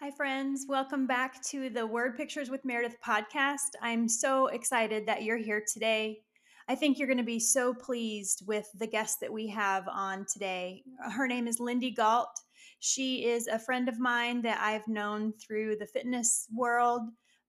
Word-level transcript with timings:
Hi, 0.00 0.12
friends. 0.12 0.64
Welcome 0.68 1.08
back 1.08 1.42
to 1.46 1.70
the 1.70 1.84
Word 1.84 2.16
Pictures 2.16 2.50
with 2.50 2.64
Meredith 2.64 2.94
podcast. 3.04 3.74
I'm 3.82 4.08
so 4.08 4.46
excited 4.46 5.06
that 5.06 5.24
you're 5.24 5.38
here 5.38 5.64
today. 5.72 6.20
I 6.68 6.76
think 6.76 6.98
you're 6.98 7.08
going 7.08 7.16
to 7.18 7.24
be 7.24 7.40
so 7.40 7.74
pleased 7.74 8.44
with 8.46 8.70
the 8.78 8.86
guest 8.86 9.18
that 9.20 9.32
we 9.32 9.48
have 9.48 9.88
on 9.88 10.24
today. 10.32 10.84
Her 11.16 11.26
name 11.26 11.48
is 11.48 11.58
Lindy 11.58 11.90
Galt. 11.90 12.30
She 12.78 13.24
is 13.24 13.48
a 13.48 13.58
friend 13.58 13.88
of 13.88 13.98
mine 13.98 14.40
that 14.42 14.60
I've 14.62 14.86
known 14.86 15.32
through 15.32 15.78
the 15.78 15.86
fitness 15.86 16.46
world. 16.54 17.02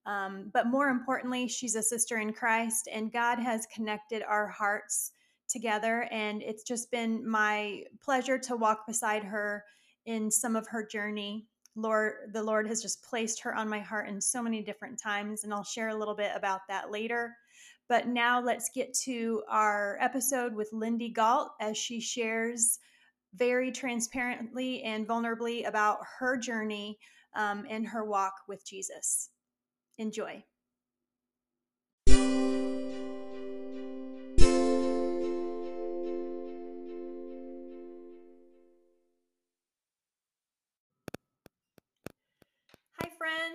Um, 0.04 0.50
but 0.52 0.66
more 0.66 0.88
importantly, 0.88 1.46
she's 1.46 1.76
a 1.76 1.82
sister 1.84 2.18
in 2.18 2.32
Christ, 2.32 2.88
and 2.92 3.12
God 3.12 3.38
has 3.38 3.68
connected 3.72 4.24
our 4.24 4.48
hearts 4.48 5.12
together. 5.48 6.08
And 6.10 6.42
it's 6.42 6.64
just 6.64 6.90
been 6.90 7.24
my 7.24 7.84
pleasure 8.02 8.38
to 8.38 8.56
walk 8.56 8.88
beside 8.88 9.22
her 9.22 9.62
in 10.04 10.32
some 10.32 10.56
of 10.56 10.66
her 10.66 10.84
journey. 10.84 11.46
Lord, 11.80 12.32
the 12.32 12.42
Lord 12.42 12.66
has 12.68 12.82
just 12.82 13.02
placed 13.02 13.40
her 13.42 13.54
on 13.54 13.68
my 13.68 13.80
heart 13.80 14.08
in 14.08 14.20
so 14.20 14.42
many 14.42 14.62
different 14.62 15.00
times, 15.00 15.44
and 15.44 15.52
I'll 15.52 15.64
share 15.64 15.88
a 15.88 15.94
little 15.94 16.14
bit 16.14 16.32
about 16.34 16.60
that 16.68 16.90
later. 16.90 17.36
But 17.88 18.06
now 18.06 18.40
let's 18.40 18.70
get 18.74 18.94
to 19.04 19.42
our 19.48 19.98
episode 20.00 20.54
with 20.54 20.72
Lindy 20.72 21.08
Galt 21.08 21.52
as 21.60 21.76
she 21.76 22.00
shares 22.00 22.78
very 23.34 23.72
transparently 23.72 24.82
and 24.82 25.06
vulnerably 25.06 25.66
about 25.66 25.98
her 26.18 26.36
journey 26.36 26.98
um, 27.34 27.66
and 27.68 27.86
her 27.86 28.04
walk 28.04 28.34
with 28.48 28.64
Jesus. 28.64 29.30
Enjoy. 29.98 30.44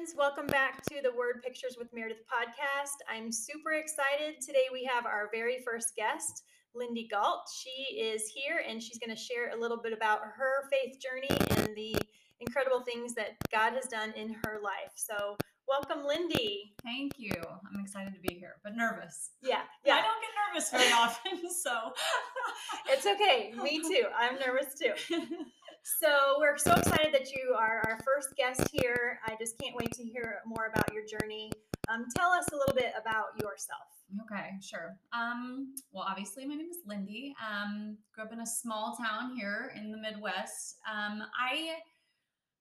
Friends. 0.06 0.18
Welcome 0.18 0.48
back 0.48 0.84
to 0.86 1.02
the 1.02 1.12
Word 1.12 1.42
Pictures 1.44 1.78
with 1.78 1.94
Meredith 1.94 2.24
podcast. 2.32 2.98
I'm 3.10 3.32
super 3.32 3.74
excited. 3.74 4.42
Today 4.42 4.66
we 4.72 4.84
have 4.84 5.06
our 5.06 5.30
very 5.34 5.60
first 5.66 5.96
guest, 5.96 6.44
Lindy 6.76 7.08
Galt. 7.10 7.48
She 7.56 7.98
is 7.98 8.30
here 8.34 8.62
and 8.68 8.82
she's 8.82 9.00
going 9.00 9.16
to 9.16 9.22
share 9.22 9.52
a 9.52 9.60
little 9.60 9.82
bit 9.82 9.94
about 9.94 10.20
her 10.22 10.70
faith 10.72 10.98
journey 11.02 11.40
and 11.58 11.76
the 11.76 11.96
incredible 12.40 12.82
things 12.82 13.14
that 13.16 13.36
God 13.52 13.74
has 13.74 13.86
done 13.86 14.14
in 14.16 14.36
her 14.44 14.60
life. 14.64 14.94
So, 14.96 15.38
welcome, 15.68 16.06
Lindy. 16.06 16.74
Thank 16.84 17.14
you. 17.18 17.32
I'm 17.42 17.80
excited 17.80 18.14
to 18.14 18.20
be 18.20 18.36
here, 18.36 18.56
but 18.64 18.76
nervous. 18.76 19.32
Yeah, 19.42 19.62
yeah. 19.86 19.96
I 19.96 20.02
don't 20.02 20.22
get 20.22 20.30
nervous 20.48 20.70
very 20.70 20.92
often, 21.02 21.50
so 21.50 21.94
it's 22.90 23.06
okay. 23.06 23.54
Me 23.64 23.80
too. 23.80 24.06
I'm 24.16 24.36
nervous 24.36 24.76
too. 24.80 25.16
So 25.86 26.38
we're 26.40 26.58
so 26.58 26.74
excited 26.74 27.14
that 27.14 27.32
you 27.32 27.56
are 27.56 27.84
our 27.86 28.00
first 28.04 28.36
guest 28.36 28.68
here. 28.72 29.20
I 29.24 29.36
just 29.40 29.56
can't 29.60 29.76
wait 29.76 29.92
to 29.92 30.04
hear 30.04 30.40
more 30.44 30.72
about 30.74 30.92
your 30.92 31.04
journey. 31.06 31.52
Um, 31.90 32.08
tell 32.18 32.32
us 32.32 32.48
a 32.52 32.56
little 32.56 32.74
bit 32.74 32.92
about 33.00 33.40
yourself. 33.40 33.86
Okay, 34.24 34.50
sure. 34.64 34.98
Um, 35.14 35.76
well, 35.92 36.04
obviously, 36.10 36.44
my 36.48 36.56
name 36.56 36.72
is 36.72 36.80
Lindy. 36.88 37.36
Um, 37.40 37.98
grew 38.16 38.24
up 38.24 38.34
in 38.34 38.40
a 38.40 38.48
small 38.48 38.98
town 38.98 39.36
here 39.36 39.74
in 39.76 39.92
the 39.92 39.98
Midwest. 40.00 40.78
Um, 40.92 41.22
I 41.40 41.76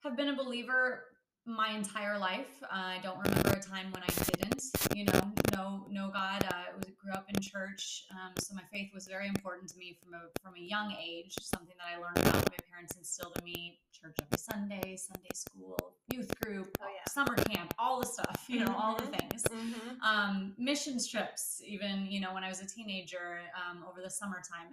have 0.03 0.19
been 0.19 0.29
a 0.29 0.37
believer 0.37 1.05
my 1.47 1.71
entire 1.71 2.19
life. 2.19 2.63
Uh, 2.63 2.97
I 2.97 3.01
don't 3.03 3.19
remember 3.19 3.51
a 3.51 3.61
time 3.61 3.93
when 3.93 4.03
I 4.03 4.25
didn't, 4.25 4.63
you 4.95 5.05
know, 5.05 5.33
know 5.55 5.87
know 5.91 6.11
God. 6.13 6.45
Uh, 6.45 6.73
I 6.73 6.77
was, 6.77 6.87
grew 7.03 7.13
up 7.13 7.27
in 7.29 7.41
church, 7.41 8.05
um, 8.13 8.33
so 8.39 8.55
my 8.55 8.63
faith 8.73 8.91
was 8.95 9.07
very 9.07 9.29
important 9.29 9.69
to 9.71 9.79
me 9.79 9.97
from 10.03 10.15
a 10.15 10.23
from 10.43 10.55
a 10.57 10.61
young 10.61 10.93
age. 10.93 11.35
Something 11.41 11.75
that 11.79 11.87
I 11.95 12.01
learned 12.01 12.19
about 12.19 12.51
my 12.51 12.57
parents 12.71 12.97
instilled 12.97 13.37
in 13.39 13.45
me: 13.45 13.79
church 13.93 14.17
every 14.23 14.39
Sunday, 14.39 14.97
Sunday 14.97 15.29
school, 15.35 15.77
youth 16.11 16.35
group, 16.41 16.77
oh, 16.81 16.87
yeah. 16.87 17.13
summer 17.13 17.37
camp, 17.37 17.75
all 17.79 18.01
the 18.01 18.07
stuff, 18.07 18.45
you 18.49 18.61
know, 18.61 18.67
mm-hmm. 18.67 18.81
all 18.81 18.97
the 18.97 19.03
mm-hmm. 19.03 19.29
things. 19.29 19.43
Mm-hmm. 19.45 20.03
Um, 20.03 20.55
mission 20.57 20.99
trips, 20.99 21.61
even 21.67 22.07
you 22.07 22.21
know, 22.21 22.33
when 22.33 22.43
I 22.43 22.49
was 22.49 22.63
a 22.63 22.67
teenager 22.67 23.41
um, 23.55 23.85
over 23.89 24.01
the 24.03 24.11
summertime. 24.11 24.73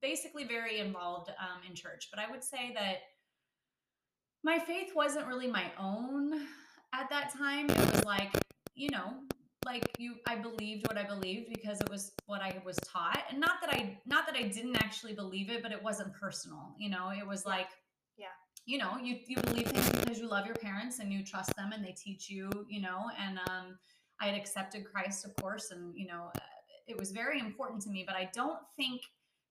Basically, 0.00 0.44
very 0.44 0.78
involved 0.78 1.30
um, 1.30 1.60
in 1.68 1.74
church. 1.74 2.08
But 2.10 2.20
I 2.20 2.30
would 2.30 2.42
say 2.42 2.72
that 2.74 2.98
my 4.48 4.58
faith 4.58 4.92
wasn't 4.96 5.26
really 5.26 5.46
my 5.46 5.70
own 5.78 6.32
at 6.94 7.10
that 7.10 7.30
time. 7.36 7.68
It 7.68 7.92
was 7.92 8.02
like, 8.06 8.32
you 8.74 8.88
know, 8.90 9.12
like 9.66 9.84
you 9.98 10.14
I 10.26 10.36
believed 10.36 10.86
what 10.88 10.96
I 10.96 11.04
believed 11.04 11.50
because 11.54 11.82
it 11.82 11.90
was 11.90 12.12
what 12.24 12.40
I 12.40 12.56
was 12.64 12.76
taught. 12.76 13.22
And 13.30 13.38
not 13.38 13.60
that 13.60 13.74
I 13.74 13.98
not 14.06 14.24
that 14.26 14.36
I 14.36 14.44
didn't 14.48 14.76
actually 14.76 15.12
believe 15.12 15.50
it, 15.50 15.62
but 15.62 15.70
it 15.70 15.82
wasn't 15.82 16.14
personal. 16.14 16.74
You 16.78 16.88
know, 16.88 17.10
it 17.10 17.26
was 17.26 17.44
like 17.44 17.68
yeah. 18.16 18.36
You 18.64 18.78
know, 18.78 18.96
you 18.96 19.18
you 19.26 19.36
believe 19.42 19.66
things 19.66 19.90
because 20.00 20.18
you 20.18 20.26
love 20.30 20.46
your 20.46 20.56
parents 20.56 20.98
and 20.98 21.12
you 21.12 21.22
trust 21.22 21.54
them 21.54 21.72
and 21.74 21.84
they 21.84 21.92
teach 21.92 22.30
you, 22.30 22.48
you 22.70 22.80
know, 22.80 23.10
and 23.22 23.38
um 23.50 23.78
I 24.18 24.28
had 24.28 24.34
accepted 24.34 24.86
Christ, 24.90 25.26
of 25.26 25.36
course, 25.36 25.72
and 25.72 25.92
you 25.94 26.06
know, 26.06 26.32
it 26.86 26.98
was 26.98 27.10
very 27.10 27.38
important 27.38 27.82
to 27.82 27.90
me, 27.90 28.02
but 28.06 28.16
I 28.16 28.30
don't 28.32 28.60
think 28.78 29.02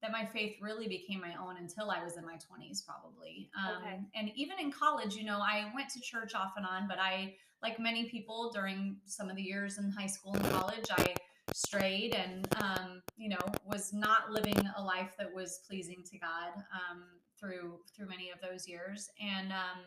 that 0.02 0.12
my 0.12 0.26
faith 0.26 0.56
really 0.62 0.88
became 0.88 1.22
my 1.22 1.34
own 1.42 1.58
until 1.58 1.90
I 1.90 2.04
was 2.04 2.18
in 2.18 2.26
my 2.26 2.36
20s, 2.36 2.86
probably. 2.86 3.50
Um, 3.58 3.82
okay. 3.82 4.00
And 4.16 4.32
even 4.36 4.60
in 4.60 4.72
college, 4.72 5.16
you 5.16 5.24
know, 5.24 5.40
I 5.40 5.72
went 5.76 5.90
to 5.90 6.00
church 6.02 6.36
off 6.36 6.54
and 6.56 6.66
on, 6.66 6.88
but 6.88 7.00
I, 7.00 7.36
like 7.64 7.80
many 7.80 8.08
people 8.10 8.52
during 8.54 8.98
some 9.06 9.30
of 9.30 9.36
the 9.36 9.42
years 9.42 9.80
in 9.80 9.90
high 9.90 10.06
school 10.08 10.36
and 10.36 10.46
college, 10.52 10.86
I 10.92 11.16
strayed 11.54 12.14
and, 12.14 12.48
um, 12.62 13.02
you 13.16 13.30
know, 13.30 13.42
was 13.66 13.92
not 13.94 14.32
living 14.32 14.60
a 14.78 14.84
life 14.84 15.16
that 15.18 15.34
was 15.34 15.62
pleasing 15.68 16.04
to 16.12 16.20
God 16.20 16.54
um, 16.72 17.04
through 17.40 17.80
through 17.96 18.08
many 18.08 18.30
of 18.30 18.40
those 18.42 18.68
years. 18.68 19.10
And 19.20 19.52
um, 19.52 19.84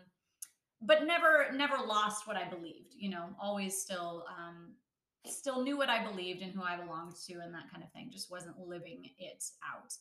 but 0.83 1.07
never 1.07 1.47
never 1.55 1.77
lost 1.77 2.27
what 2.27 2.37
I 2.37 2.49
believed. 2.49 2.95
You 2.97 3.11
know, 3.11 3.27
always 3.41 3.81
still 3.81 4.25
um, 4.29 4.75
still 5.27 5.63
knew 5.63 5.77
what 5.77 5.89
I 5.89 6.05
believed 6.05 6.43
and 6.43 6.53
who 6.53 6.63
I 6.63 6.77
belonged 6.77 7.15
to 7.27 7.35
and 7.35 7.55
that 7.55 7.71
kind 7.71 7.83
of 7.83 7.91
thing. 7.93 8.11
Just 8.11 8.31
wasn't 8.31 8.59
living 8.59 9.11
it 9.19 9.45
out. 9.65 9.95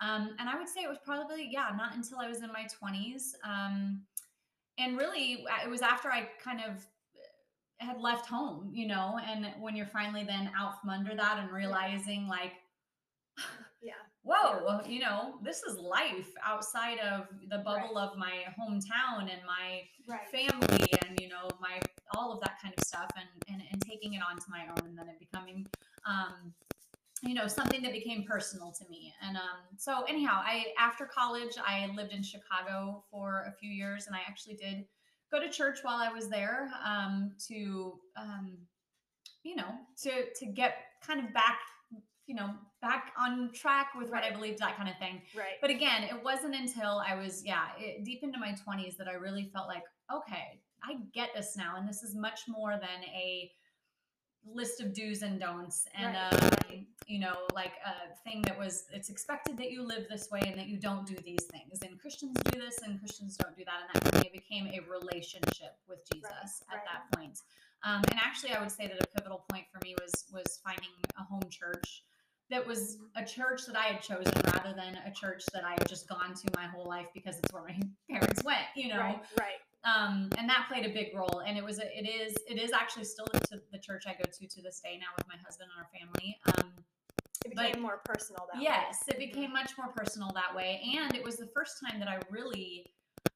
Um, 0.00 0.36
and 0.38 0.48
I 0.48 0.56
would 0.56 0.68
say 0.68 0.82
it 0.82 0.88
was 0.88 0.98
probably, 1.04 1.48
yeah, 1.50 1.68
not 1.76 1.94
until 1.94 2.18
I 2.18 2.28
was 2.28 2.42
in 2.42 2.48
my 2.48 2.66
20s. 2.82 3.32
Um, 3.44 4.02
and 4.78 4.98
really, 4.98 5.46
it 5.64 5.70
was 5.70 5.80
after 5.80 6.10
I 6.10 6.28
kind 6.42 6.60
of 6.60 6.84
had 7.78 8.00
left 8.00 8.26
home, 8.26 8.70
you 8.72 8.86
know, 8.86 9.18
and 9.26 9.46
when 9.58 9.74
you're 9.74 9.86
finally 9.86 10.24
then 10.24 10.50
out 10.58 10.80
from 10.80 10.90
under 10.90 11.14
that 11.14 11.38
and 11.38 11.50
realizing, 11.50 12.28
like, 12.28 12.52
yeah 13.82 13.92
whoa 14.26 14.80
you 14.86 14.98
know 14.98 15.34
this 15.42 15.62
is 15.62 15.78
life 15.78 16.32
outside 16.44 16.98
of 16.98 17.26
the 17.48 17.58
bubble 17.58 17.94
right. 17.94 18.10
of 18.10 18.18
my 18.18 18.44
hometown 18.58 19.20
and 19.20 19.40
my 19.46 19.82
right. 20.08 20.28
family 20.32 20.84
and 21.04 21.18
you 21.20 21.28
know 21.28 21.48
my 21.60 21.80
all 22.14 22.32
of 22.32 22.40
that 22.40 22.60
kind 22.60 22.74
of 22.76 22.84
stuff 22.84 23.08
and, 23.16 23.28
and 23.48 23.62
and 23.70 23.80
taking 23.82 24.14
it 24.14 24.20
onto 24.28 24.44
my 24.50 24.66
own 24.68 24.88
and 24.88 24.98
then 24.98 25.08
it 25.08 25.18
becoming 25.20 25.64
um 26.06 26.52
you 27.22 27.34
know 27.34 27.46
something 27.46 27.80
that 27.82 27.92
became 27.92 28.24
personal 28.24 28.72
to 28.72 28.84
me 28.90 29.12
and 29.22 29.36
um 29.36 29.62
so 29.76 30.02
anyhow 30.08 30.40
i 30.44 30.66
after 30.76 31.06
college 31.06 31.54
i 31.64 31.88
lived 31.94 32.12
in 32.12 32.22
chicago 32.22 33.04
for 33.10 33.44
a 33.46 33.52
few 33.52 33.70
years 33.70 34.08
and 34.08 34.16
i 34.16 34.20
actually 34.28 34.54
did 34.54 34.84
go 35.30 35.40
to 35.40 35.48
church 35.48 35.78
while 35.82 35.98
i 35.98 36.12
was 36.12 36.28
there 36.28 36.68
um 36.84 37.30
to 37.38 37.98
um 38.16 38.58
you 39.44 39.54
know 39.54 39.72
to 39.96 40.10
to 40.34 40.46
get 40.46 40.74
kind 41.06 41.20
of 41.20 41.32
back 41.32 41.60
you 42.26 42.34
know, 42.34 42.50
back 42.86 43.12
on 43.18 43.50
track 43.52 43.88
with 43.98 44.10
right. 44.10 44.22
what 44.22 44.32
I 44.32 44.34
believed, 44.34 44.58
that 44.60 44.76
kind 44.76 44.88
of 44.88 44.96
thing. 44.98 45.22
Right. 45.36 45.58
But 45.60 45.70
again, 45.70 46.04
it 46.04 46.22
wasn't 46.22 46.54
until 46.54 47.02
I 47.06 47.14
was, 47.14 47.44
yeah, 47.44 47.66
it, 47.78 48.04
deep 48.04 48.22
into 48.22 48.38
my 48.38 48.54
20s 48.66 48.96
that 48.98 49.08
I 49.08 49.14
really 49.14 49.50
felt 49.52 49.66
like, 49.66 49.82
okay, 50.14 50.60
I 50.84 50.98
get 51.12 51.30
this 51.34 51.56
now. 51.56 51.74
And 51.76 51.88
this 51.88 52.02
is 52.02 52.14
much 52.14 52.42
more 52.48 52.72
than 52.72 53.04
a 53.12 53.50
list 54.54 54.80
of 54.80 54.94
do's 54.94 55.22
and 55.22 55.40
don'ts 55.40 55.88
and 55.98 56.14
right. 56.14 56.86
you 57.08 57.18
know 57.18 57.34
like 57.52 57.72
a 57.84 58.14
thing 58.22 58.42
that 58.42 58.56
was 58.56 58.84
it's 58.92 59.08
expected 59.08 59.56
that 59.58 59.72
you 59.72 59.82
live 59.82 60.06
this 60.08 60.28
way 60.30 60.40
and 60.46 60.56
that 60.56 60.68
you 60.68 60.78
don't 60.78 61.04
do 61.04 61.16
these 61.24 61.44
things 61.50 61.80
and 61.82 61.98
christians 61.98 62.36
do 62.52 62.60
this 62.60 62.78
and 62.84 63.00
christians 63.00 63.36
don't 63.36 63.56
do 63.56 63.64
that 63.64 63.80
and 63.92 64.12
that 64.12 64.24
it 64.24 64.32
became 64.32 64.68
a 64.68 64.80
relationship 64.88 65.76
with 65.88 65.98
jesus 66.12 66.62
right. 66.70 66.76
at 66.76 66.84
that 66.84 67.18
point 67.18 67.40
um, 67.82 68.04
and 68.08 68.20
actually 68.22 68.52
i 68.52 68.60
would 68.60 68.70
say 68.70 68.86
that 68.86 69.02
a 69.02 69.06
pivotal 69.18 69.44
point 69.50 69.64
for 69.72 69.80
me 69.84 69.96
was 70.00 70.26
was 70.32 70.60
finding 70.62 70.90
a 71.18 71.24
home 71.24 71.42
church 71.50 72.04
that 72.50 72.66
was 72.66 72.98
a 73.16 73.24
church 73.24 73.66
that 73.66 73.76
I 73.76 73.84
had 73.84 74.00
chosen 74.00 74.32
rather 74.46 74.72
than 74.74 74.98
a 75.04 75.10
church 75.10 75.42
that 75.52 75.64
I 75.64 75.72
had 75.72 75.88
just 75.88 76.08
gone 76.08 76.34
to 76.34 76.50
my 76.56 76.66
whole 76.66 76.86
life 76.86 77.06
because 77.12 77.38
it's 77.38 77.52
where 77.52 77.64
my 77.64 77.78
parents 78.10 78.44
went, 78.44 78.66
you 78.76 78.88
know. 78.88 78.98
Right, 78.98 79.20
right. 79.40 79.60
Um, 79.84 80.30
and 80.38 80.48
that 80.48 80.66
played 80.68 80.84
a 80.84 80.92
big 80.92 81.14
role. 81.14 81.42
And 81.46 81.56
it 81.56 81.64
was, 81.64 81.78
a, 81.78 81.86
it 81.96 82.08
is, 82.08 82.34
it 82.48 82.58
is 82.58 82.72
actually 82.72 83.04
still 83.04 83.26
the, 83.32 83.60
the, 83.72 83.78
church 83.78 84.04
I 84.06 84.12
go 84.12 84.24
to 84.24 84.48
to 84.48 84.62
this 84.62 84.80
day 84.80 84.98
now 84.98 85.06
with 85.16 85.26
my 85.28 85.36
husband 85.44 85.70
and 85.74 85.84
our 85.84 85.90
family. 85.94 86.36
Um, 86.46 86.72
it 87.44 87.54
became 87.54 87.72
but, 87.74 87.80
more 87.80 88.00
personal 88.04 88.48
that 88.52 88.60
yes, 88.60 88.96
way. 89.08 89.16
it 89.16 89.18
became 89.18 89.52
much 89.52 89.72
more 89.78 89.88
personal 89.94 90.32
that 90.34 90.54
way. 90.54 90.82
And 90.96 91.14
it 91.14 91.22
was 91.22 91.36
the 91.36 91.48
first 91.54 91.74
time 91.84 92.00
that 92.00 92.08
I 92.08 92.18
really 92.30 92.86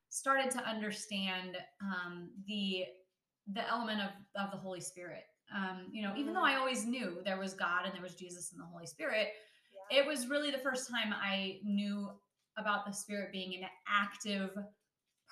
started 0.08 0.50
to 0.52 0.68
understand 0.68 1.56
um, 1.80 2.30
the 2.46 2.86
the 3.52 3.68
element 3.68 4.00
of, 4.00 4.10
of 4.40 4.50
the 4.50 4.56
Holy 4.56 4.80
Spirit 4.80 5.24
um, 5.54 5.86
you 5.92 6.02
know, 6.02 6.14
even 6.16 6.32
though 6.32 6.44
I 6.44 6.52
mm. 6.52 6.58
always 6.58 6.86
knew 6.86 7.18
there 7.24 7.38
was 7.38 7.54
God 7.54 7.84
and 7.84 7.94
there 7.94 8.02
was 8.02 8.14
Jesus 8.14 8.52
and 8.52 8.60
the 8.60 8.66
Holy 8.66 8.86
Spirit, 8.86 9.28
yeah. 9.90 10.00
it 10.00 10.06
was 10.06 10.28
really 10.28 10.50
the 10.50 10.58
first 10.58 10.90
time 10.90 11.12
I 11.12 11.58
knew 11.64 12.08
about 12.56 12.86
the 12.86 12.92
Spirit 12.92 13.32
being 13.32 13.54
an 13.54 13.68
active 13.88 14.50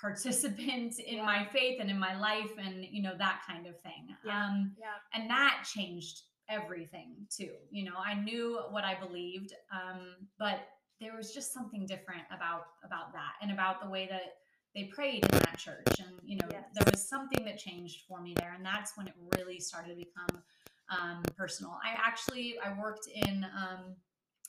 participant 0.00 0.98
in 1.06 1.18
Yeah. 1.18 1.24
my 1.24 1.44
faith 1.52 1.78
and 1.80 1.90
in 1.90 1.98
my 1.98 2.18
life 2.18 2.52
and 2.58 2.84
you 2.84 3.02
know 3.02 3.16
that 3.18 3.42
kind 3.46 3.66
of 3.66 3.78
thing 3.80 4.16
Yeah. 4.24 4.46
um 4.46 4.76
Yeah. 4.78 4.94
and 5.14 5.28
that 5.30 5.66
changed 5.72 6.22
everything 6.48 7.26
too 7.28 7.54
you 7.70 7.84
know 7.84 7.96
i 7.98 8.14
knew 8.14 8.60
what 8.70 8.84
i 8.84 8.94
believed 8.94 9.52
um 9.70 10.28
but 10.38 10.60
there 11.00 11.14
was 11.16 11.34
just 11.34 11.52
something 11.52 11.84
different 11.84 12.22
about 12.34 12.66
about 12.84 13.12
that 13.12 13.32
and 13.42 13.50
about 13.50 13.82
the 13.82 13.88
way 13.88 14.06
that 14.06 14.36
they 14.74 14.84
prayed 14.84 15.24
in 15.24 15.30
that 15.30 15.58
church 15.58 15.98
and 15.98 16.10
you 16.22 16.36
know 16.36 16.46
Yes. 16.50 16.64
there 16.74 16.84
was 16.90 17.08
something 17.08 17.44
that 17.44 17.58
changed 17.58 18.04
for 18.06 18.20
me 18.20 18.34
there 18.38 18.52
and 18.54 18.64
that's 18.64 18.96
when 18.96 19.06
it 19.06 19.14
really 19.36 19.58
started 19.60 19.90
to 19.90 19.96
become 19.96 20.42
um, 20.90 21.22
personal 21.36 21.78
i 21.84 21.90
actually 21.96 22.56
i 22.64 22.78
worked 22.78 23.08
in 23.14 23.44
um, 23.56 23.94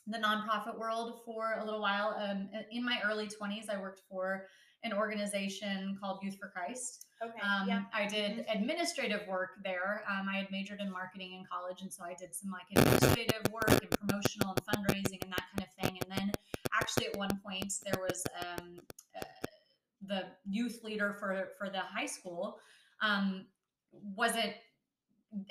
the 0.07 0.17
nonprofit 0.17 0.77
world 0.77 1.21
for 1.25 1.55
a 1.59 1.65
little 1.65 1.81
while 1.81 2.15
um, 2.19 2.49
in 2.71 2.83
my 2.83 2.99
early 3.05 3.27
20s 3.27 3.69
i 3.69 3.79
worked 3.79 4.01
for 4.09 4.47
an 4.83 4.93
organization 4.93 5.97
called 6.01 6.19
youth 6.23 6.37
for 6.39 6.49
christ 6.49 7.05
Okay. 7.21 7.39
um, 7.41 7.67
yeah. 7.67 7.83
I 7.93 8.05
did 8.07 8.37
Mhm. 8.47 8.55
administrative 8.55 9.27
work 9.27 9.61
there. 9.61 10.05
Um, 10.07 10.29
I 10.29 10.37
had 10.37 10.49
majored 10.51 10.79
in 10.79 10.89
marketing 10.89 11.33
in 11.33 11.43
college, 11.51 11.81
and 11.81 11.91
so 11.91 12.05
I 12.05 12.13
did 12.13 12.33
some 12.33 12.49
like 12.49 12.63
administrative 12.71 13.41
work 13.51 13.69
and 13.69 13.89
promotional 13.99 14.55
and 14.55 14.65
fundraising 14.65 15.21
and 15.23 15.33
that 15.33 15.43
kind 15.51 15.67
of 15.67 15.73
thing. 15.83 15.99
And 16.01 16.09
then, 16.17 16.31
actually, 16.73 17.07
at 17.07 17.17
one 17.17 17.37
point, 17.45 17.73
there 17.83 17.99
was 17.99 18.23
um, 18.39 18.79
the 20.09 20.25
youth 20.49 20.83
leader 20.83 21.15
for 21.19 21.49
for 21.57 21.69
the 21.69 21.79
high 21.79 22.05
school 22.05 22.59
um, 23.01 23.45
wasn't 24.15 24.53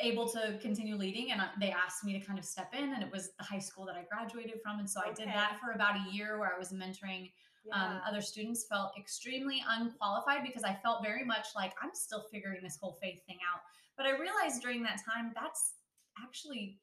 able 0.01 0.29
to 0.29 0.59
continue 0.61 0.97
leading 0.97 1.31
and 1.31 1.41
they 1.61 1.71
asked 1.71 2.05
me 2.05 2.13
to 2.13 2.27
kind 2.27 2.39
of 2.39 2.45
step 2.45 2.75
in 2.77 2.93
and 2.93 3.03
it 3.03 3.11
was 3.13 3.31
the 3.39 3.45
high 3.45 3.61
school 3.61 3.87
that 3.87 3.95
i 3.95 4.05
graduated 4.13 4.61
from 4.61 4.81
and 4.81 4.91
so 4.91 5.01
i 5.01 5.13
did 5.13 5.29
that 5.29 5.57
for 5.63 5.71
about 5.71 5.95
a 5.95 6.13
year 6.13 6.37
where 6.37 6.53
i 6.53 6.59
was 6.59 6.73
mentoring 6.73 7.31
um, 7.73 8.01
other 8.07 8.21
students 8.21 8.67
felt 8.67 8.93
extremely 8.99 9.63
unqualified 9.69 10.43
because 10.45 10.65
I 10.65 10.75
felt 10.83 11.05
very 11.05 11.25
much 11.25 11.49
like 11.55 11.75
I'm 11.83 11.91
still 11.93 12.25
figuring 12.33 12.61
this 12.63 12.79
whole 12.81 12.99
faith 13.03 13.21
thing 13.27 13.39
out. 13.53 13.61
But 13.97 14.07
I 14.07 14.13
realized 14.13 14.63
during 14.63 14.83
that 14.85 15.01
time 15.05 15.33
that's 15.35 15.75
actually 16.23 16.79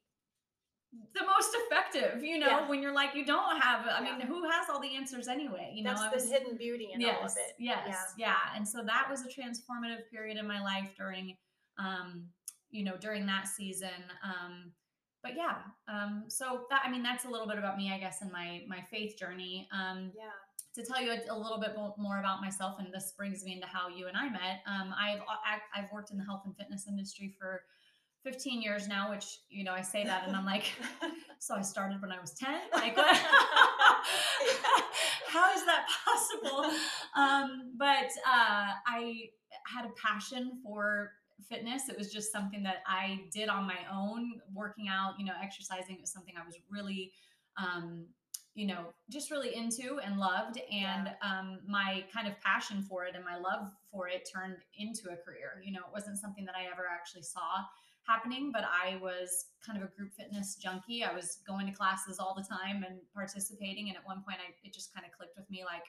the 1.14 1.24
most 1.26 1.50
effective, 1.54 2.22
you 2.22 2.38
know, 2.38 2.46
Yeah. 2.46 2.68
when 2.68 2.82
you're 2.82 2.92
like, 2.92 3.14
you 3.14 3.24
don't 3.24 3.60
have, 3.60 3.86
I 3.86 4.02
Yeah. 4.04 4.16
mean, 4.18 4.26
who 4.26 4.48
has 4.50 4.68
all 4.68 4.80
the 4.80 4.94
answers 4.96 5.28
anyway? 5.28 5.72
You 5.74 5.82
know, 5.84 5.94
That's 5.94 6.24
the 6.24 6.30
hidden 6.32 6.56
beauty 6.56 6.90
in 6.92 7.02
all 7.04 7.10
of 7.10 7.22
yes, 7.22 7.36
it. 7.36 7.54
yes, 7.58 8.14
yeah. 8.16 8.36
And 8.54 8.66
so 8.68 8.82
that 8.84 9.08
was 9.10 9.22
a 9.24 9.28
transformative 9.28 10.08
period 10.10 10.36
in 10.36 10.46
my 10.46 10.60
life 10.62 10.94
during, 10.96 11.36
um, 11.78 12.28
you 12.70 12.84
know, 12.84 12.96
during 12.96 13.26
that 13.26 13.48
season. 13.48 14.10
Um, 14.22 14.72
but 15.22 15.34
yeah, 15.36 15.62
um, 15.88 16.24
so 16.28 16.66
that, 16.70 16.82
I 16.84 16.90
mean, 16.90 17.02
that's 17.02 17.24
a 17.24 17.28
little 17.28 17.46
bit 17.48 17.58
about 17.58 17.76
me, 17.76 17.92
I 17.92 17.98
guess, 17.98 18.22
in 18.22 18.30
my, 18.30 18.64
my 18.68 18.82
faith 18.82 19.16
journey. 19.18 19.68
Um, 19.72 20.12
Yeah. 20.14 20.30
to 20.74 20.84
tell 20.84 21.00
you 21.00 21.10
a, 21.10 21.32
a 21.32 21.36
little 21.38 21.58
bit 21.58 21.74
more 21.96 22.18
about 22.18 22.42
myself, 22.42 22.78
and 22.78 22.92
this 22.92 23.12
brings 23.16 23.42
me 23.44 23.54
into 23.54 23.66
how 23.66 23.88
you 23.88 24.08
and 24.08 24.16
I 24.16 24.28
met. 24.28 24.60
Um, 24.66 24.94
I've 24.94 25.22
I've 25.74 25.90
worked 25.90 26.10
in 26.10 26.18
the 26.18 26.24
health 26.24 26.42
and 26.44 26.54
fitness 26.54 26.86
industry 26.86 27.34
for 27.38 27.62
15 28.26 28.60
years 28.60 28.88
now, 28.88 29.08
which 29.08 29.38
you 29.48 29.62
know 29.62 29.72
I 29.72 29.82
say 29.82 30.02
that, 30.02 30.26
and 30.26 30.34
I'm 30.34 30.44
like, 30.44 30.64
so 31.38 31.54
I 31.54 31.62
started 31.62 32.02
when 32.02 32.10
I 32.10 32.20
was 32.20 32.32
10. 32.32 32.48
Like, 32.74 32.96
how 35.28 35.54
is 35.54 35.64
that 35.64 35.86
possible? 36.04 36.64
Um, 37.16 37.72
but 37.78 38.10
uh, 38.26 38.72
I 38.84 39.28
had 39.72 39.84
a 39.84 39.90
passion 40.02 40.58
for 40.64 41.12
fitness. 41.48 41.88
It 41.88 41.96
was 41.96 42.12
just 42.12 42.32
something 42.32 42.64
that 42.64 42.82
I 42.84 43.20
did 43.32 43.48
on 43.48 43.64
my 43.64 43.78
own, 43.94 44.40
working 44.52 44.88
out, 44.88 45.14
you 45.20 45.24
know, 45.24 45.34
exercising. 45.40 45.94
It 45.94 46.00
was 46.00 46.12
something 46.12 46.34
I 46.36 46.44
was 46.44 46.56
really 46.68 47.12
um, 47.56 48.06
you 48.56 48.66
know, 48.66 48.86
just 49.10 49.30
really 49.30 49.54
into 49.54 49.98
and 50.02 50.18
loved. 50.18 50.58
And 50.72 51.10
um, 51.22 51.60
my 51.68 52.04
kind 52.12 52.26
of 52.26 52.40
passion 52.40 52.82
for 52.82 53.04
it 53.04 53.14
and 53.14 53.22
my 53.22 53.36
love 53.36 53.68
for 53.92 54.08
it 54.08 54.28
turned 54.34 54.56
into 54.78 55.10
a 55.10 55.16
career. 55.16 55.62
You 55.62 55.72
know, 55.72 55.80
it 55.80 55.92
wasn't 55.92 56.18
something 56.18 56.46
that 56.46 56.54
I 56.54 56.64
ever 56.72 56.86
actually 56.90 57.22
saw 57.22 57.64
happening, 58.06 58.50
but 58.52 58.64
I 58.64 58.96
was 59.02 59.46
kind 59.64 59.76
of 59.82 59.88
a 59.88 59.92
group 59.96 60.12
fitness 60.16 60.56
junkie. 60.56 61.02
I 61.04 61.12
was 61.14 61.38
going 61.46 61.66
to 61.66 61.72
classes 61.72 62.18
all 62.18 62.34
the 62.34 62.42
time 62.44 62.84
and 62.86 62.98
participating. 63.14 63.88
And 63.88 63.96
at 63.96 64.06
one 64.06 64.22
point, 64.26 64.38
I, 64.40 64.52
it 64.66 64.72
just 64.72 64.94
kind 64.94 65.04
of 65.06 65.12
clicked 65.16 65.36
with 65.36 65.48
me 65.50 65.64
like, 65.64 65.84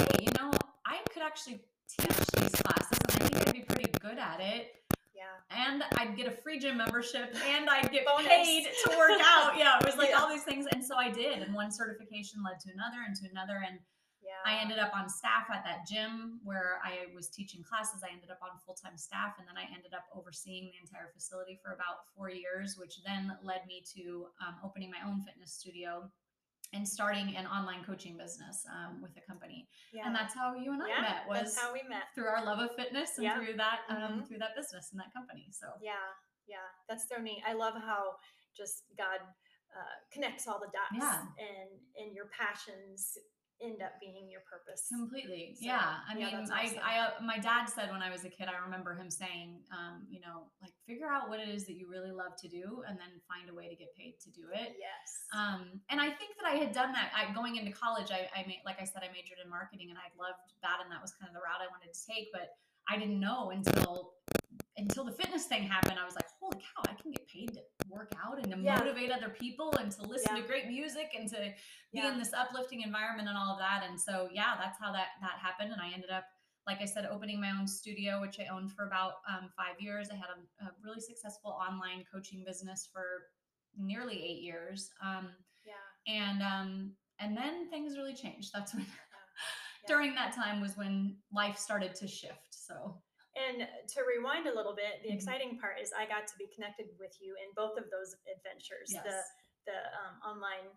hey, 0.00 0.24
you 0.24 0.30
know, 0.38 0.50
I 0.86 0.98
could 1.12 1.22
actually 1.22 1.60
teach 1.88 2.08
these 2.08 2.62
classes 2.62 2.98
and 3.10 3.22
I 3.22 3.28
think 3.28 3.48
I'd 3.48 3.52
be 3.54 3.60
pretty 3.62 3.90
good 4.00 4.18
at 4.18 4.40
it 4.40 4.72
Yeah. 5.14 5.24
and 5.50 5.82
I'd 5.98 6.16
get 6.16 6.26
a 6.26 6.30
free 6.30 6.58
gym 6.58 6.78
membership 6.78 7.34
and 7.46 7.68
I'd 7.68 7.90
get 7.92 8.06
Bonus. 8.06 8.26
paid 8.26 8.64
to 8.84 8.96
work 8.96 9.20
out. 9.22 9.58
Yeah, 9.58 9.78
it 9.78 9.84
was 9.84 9.96
like 9.96 10.08
Yeah. 10.10 10.18
all 10.20 10.28
these 10.28 10.44
things. 10.44 10.66
And 10.72 10.82
so 10.84 10.96
I 10.96 11.10
did. 11.10 11.42
And 11.42 11.54
one 11.54 11.70
certification 11.70 12.42
led 12.42 12.58
to 12.60 12.70
another 12.72 12.98
and 13.06 13.14
to 13.16 13.28
another. 13.30 13.62
And 13.68 13.78
Yeah. 14.22 14.38
I 14.46 14.60
ended 14.60 14.78
up 14.78 14.92
on 14.94 15.08
staff 15.08 15.50
at 15.52 15.64
that 15.64 15.86
gym 15.86 16.40
where 16.44 16.78
I 16.84 17.12
was 17.14 17.28
teaching 17.28 17.62
classes. 17.62 18.02
I 18.02 18.12
ended 18.12 18.30
up 18.30 18.38
on 18.42 18.50
full 18.64 18.74
time 18.74 18.96
staff. 18.96 19.34
And 19.38 19.46
then 19.48 19.56
I 19.56 19.64
ended 19.74 19.94
up 19.94 20.04
overseeing 20.14 20.70
the 20.70 20.78
entire 20.80 21.10
facility 21.12 21.58
for 21.62 21.72
about 21.74 22.06
four 22.16 22.30
years, 22.30 22.76
which 22.78 23.02
then 23.04 23.36
led 23.42 23.66
me 23.66 23.82
to 23.96 24.26
um, 24.40 24.54
opening 24.64 24.90
my 24.90 25.02
own 25.06 25.20
fitness 25.22 25.52
studio 25.52 26.08
and 26.72 26.88
starting 26.88 27.36
an 27.36 27.46
online 27.46 27.84
coaching 27.84 28.16
business 28.16 28.64
um, 28.72 29.02
with 29.02 29.12
a 29.18 29.20
company. 29.28 29.68
yeah. 29.92 30.06
And 30.06 30.14
that's 30.14 30.34
how 30.34 30.54
you 30.54 30.72
and 30.72 30.82
I 30.82 30.88
yeah, 30.88 31.00
met 31.02 31.20
was 31.28 31.38
that's 31.52 31.58
how 31.58 31.72
we 31.72 31.82
met. 31.88 32.04
through 32.14 32.26
our 32.32 32.44
love 32.46 32.60
of 32.60 32.74
fitness 32.76 33.18
and 33.18 33.24
Yeah. 33.24 33.36
through 33.36 33.56
that 33.58 33.80
um, 33.90 34.22
Mhm. 34.22 34.28
through 34.28 34.38
that 34.38 34.56
business 34.56 34.88
and 34.92 34.98
that 35.00 35.12
company. 35.12 35.50
So 35.52 35.66
Yeah, 35.82 36.00
yeah, 36.46 36.64
that's 36.88 37.06
so 37.08 37.20
neat. 37.20 37.42
I 37.46 37.52
love 37.52 37.74
how 37.74 38.16
just 38.56 38.84
God 38.96 39.20
uh, 39.76 39.96
connects 40.12 40.46
all 40.48 40.60
the 40.60 40.68
dots, 40.72 41.04
and 41.38 41.70
and 41.96 42.14
your 42.14 42.26
passions 42.32 43.16
end 43.62 43.80
up 43.80 43.94
being 44.02 44.28
your 44.30 44.42
purpose. 44.44 44.90
Completely. 44.90 45.54
So, 45.54 45.66
yeah. 45.66 46.02
I 46.04 46.18
yeah, 46.18 46.26
mean, 46.26 46.46
that's 46.46 46.50
I. 46.50 46.74
I, 46.82 46.94
uh, 47.06 47.10
my 47.22 47.38
dad 47.38 47.66
said 47.66 47.90
when 47.90 48.02
I 48.02 48.10
was 48.10 48.24
a 48.24 48.32
kid, 48.32 48.50
I 48.50 48.58
remember 48.62 48.94
him 48.94 49.10
saying, 49.10 49.62
um, 49.70 50.04
you 50.10 50.20
know, 50.20 50.50
like 50.60 50.74
figure 50.86 51.08
out 51.08 51.30
what 51.30 51.38
it 51.38 51.48
is 51.48 51.66
that 51.66 51.74
you 51.78 51.88
really 51.88 52.10
love 52.10 52.34
to 52.42 52.48
do 52.48 52.82
and 52.88 52.98
then 52.98 53.12
find 53.30 53.48
a 53.48 53.54
way 53.54 53.68
to 53.68 53.76
get 53.76 53.94
paid 53.94 54.18
to 54.22 54.30
do 54.30 54.50
it. 54.52 54.74
Yes. 54.76 55.06
Um, 55.30 55.80
and 55.90 56.00
I 56.00 56.10
think 56.10 56.34
that 56.42 56.46
I 56.50 56.58
had 56.58 56.72
done 56.72 56.92
that. 56.92 57.14
I, 57.14 57.32
going 57.32 57.56
into 57.56 57.72
college, 57.72 58.10
I, 58.10 58.28
I 58.34 58.44
made, 58.46 58.62
like 58.66 58.80
I 58.80 58.84
said, 58.84 59.02
I 59.06 59.10
majored 59.14 59.38
in 59.42 59.48
marketing 59.48 59.88
and 59.90 59.98
I 59.98 60.10
loved 60.18 60.42
that. 60.62 60.82
And 60.82 60.90
that 60.90 61.00
was 61.00 61.14
kind 61.14 61.30
of 61.30 61.34
the 61.34 61.42
route 61.42 61.62
I 61.62 61.70
wanted 61.70 61.94
to 61.94 62.00
take, 62.02 62.28
but 62.32 62.54
I 62.90 62.98
didn't 62.98 63.20
know 63.20 63.50
until, 63.50 64.18
until 64.76 65.04
the 65.04 65.12
fitness 65.12 65.46
thing 65.46 65.62
happened. 65.62 65.98
I 66.02 66.04
was 66.04 66.14
like, 66.16 66.26
holy 66.40 66.58
cow, 66.58 66.82
I 66.90 66.94
can 67.00 67.12
get 67.12 67.26
paid 67.28 67.54
to 67.54 67.62
work 67.88 68.12
out 68.18 68.42
and 68.42 68.50
to 68.50 68.51
Yeah. 68.64 68.78
motivate 68.78 69.10
other 69.10 69.28
people 69.28 69.72
and 69.76 69.90
to 69.92 70.02
listen 70.02 70.36
Yeah. 70.36 70.42
to 70.42 70.48
great 70.48 70.66
music 70.68 71.10
and 71.18 71.28
to 71.30 71.52
be 71.92 72.00
in 72.00 72.18
this 72.18 72.32
uplifting 72.32 72.80
environment 72.82 73.28
and 73.28 73.36
all 73.36 73.52
of 73.52 73.58
that. 73.58 73.84
And 73.88 74.00
so, 74.00 74.28
yeah, 74.32 74.54
that's 74.58 74.78
how 74.80 74.92
that, 74.92 75.08
that 75.20 75.38
happened. 75.40 75.72
And 75.72 75.80
I 75.80 75.90
ended 75.92 76.10
up, 76.10 76.24
like 76.66 76.80
I 76.80 76.84
said, 76.84 77.06
opening 77.06 77.40
my 77.40 77.50
own 77.50 77.66
studio, 77.66 78.20
which 78.20 78.38
I 78.40 78.46
owned 78.54 78.72
for 78.72 78.86
about 78.86 79.14
um, 79.28 79.50
five 79.56 79.80
years. 79.80 80.08
I 80.10 80.14
had 80.14 80.28
a, 80.30 80.64
a 80.66 80.72
really 80.84 81.00
successful 81.00 81.50
online 81.50 82.04
coaching 82.12 82.44
business 82.46 82.88
for 82.92 83.04
nearly 83.76 84.22
eight 84.24 84.42
years. 84.42 84.90
Um, 85.02 85.30
yeah. 85.66 86.12
and 86.14 86.42
um, 86.42 86.92
and 87.18 87.36
then 87.36 87.68
things 87.70 87.96
really 87.96 88.14
changed. 88.14 88.50
That's 88.52 88.74
when 88.74 88.86
during 89.86 90.14
that 90.14 90.34
time 90.34 90.60
was 90.60 90.76
when 90.76 91.16
life 91.32 91.58
started 91.58 91.94
to 91.96 92.08
shift. 92.08 92.48
So 92.50 92.96
And 93.34 93.66
to 93.88 93.98
rewind 94.04 94.46
a 94.46 94.54
little 94.54 94.74
bit, 94.74 95.02
the 95.02 95.10
Mhm. 95.10 95.14
exciting 95.16 95.58
part 95.58 95.80
is 95.80 95.92
I 95.92 96.04
got 96.06 96.26
to 96.28 96.36
be 96.36 96.46
connected 96.54 96.86
with 96.98 97.16
you 97.20 97.34
in 97.36 97.52
both 97.54 97.78
of 97.78 97.88
those 97.90 98.14
adventures. 98.28 98.90
yes, 98.92 99.04
The 99.04 99.22
the 99.64 99.78
um, 99.96 100.20
online 100.26 100.76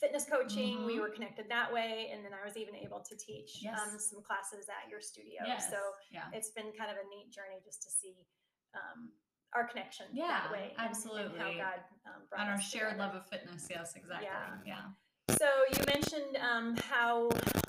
fitness 0.00 0.24
coaching, 0.24 0.86
we 0.86 0.96
Mhm. 0.96 1.00
were 1.00 1.10
connected 1.10 1.50
that 1.50 1.70
way, 1.70 2.08
and 2.10 2.24
then 2.24 2.32
I 2.32 2.42
was 2.42 2.56
even 2.56 2.74
able 2.74 3.00
to 3.04 3.14
teach 3.16 3.62
um, 3.66 3.98
some 3.98 4.22
classes 4.22 4.70
at 4.70 4.88
your 4.88 5.02
studio. 5.02 5.42
yes, 5.46 5.68
So 5.70 5.76
yeah, 6.10 6.30
it's 6.32 6.50
been 6.50 6.72
kind 6.72 6.90
of 6.90 6.96
a 6.96 7.04
neat 7.08 7.30
journey 7.30 7.60
just 7.62 7.82
to 7.82 7.90
see 7.90 8.16
um, 8.72 9.12
our 9.52 9.66
connection 9.66 10.06
Yeah, 10.12 10.28
that 10.44 10.50
way. 10.52 10.58
and- 10.62 10.70
And, 10.70 10.78
how 10.78 10.86
absolutely. 10.86 11.38
God 11.58 11.84
um, 12.06 12.26
brought 12.28 12.40
and 12.42 12.50
our 12.50 12.60
shared 12.60 12.92
together. 12.92 13.12
love 13.12 13.14
of 13.16 13.28
fitness. 13.28 13.66
Yes, 13.68 13.94
exactly. 13.96 14.26
Yeah. 14.26 14.62
yeah. 14.64 15.36
So 15.36 15.48
you 15.76 15.84
mentioned 15.86 16.36
um, 16.38 16.76
how 16.78 17.28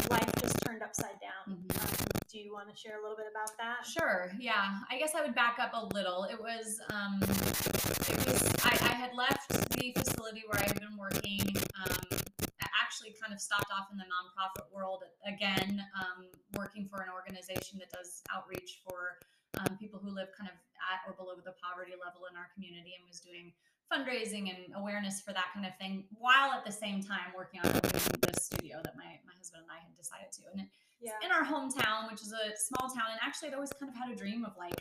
life 0.10 0.32
just 0.40 0.58
turned 0.64 0.82
upside 0.84 1.20
down. 1.20 1.66
Mhm. 1.68 2.08
Do 2.32 2.40
you 2.40 2.54
want 2.54 2.72
to 2.72 2.76
share 2.76 2.96
a 2.96 3.02
little 3.02 3.18
bit 3.20 3.28
about 3.28 3.52
that? 3.60 3.84
Sure. 3.84 4.32
Yeah. 4.40 4.80
I 4.88 4.96
guess 4.96 5.12
I 5.16 5.22
would 5.22 5.36
back 5.36 5.60
up 5.60 5.76
a 5.76 5.92
little. 5.92 6.24
It 6.32 6.40
was, 6.40 6.80
um, 6.88 7.20
it 7.20 8.16
was, 8.24 8.40
I, 8.64 8.72
I 8.88 8.96
had 8.96 9.12
left 9.12 9.52
the 9.76 9.92
facility 9.92 10.48
where 10.48 10.64
I 10.64 10.68
had 10.72 10.80
been 10.80 10.96
working. 10.96 11.44
Um, 11.76 12.24
I 12.64 12.72
actually 12.80 13.20
kind 13.20 13.36
of 13.36 13.44
stopped 13.44 13.68
off 13.68 13.92
in 13.92 14.00
the 14.00 14.08
nonprofit 14.08 14.72
world 14.72 15.04
again, 15.28 15.84
um, 16.00 16.32
working 16.56 16.88
for 16.88 17.04
an 17.04 17.12
organization 17.12 17.84
that 17.84 17.92
does 17.92 18.24
outreach 18.32 18.80
for 18.88 19.20
um, 19.60 19.76
people 19.76 20.00
who 20.00 20.16
live 20.16 20.32
kind 20.32 20.48
of 20.48 20.56
at 20.88 21.04
or 21.04 21.12
below 21.20 21.36
the 21.36 21.52
poverty 21.60 22.00
level 22.00 22.32
in 22.32 22.40
our 22.40 22.48
community 22.56 22.96
and 22.96 23.04
was 23.04 23.20
doing 23.20 23.52
fundraising 23.92 24.48
and 24.48 24.72
awareness 24.80 25.20
for 25.20 25.36
that 25.36 25.52
kind 25.54 25.68
of 25.68 25.76
thing 25.76 26.08
while 26.16 26.56
at 26.56 26.64
the 26.64 26.72
same 26.72 27.04
time 27.04 27.36
working 27.36 27.60
on 27.60 27.76
this 28.24 28.48
studio 28.48 28.80
that 28.88 28.96
my, 28.96 29.20
my 29.28 29.36
husband 29.36 29.68
and 29.68 29.72
I 29.72 29.84
had 29.84 29.92
decided 30.00 30.32
to. 30.40 30.48
And 30.56 30.64
it, 30.64 30.72
Yeah. 31.02 31.14
in 31.24 31.32
our 31.32 31.44
hometown, 31.44 32.10
which 32.12 32.22
is 32.22 32.32
a 32.32 32.56
small 32.58 32.90
town. 32.90 33.08
And 33.12 33.20
actually, 33.24 33.50
I'd 33.50 33.56
always 33.56 33.74
kind 33.74 33.90
of 33.90 33.96
had 33.96 34.12
a 34.12 34.16
dream 34.16 34.46
of 34.46 34.56
like 34.58 34.76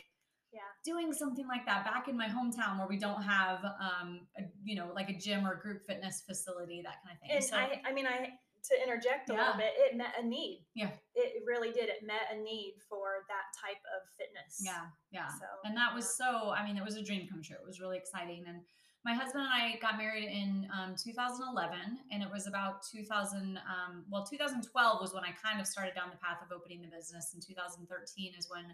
Yeah. 0.53 0.61
doing 0.85 1.11
something 1.13 1.47
like 1.47 1.65
that 1.65 1.83
back 1.85 2.07
in 2.07 2.15
my 2.17 2.27
hometown 2.27 2.77
where 2.77 2.87
we 2.87 2.97
don't 2.99 3.21
have, 3.23 3.63
um, 3.79 4.27
a, 4.37 4.43
you 4.63 4.75
know, 4.75 4.91
like 4.93 5.09
a 5.09 5.17
gym 5.17 5.47
or 5.47 5.55
group 5.55 5.81
fitness 5.87 6.21
facility, 6.27 6.81
that 6.83 6.97
kind 7.03 7.15
of 7.15 7.21
thing. 7.21 7.31
And 7.31 7.43
so, 7.43 7.55
I, 7.57 7.81
I 7.85 7.91
mean, 7.93 8.05
I 8.05 8.37
to 8.63 8.83
interject 8.83 9.27
a 9.29 9.33
Yeah. 9.33 9.39
little 9.39 9.57
bit, 9.57 9.73
it 9.75 9.97
met 9.97 10.13
a 10.19 10.23
need. 10.23 10.67
Yeah. 10.75 10.91
It 11.15 11.41
really 11.47 11.71
did. 11.71 11.89
It 11.89 12.03
met 12.05 12.29
a 12.31 12.37
need 12.37 12.75
for 12.87 13.25
that 13.27 13.45
type 13.59 13.81
of 13.97 14.07
fitness. 14.19 14.61
Yeah, 14.63 14.85
yeah. 15.09 15.27
So, 15.29 15.45
and 15.65 15.75
that 15.75 15.95
was 15.95 16.15
so, 16.15 16.51
I 16.51 16.63
mean, 16.63 16.77
it 16.77 16.83
was 16.85 16.95
a 16.95 17.01
dream 17.03 17.27
come 17.27 17.41
true. 17.41 17.55
It 17.55 17.65
was 17.65 17.79
really 17.79 17.97
exciting. 17.97 18.45
And 18.47 18.61
my 19.03 19.13
husband 19.13 19.45
and 19.45 19.53
I 19.53 19.79
got 19.81 19.97
married 19.97 20.29
in 20.29 20.67
um, 20.71 20.95
2011, 20.95 21.79
and 22.11 22.21
it 22.21 22.29
was 22.31 22.45
about 22.45 22.83
2000, 22.83 23.57
um, 23.57 24.03
well, 24.09 24.25
2012 24.25 25.01
was 25.01 25.13
when 25.13 25.23
I 25.23 25.31
kind 25.31 25.59
of 25.59 25.65
started 25.65 25.95
down 25.95 26.09
the 26.11 26.17
path 26.17 26.37
of 26.43 26.55
opening 26.55 26.81
the 26.81 26.87
business. 26.87 27.31
And 27.33 27.41
2013 27.41 28.33
is 28.37 28.47
when 28.49 28.65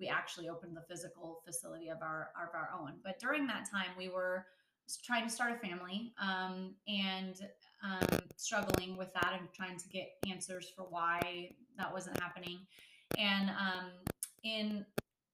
we 0.00 0.08
actually 0.08 0.48
opened 0.48 0.76
the 0.76 0.82
physical 0.88 1.42
facility 1.44 1.88
of 1.88 1.98
our, 2.02 2.30
of 2.40 2.54
our 2.54 2.70
own. 2.76 2.94
But 3.04 3.20
during 3.20 3.46
that 3.46 3.68
time, 3.70 3.90
we 3.96 4.08
were 4.08 4.46
trying 5.04 5.24
to 5.24 5.30
start 5.30 5.52
a 5.52 5.66
family 5.66 6.12
um, 6.20 6.74
and 6.88 7.36
um, 7.84 8.18
struggling 8.36 8.96
with 8.96 9.12
that 9.14 9.36
and 9.38 9.48
trying 9.52 9.78
to 9.78 9.88
get 9.88 10.08
answers 10.28 10.72
for 10.74 10.82
why 10.84 11.50
that 11.76 11.92
wasn't 11.92 12.18
happening. 12.20 12.58
And 13.16 13.50
um, 13.50 13.90
in 14.44 14.84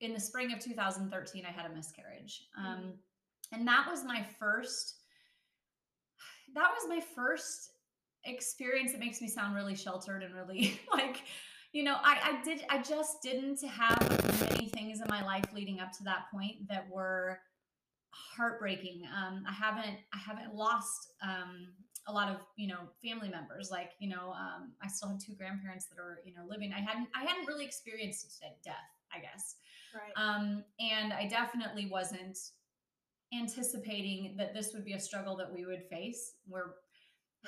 in 0.00 0.12
the 0.12 0.20
spring 0.20 0.52
of 0.52 0.58
2013, 0.58 1.44
I 1.46 1.50
had 1.50 1.70
a 1.70 1.74
miscarriage, 1.74 2.48
um, 2.58 2.94
and 3.54 3.66
that 3.68 3.86
was 3.88 4.04
my 4.04 4.24
first. 4.38 4.96
That 6.54 6.70
was 6.72 6.88
my 6.88 7.00
first 7.14 7.70
experience. 8.24 8.92
It 8.92 9.00
makes 9.00 9.20
me 9.20 9.28
sound 9.28 9.54
really 9.54 9.74
sheltered 9.74 10.22
and 10.22 10.34
really 10.34 10.80
like, 10.92 11.22
you 11.72 11.82
know, 11.82 11.96
I, 12.02 12.18
I 12.22 12.44
did. 12.44 12.64
I 12.68 12.82
just 12.82 13.22
didn't 13.22 13.62
have 13.64 14.50
many 14.50 14.68
things 14.68 15.00
in 15.00 15.06
my 15.08 15.24
life 15.24 15.46
leading 15.54 15.80
up 15.80 15.92
to 15.98 16.04
that 16.04 16.26
point 16.32 16.68
that 16.68 16.88
were 16.90 17.40
heartbreaking. 18.10 19.02
Um, 19.16 19.44
I 19.48 19.52
haven't. 19.52 19.98
I 20.12 20.18
haven't 20.18 20.54
lost. 20.54 21.12
Um, 21.22 21.68
a 22.06 22.12
lot 22.12 22.28
of 22.28 22.36
you 22.56 22.68
know 22.68 22.80
family 23.02 23.28
members 23.30 23.70
like 23.70 23.92
you 23.98 24.08
know 24.08 24.32
um, 24.32 24.72
i 24.82 24.88
still 24.88 25.08
have 25.08 25.18
two 25.18 25.32
grandparents 25.34 25.86
that 25.86 25.98
are 25.98 26.18
you 26.26 26.34
know 26.34 26.42
living 26.48 26.70
i 26.76 26.80
hadn't 26.80 27.08
i 27.14 27.24
hadn't 27.24 27.46
really 27.46 27.64
experienced 27.64 28.42
death 28.64 28.74
i 29.14 29.18
guess 29.18 29.56
Right. 29.94 30.12
um, 30.22 30.64
and 30.80 31.12
i 31.12 31.26
definitely 31.26 31.86
wasn't 31.86 32.36
anticipating 33.38 34.34
that 34.36 34.54
this 34.54 34.72
would 34.72 34.84
be 34.84 34.92
a 34.94 35.00
struggle 35.00 35.36
that 35.36 35.52
we 35.52 35.64
would 35.66 35.82
face. 35.84 36.34
We're 36.48 36.74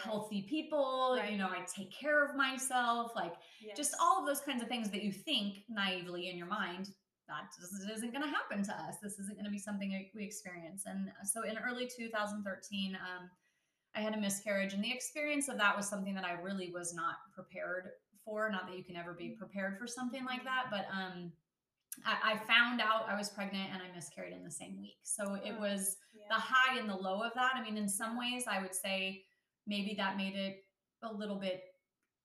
healthy 0.04 0.42
people 0.42 1.16
Right. 1.18 1.32
you 1.32 1.38
know 1.38 1.48
i 1.48 1.64
take 1.74 1.90
care 1.90 2.22
of 2.22 2.36
myself 2.36 3.12
like 3.16 3.32
just 3.74 3.94
all 3.98 4.20
of 4.20 4.26
those 4.26 4.40
kinds 4.40 4.62
of 4.62 4.68
things 4.68 4.90
that 4.90 5.02
you 5.02 5.10
think 5.10 5.60
naively 5.70 6.28
in 6.28 6.36
your 6.36 6.48
mind 6.48 6.90
that 7.28 7.44
just 7.58 7.72
isn't 7.90 8.12
going 8.12 8.22
to 8.22 8.28
happen 8.28 8.62
to 8.62 8.72
us. 8.72 8.98
This 9.02 9.18
isn't 9.18 9.34
going 9.34 9.46
to 9.46 9.50
be 9.50 9.58
something 9.58 9.90
we 10.14 10.22
experience. 10.22 10.84
And 10.86 11.10
so 11.24 11.42
in 11.42 11.58
early 11.58 11.88
2013 11.88 12.94
um, 12.94 13.30
i 13.94 14.00
had 14.00 14.14
a 14.14 14.20
miscarriage 14.20 14.74
and 14.74 14.84
the 14.84 14.92
experience 14.92 15.48
of 15.48 15.56
that 15.58 15.76
was 15.76 15.88
something 15.88 16.14
that 16.14 16.24
i 16.24 16.32
really 16.32 16.70
was 16.72 16.94
not 16.94 17.16
prepared 17.34 17.88
for. 18.24 18.50
Not 18.50 18.66
that 18.68 18.76
you 18.76 18.84
can 18.84 18.96
ever 18.96 19.14
be 19.14 19.30
prepared 19.30 19.78
for 19.78 19.86
something 19.86 20.24
like 20.26 20.44
that 20.44 20.64
but 20.70 20.86
um, 20.92 21.32
I, 22.04 22.32
I 22.32 22.36
found 22.46 22.80
out 22.80 23.06
i 23.08 23.16
was 23.16 23.30
pregnant 23.30 23.70
and 23.72 23.80
i 23.82 23.94
miscarried 23.94 24.32
in 24.34 24.44
the 24.44 24.50
same 24.50 24.76
week 24.78 24.98
so 25.02 25.34
it 25.34 25.54
Oh, 25.56 25.60
was 25.60 25.96
Yeah. 26.14 26.26
the 26.36 26.40
high 26.40 26.78
and 26.78 26.88
the 26.88 26.96
low 26.96 27.22
of 27.22 27.32
that. 27.34 27.52
I 27.54 27.62
mean, 27.62 27.76
in 27.76 27.88
some 27.88 28.18
ways, 28.18 28.44
I 28.48 28.60
would 28.60 28.74
say 28.74 29.24
maybe 29.66 29.94
that 29.96 30.16
made 30.16 30.34
it 30.34 30.64
a 31.02 31.12
little 31.12 31.36
bit 31.36 31.62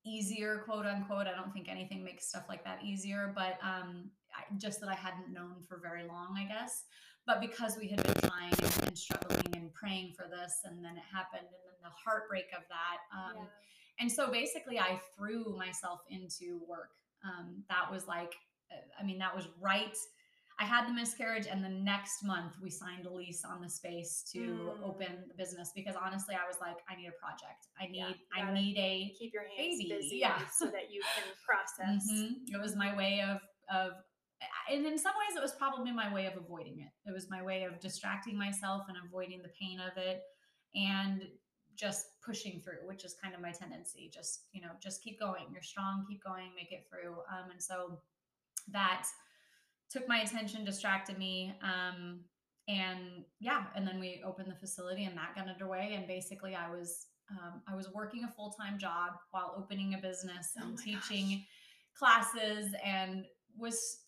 easier, 0.06 0.60
quote 0.66 0.86
unquote. 0.86 1.28
I 1.28 1.34
don't 1.36 1.52
think 1.54 1.70
anything 1.70 2.04
makes 2.04 2.28
stuff 2.28 2.46
like 2.50 2.64
that 2.64 2.80
easier, 2.84 3.32
but 3.36 3.58
um, 3.64 4.10
I, 4.36 4.44
just 4.58 4.80
that 4.82 4.90
I 4.90 4.96
hadn't 4.96 5.32
known 5.32 5.62
for 5.68 5.78
very 5.78 6.04
long, 6.08 6.36
I 6.38 6.46
guess. 6.46 6.84
But 7.28 7.40
because 7.40 7.78
we 7.78 7.88
had 7.88 8.02
been 8.04 8.30
trying 8.30 8.54
and, 8.64 8.88
and 8.88 8.98
struggling 8.98 9.54
and 9.56 9.72
praying 9.74 10.14
for 10.18 10.26
this, 10.28 10.62
and 10.66 10.84
then 10.84 10.98
it 10.98 11.04
happened, 11.14 11.46
and 11.46 11.62
then 11.68 11.78
the 11.84 11.90
heartbreak 12.04 12.46
of 12.58 12.64
that. 12.70 12.98
Um, 13.16 13.38
yeah. 13.44 13.44
and 14.00 14.12
so 14.12 14.32
basically, 14.32 14.80
I 14.80 15.00
threw 15.16 15.56
myself 15.58 16.00
into 16.10 16.62
work. 16.68 16.90
Um, 17.24 17.64
that 17.70 17.92
was 17.92 18.08
like, 18.08 18.34
I 19.00 19.04
mean, 19.04 19.20
that 19.20 19.36
was 19.36 19.48
right. 19.60 19.96
I 20.60 20.64
had 20.66 20.88
the 20.88 20.94
miscarriage, 20.94 21.48
and 21.48 21.64
the 21.64 21.70
next 21.70 22.24
month 22.24 22.54
we 22.62 22.70
signed 22.70 23.06
a 23.08 23.10
lease 23.12 23.44
on 23.44 23.62
the 23.62 23.70
space 23.70 24.24
to 24.32 24.40
Mm. 24.40 24.84
open 24.84 25.26
the 25.28 25.34
business 25.34 25.72
because 25.74 25.96
honestly, 25.96 26.36
I 26.36 26.46
was 26.48 26.58
like, 26.62 26.78
I 26.88 26.96
need 26.96 27.08
a 27.08 27.14
project. 27.14 27.68
I 27.80 27.88
need, 27.88 27.98
Yeah, 28.00 28.14
I 28.46 28.52
need 28.54 28.78
a. 28.78 29.16
Keep 29.18 29.34
your 29.34 29.44
hands 29.44 29.80
baby, 29.80 29.90
busy 29.90 30.18
yeah. 30.18 30.46
so 30.60 30.66
that 30.68 30.92
you 30.92 31.02
can 31.16 31.24
process. 31.48 32.08
Mhm. 32.12 32.48
It 32.54 32.60
was 32.62 32.76
my 32.76 32.96
way 32.96 33.22
of 33.22 33.42
of, 33.70 33.94
and 34.70 34.86
in 34.86 34.98
some 34.98 35.14
ways, 35.18 35.36
it 35.36 35.42
was 35.42 35.54
probably 35.54 35.92
my 35.92 36.14
way 36.14 36.26
of 36.26 36.36
avoiding 36.36 36.80
it. 36.82 36.92
It 37.10 37.12
was 37.14 37.30
my 37.30 37.42
way 37.42 37.64
of 37.64 37.80
distracting 37.80 38.38
myself 38.38 38.84
and 38.90 38.98
avoiding 39.06 39.42
the 39.42 39.50
pain 39.60 39.80
of 39.80 39.98
it, 39.98 40.22
and 40.76 41.28
just 41.76 42.06
pushing 42.22 42.62
through, 42.62 42.86
which 42.86 43.04
is 43.06 43.16
kind 43.16 43.34
of 43.34 43.42
my 43.42 43.52
tendency. 43.52 44.12
Just 44.14 44.48
you 44.52 44.62
know, 44.62 44.72
just 44.80 45.02
keep 45.02 45.20
going. 45.20 45.46
You're 45.54 45.64
strong. 45.64 46.06
Keep 46.08 46.24
going. 46.24 46.54
Make 46.56 46.72
it 46.72 46.86
through. 46.90 47.14
Um, 47.34 47.50
and 47.52 47.62
so 47.64 48.02
that 48.70 49.08
took 49.90 50.08
my 50.08 50.22
attention, 50.22 50.64
distracted 50.66 51.18
me. 51.18 51.54
Um, 51.62 52.22
and 52.68 53.26
yeah, 53.40 53.66
and 53.76 53.86
then 53.88 54.00
we 54.00 54.22
opened 54.26 54.50
the 54.50 54.56
facility 54.56 55.04
and 55.06 55.18
that 55.18 55.36
got 55.36 55.50
underway. 55.50 55.94
And 55.96 56.08
basically 56.08 56.56
I 56.56 56.70
was, 56.70 57.08
um, 57.32 57.62
I 57.68 57.76
was 57.76 57.90
working 57.92 58.24
a 58.24 58.28
full-time 58.32 58.78
job 58.78 59.14
while 59.32 59.54
opening 59.58 59.94
a 59.94 59.98
business 59.98 60.52
Oh 60.58 60.64
and 60.64 60.76
my 60.76 60.82
teaching 60.84 61.46
classes 61.98 62.74
and 62.86 63.26
was 63.58 64.04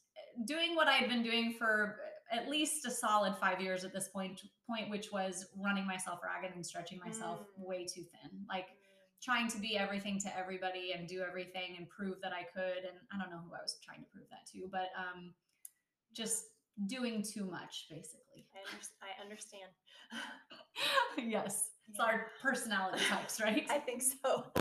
doing 0.46 0.76
what 0.76 0.88
I 0.88 0.94
had 0.94 1.10
been 1.10 1.24
doing 1.24 1.54
for 1.58 1.98
at 2.32 2.50
least 2.50 2.86
a 2.86 2.92
solid 2.92 3.36
five 3.38 3.62
years 3.62 3.84
at 3.84 3.94
this 3.94 4.08
point, 4.08 4.42
point, 4.70 4.90
which 4.90 5.12
was 5.12 5.48
running 5.58 5.86
myself 5.86 6.20
ragged 6.24 6.56
and 6.56 6.66
stretching 6.66 7.00
myself 7.00 7.42
Mm. 7.42 7.66
way 7.68 7.86
too 7.86 8.04
thin. 8.04 8.46
Like. 8.48 8.68
Trying 9.24 9.48
to 9.50 9.58
be 9.58 9.78
everything 9.78 10.20
to 10.20 10.38
everybody 10.38 10.92
and 10.96 11.08
do 11.08 11.22
everything 11.28 11.76
and 11.78 11.88
prove 11.90 12.16
that 12.22 12.34
I 12.34 12.44
could. 12.44 12.84
And 12.84 12.98
I 13.14 13.18
don't 13.22 13.32
know 13.32 13.40
who 13.48 13.54
I 13.56 13.62
was 13.62 13.78
trying 13.84 14.00
to 14.02 14.06
prove 14.14 14.26
that 14.30 14.46
to, 14.52 14.68
but 14.72 14.90
um, 15.00 15.34
just 16.14 16.46
doing 16.88 17.24
too 17.24 17.46
much, 17.46 17.88
basically. 17.90 18.46
I, 18.54 18.60
under- 18.72 18.98
I 19.02 19.24
understand. 19.24 19.72
yes, 21.32 21.70
it's 21.90 22.00
our 22.00 22.28
personality 22.42 23.04
types, 23.10 23.40
right? 23.42 23.66
I 23.70 23.78
think 23.80 24.02
so. 24.02 24.46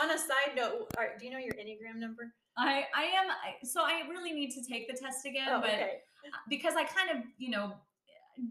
On 0.00 0.10
a 0.10 0.18
side 0.18 0.54
note, 0.56 0.88
are, 0.98 1.10
do 1.18 1.24
you 1.24 1.30
know 1.32 1.38
your 1.38 1.54
Enneagram 1.54 1.98
number? 1.98 2.32
I 2.58 2.84
I 2.94 3.04
am 3.04 3.30
I, 3.30 3.64
so 3.64 3.80
I 3.82 4.02
really 4.10 4.32
need 4.32 4.50
to 4.52 4.62
take 4.62 4.88
the 4.88 4.94
test 4.98 5.24
again, 5.26 5.48
Oh, 5.50 5.60
but 5.60 5.70
okay. 5.70 6.00
because 6.48 6.74
I 6.74 6.84
kind 6.84 7.10
of 7.10 7.24
you 7.38 7.50
know 7.50 7.74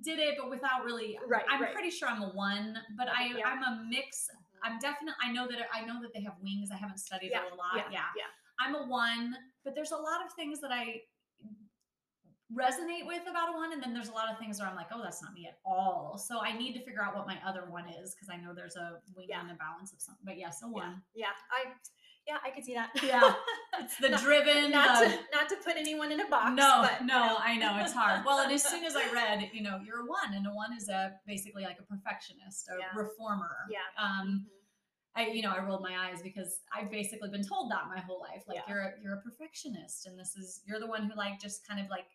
did 0.03 0.19
it, 0.19 0.35
but 0.39 0.49
without 0.49 0.83
really. 0.83 1.17
Right, 1.27 1.43
I'm 1.49 1.61
right. 1.61 1.73
pretty 1.73 1.91
sure 1.91 2.07
I'm 2.07 2.21
a 2.23 2.29
one, 2.29 2.77
but 2.97 3.07
I 3.07 3.27
Yeah. 3.37 3.45
I'm 3.45 3.61
a 3.63 3.83
mix. 3.89 4.27
I'm 4.65 4.79
definitely. 4.79 5.13
I 5.23 5.31
know 5.31 5.47
that 5.47 5.59
I 5.73 5.85
know 5.85 6.01
that 6.01 6.11
they 6.13 6.21
have 6.21 6.33
wings. 6.41 6.69
I 6.73 6.77
haven't 6.77 6.97
studied 6.99 7.31
Yeah, 7.31 7.45
it 7.45 7.53
a 7.53 7.55
lot. 7.55 7.75
yeah, 7.77 7.83
yeah. 7.91 8.09
yeah. 8.17 8.31
I'm 8.59 8.73
a 8.75 8.83
one, 8.87 9.35
but 9.63 9.75
there's 9.75 9.91
a 9.91 9.97
lot 9.97 10.25
of 10.25 10.33
things 10.33 10.59
that 10.61 10.71
I 10.71 11.01
resonate 12.53 13.05
with 13.05 13.23
about 13.29 13.49
a 13.49 13.53
one, 13.53 13.73
and 13.73 13.81
then 13.81 13.93
there's 13.93 14.09
a 14.09 14.13
lot 14.13 14.31
of 14.31 14.37
things 14.39 14.59
where 14.59 14.69
I'm 14.69 14.75
like, 14.75 14.87
oh, 14.93 15.01
that's 15.03 15.21
not 15.21 15.33
me 15.33 15.47
at 15.47 15.57
all. 15.65 16.17
So 16.17 16.39
I 16.41 16.57
need 16.57 16.73
to 16.73 16.83
figure 16.85 17.03
out 17.03 17.15
what 17.15 17.27
my 17.27 17.37
other 17.45 17.65
one 17.69 17.85
is 17.89 18.15
because 18.15 18.29
I 18.31 18.37
know 18.37 18.53
there's 18.53 18.75
a 18.75 19.01
wing 19.15 19.27
Yeah. 19.29 19.41
and 19.41 19.51
a 19.51 19.55
balance 19.55 19.93
of 19.93 20.01
something. 20.01 20.23
But 20.25 20.37
yes, 20.37 20.61
a 20.63 20.67
Yeah, 20.67 20.71
one. 20.71 21.01
yeah, 21.15 21.33
I, 21.51 21.73
yeah, 22.27 22.37
I 22.43 22.49
could 22.49 22.63
see 22.65 22.73
that. 22.73 22.89
Yeah, 23.03 23.33
It's 23.79 23.97
the 23.97 24.09
Not- 24.09 24.21
driven. 24.21 24.71
not 24.71 24.99
the- 25.03 25.09
to 25.09 25.19
not 25.33 25.49
to 25.49 25.55
put 25.63 25.75
anyone 25.77 26.11
in 26.11 26.19
a 26.21 26.27
box. 26.27 26.53
no, 26.55 26.81
but, 26.81 27.05
no. 27.05 27.37
I 27.39 27.55
know 27.57 27.77
it's 27.81 27.93
hard. 27.93 28.25
Well, 28.25 28.39
and 28.39 28.51
as 28.51 28.63
soon 28.63 28.83
as 28.83 28.95
I 28.95 29.11
read, 29.13 29.49
you 29.53 29.61
know, 29.61 29.79
you're 29.85 29.99
a 30.01 30.05
one, 30.05 30.33
and 30.33 30.45
a 30.47 30.49
one 30.51 30.73
is 30.75 30.89
a 30.89 31.13
basically 31.27 31.63
like 31.63 31.77
a 31.79 31.83
perfectionist, 31.83 32.67
a 32.69 32.77
Yeah. 32.79 32.99
reformer. 32.99 33.55
Yeah. 33.69 33.79
Um, 34.01 34.45
Mhm. 34.47 34.51
I, 35.17 35.27
you 35.27 35.41
know, 35.43 35.51
I 35.51 35.59
rolled 35.63 35.81
my 35.81 35.95
eyes 36.09 36.21
because 36.21 36.59
I've 36.75 36.91
basically 36.91 37.29
been 37.29 37.45
told 37.47 37.71
that 37.71 37.83
my 37.87 38.01
whole 38.01 38.19
life. 38.19 38.43
Like 38.47 38.57
Yeah. 38.57 38.63
you're 38.67 38.81
a, 38.81 38.91
you're 39.01 39.13
a 39.13 39.21
perfectionist, 39.21 40.07
and 40.07 40.19
this 40.19 40.35
is 40.35 40.61
you're 40.65 40.79
the 40.79 40.87
one 40.87 41.03
who 41.09 41.15
like 41.15 41.39
just 41.39 41.65
kind 41.67 41.79
of 41.79 41.89
like 41.89 42.07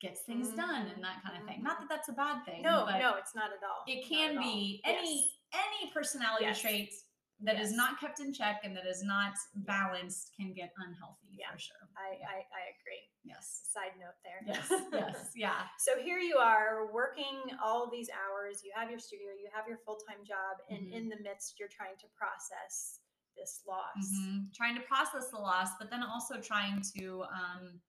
gets 0.00 0.22
things 0.22 0.48
done 0.50 0.86
and 0.94 1.02
that 1.04 1.22
kind 1.24 1.36
of 1.40 1.46
thing. 1.48 1.62
Not 1.62 1.78
that 1.80 1.88
that's 1.88 2.08
a 2.08 2.12
bad 2.12 2.44
thing. 2.44 2.62
No, 2.62 2.84
but 2.86 2.98
no, 2.98 3.14
it's 3.16 3.34
not 3.34 3.50
at 3.50 3.62
all. 3.68 3.82
it 3.86 4.08
can 4.08 4.30
at 4.32 4.36
all. 4.38 4.42
be 4.42 4.80
any 4.84 5.14
Yes. 5.52 5.64
any 5.82 5.90
personality 5.92 6.44
Yes. 6.46 6.60
trait 6.60 6.92
that 7.40 7.60
is 7.60 7.70
Yes. 7.70 7.76
not 7.76 8.00
kept 8.00 8.18
in 8.20 8.32
check 8.32 8.60
and 8.64 8.76
that 8.76 8.86
is 8.86 9.02
not 9.04 9.34
balanced 9.54 10.32
can 10.36 10.52
get 10.52 10.72
unhealthy 10.76 11.28
Yeah. 11.38 11.52
for 11.52 11.58
sure. 11.58 11.88
I, 11.96 12.16
Yeah. 12.20 12.28
I, 12.28 12.34
I 12.34 12.62
agree. 12.74 13.04
yes. 13.24 13.62
Side 13.72 13.94
note 13.98 14.18
there. 14.24 14.42
Yes. 14.44 14.68
yes. 14.92 15.30
Yeah. 15.36 15.66
So 15.78 15.98
here 16.02 16.18
you 16.18 16.36
are 16.38 16.92
working 16.92 17.36
all 17.62 17.88
these 17.90 18.10
hours. 18.10 18.62
You 18.64 18.72
have 18.74 18.90
your 18.90 18.98
studio, 18.98 19.28
you 19.40 19.48
have 19.54 19.68
your 19.68 19.78
full 19.86 19.98
time 20.08 20.24
job, 20.26 20.58
and 20.70 20.86
Mhm. 20.88 20.92
in 20.92 21.08
the 21.08 21.16
midst, 21.22 21.58
you're 21.60 21.68
trying 21.68 21.96
to 21.98 22.06
process 22.16 23.00
this 23.36 23.62
loss. 23.68 23.94
Mhm. 24.18 24.52
Trying 24.54 24.74
to 24.74 24.80
process 24.82 25.30
the 25.30 25.38
loss, 25.38 25.70
but 25.78 25.90
then 25.90 26.02
also 26.02 26.40
trying 26.40 26.82
to 26.96 27.22
um 27.24 27.80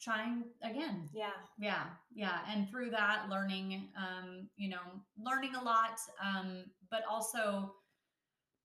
trying 0.00 0.44
again. 0.62 1.08
Yeah. 1.12 1.30
Yeah. 1.58 1.84
Yeah. 2.14 2.40
And 2.48 2.68
through 2.70 2.90
that 2.90 3.28
learning 3.28 3.92
um, 3.96 4.48
you 4.56 4.70
know, 4.70 5.04
learning 5.18 5.54
a 5.54 5.62
lot. 5.62 5.98
Um, 6.24 6.64
but 6.90 7.02
also 7.08 7.74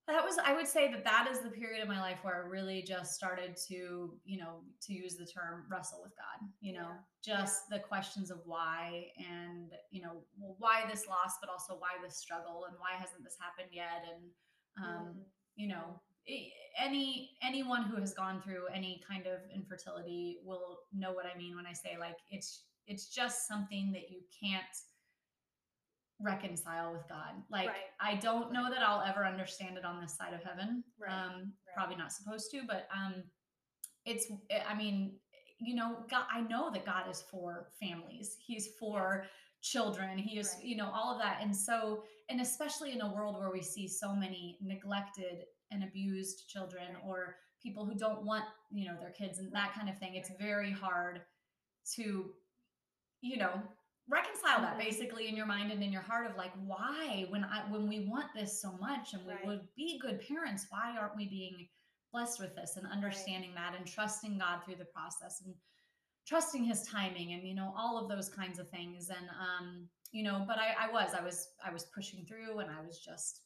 that 0.06 0.24
was 0.24 0.38
I 0.38 0.54
would 0.54 0.68
say 0.68 0.90
that 0.92 1.04
that 1.04 1.28
is 1.30 1.40
the 1.40 1.50
period 1.50 1.82
of 1.82 1.88
my 1.88 2.00
life 2.00 2.18
where 2.22 2.34
I 2.36 2.38
really 2.46 2.82
just 2.82 3.14
started 3.14 3.56
to, 3.68 4.18
you 4.24 4.38
know, 4.38 4.60
to 4.82 4.92
use 4.92 5.16
the 5.16 5.26
term 5.26 5.64
wrestle 5.70 6.00
with 6.02 6.12
God, 6.16 6.48
you 6.60 6.72
know, 6.74 6.90
Yeah. 7.24 7.44
just 7.44 7.68
the 7.68 7.80
questions 7.80 8.30
of 8.30 8.40
why 8.44 9.10
and, 9.18 9.72
you 9.90 10.02
know, 10.02 10.24
well, 10.38 10.54
why 10.58 10.84
this 10.88 11.08
loss, 11.08 11.38
but 11.40 11.50
also 11.50 11.74
why 11.78 11.98
this 12.02 12.18
struggle 12.18 12.66
and 12.66 12.78
why 12.78 12.92
hasn't 12.92 13.24
this 13.24 13.36
happened 13.40 13.72
yet? 13.74 14.04
And 14.12 14.30
um, 14.78 15.06
Mhm. 15.14 15.24
you 15.56 15.68
know 15.68 16.00
any 16.78 17.36
anyone 17.42 17.84
who 17.84 17.96
has 17.96 18.12
gone 18.12 18.42
through 18.42 18.66
any 18.68 19.00
kind 19.08 19.26
of 19.26 19.40
infertility 19.54 20.38
will 20.44 20.80
know 20.92 21.12
what 21.12 21.26
I 21.26 21.36
mean 21.36 21.56
when 21.56 21.66
I 21.66 21.72
say 21.72 21.96
like 21.98 22.18
it's 22.30 22.66
it's 22.86 23.08
just 23.08 23.46
something 23.48 23.92
that 23.92 24.10
you 24.10 24.22
can't 24.40 24.64
reconcile 26.20 26.92
with 26.92 27.08
God. 27.08 27.42
Like 27.50 27.68
right. 27.68 27.76
I 28.00 28.14
don't 28.16 28.52
know 28.52 28.70
that 28.70 28.82
I'll 28.82 29.02
ever 29.02 29.24
understand 29.24 29.76
it 29.76 29.84
on 29.84 30.00
this 30.00 30.16
side 30.16 30.32
of 30.32 30.42
heaven. 30.42 30.82
Right. 30.98 31.12
Um 31.12 31.32
right. 31.32 31.74
probably 31.76 31.96
not 31.96 32.12
supposed 32.12 32.50
to, 32.52 32.62
but 32.66 32.88
um 32.94 33.24
it's 34.04 34.26
I 34.68 34.74
mean, 34.74 35.16
you 35.58 35.74
know, 35.74 35.98
God 36.10 36.24
I 36.32 36.40
know 36.40 36.70
that 36.72 36.86
God 36.86 37.10
is 37.10 37.24
for 37.30 37.68
families. 37.80 38.36
He's 38.44 38.68
for 38.78 39.22
yeah. 39.22 39.28
children. 39.62 40.18
He 40.18 40.38
is, 40.38 40.56
you 40.62 40.76
know, 40.76 40.90
all 40.94 41.12
of 41.12 41.20
that. 41.20 41.38
And 41.42 41.54
so 41.54 42.02
and 42.28 42.40
especially 42.40 42.92
in 42.92 43.02
a 43.02 43.12
world 43.12 43.38
where 43.38 43.50
we 43.50 43.62
see 43.62 43.86
so 43.86 44.14
many 44.14 44.58
neglected 44.62 45.44
and 45.70 45.84
abused 45.84 46.48
children 46.48 46.96
or 47.06 47.36
people 47.62 47.84
who 47.84 47.94
don't 47.94 48.24
want 48.24 48.44
you 48.70 48.86
know 48.86 48.96
their 49.00 49.10
kids 49.10 49.38
and 49.38 49.52
that 49.52 49.74
kind 49.74 49.88
of 49.88 49.98
thing 49.98 50.14
it's 50.14 50.30
very 50.38 50.70
hard 50.70 51.20
to 51.94 52.30
you 53.22 53.36
know 53.36 53.60
reconcile 54.08 54.60
that 54.60 54.78
basically 54.78 55.28
in 55.28 55.36
your 55.36 55.46
mind 55.46 55.72
and 55.72 55.82
in 55.82 55.90
your 55.90 56.02
heart 56.02 56.30
of 56.30 56.36
like 56.36 56.52
why 56.64 57.26
when 57.28 57.44
i 57.44 57.60
when 57.70 57.88
we 57.88 58.06
want 58.08 58.26
this 58.34 58.60
so 58.60 58.72
much 58.80 59.14
and 59.14 59.26
we 59.26 59.32
right. 59.32 59.46
would 59.46 59.60
be 59.76 59.98
good 60.00 60.20
parents 60.26 60.66
why 60.70 60.94
aren't 60.98 61.16
we 61.16 61.28
being 61.28 61.66
blessed 62.12 62.40
with 62.40 62.54
this 62.54 62.76
and 62.76 62.86
understanding 62.86 63.50
right. 63.50 63.72
that 63.72 63.78
and 63.78 63.86
trusting 63.86 64.38
god 64.38 64.60
through 64.64 64.76
the 64.76 64.84
process 64.84 65.42
and 65.44 65.54
trusting 66.26 66.64
his 66.64 66.82
timing 66.82 67.32
and 67.32 67.46
you 67.46 67.54
know 67.54 67.74
all 67.76 67.98
of 67.98 68.08
those 68.08 68.28
kinds 68.28 68.58
of 68.58 68.68
things 68.70 69.08
and 69.08 69.28
um 69.30 69.88
you 70.12 70.22
know 70.22 70.44
but 70.46 70.56
i 70.58 70.86
i 70.86 70.92
was 70.92 71.10
i 71.18 71.22
was 71.22 71.48
i 71.64 71.72
was 71.72 71.84
pushing 71.94 72.24
through 72.26 72.58
and 72.58 72.70
i 72.70 72.86
was 72.86 72.98
just 72.98 73.42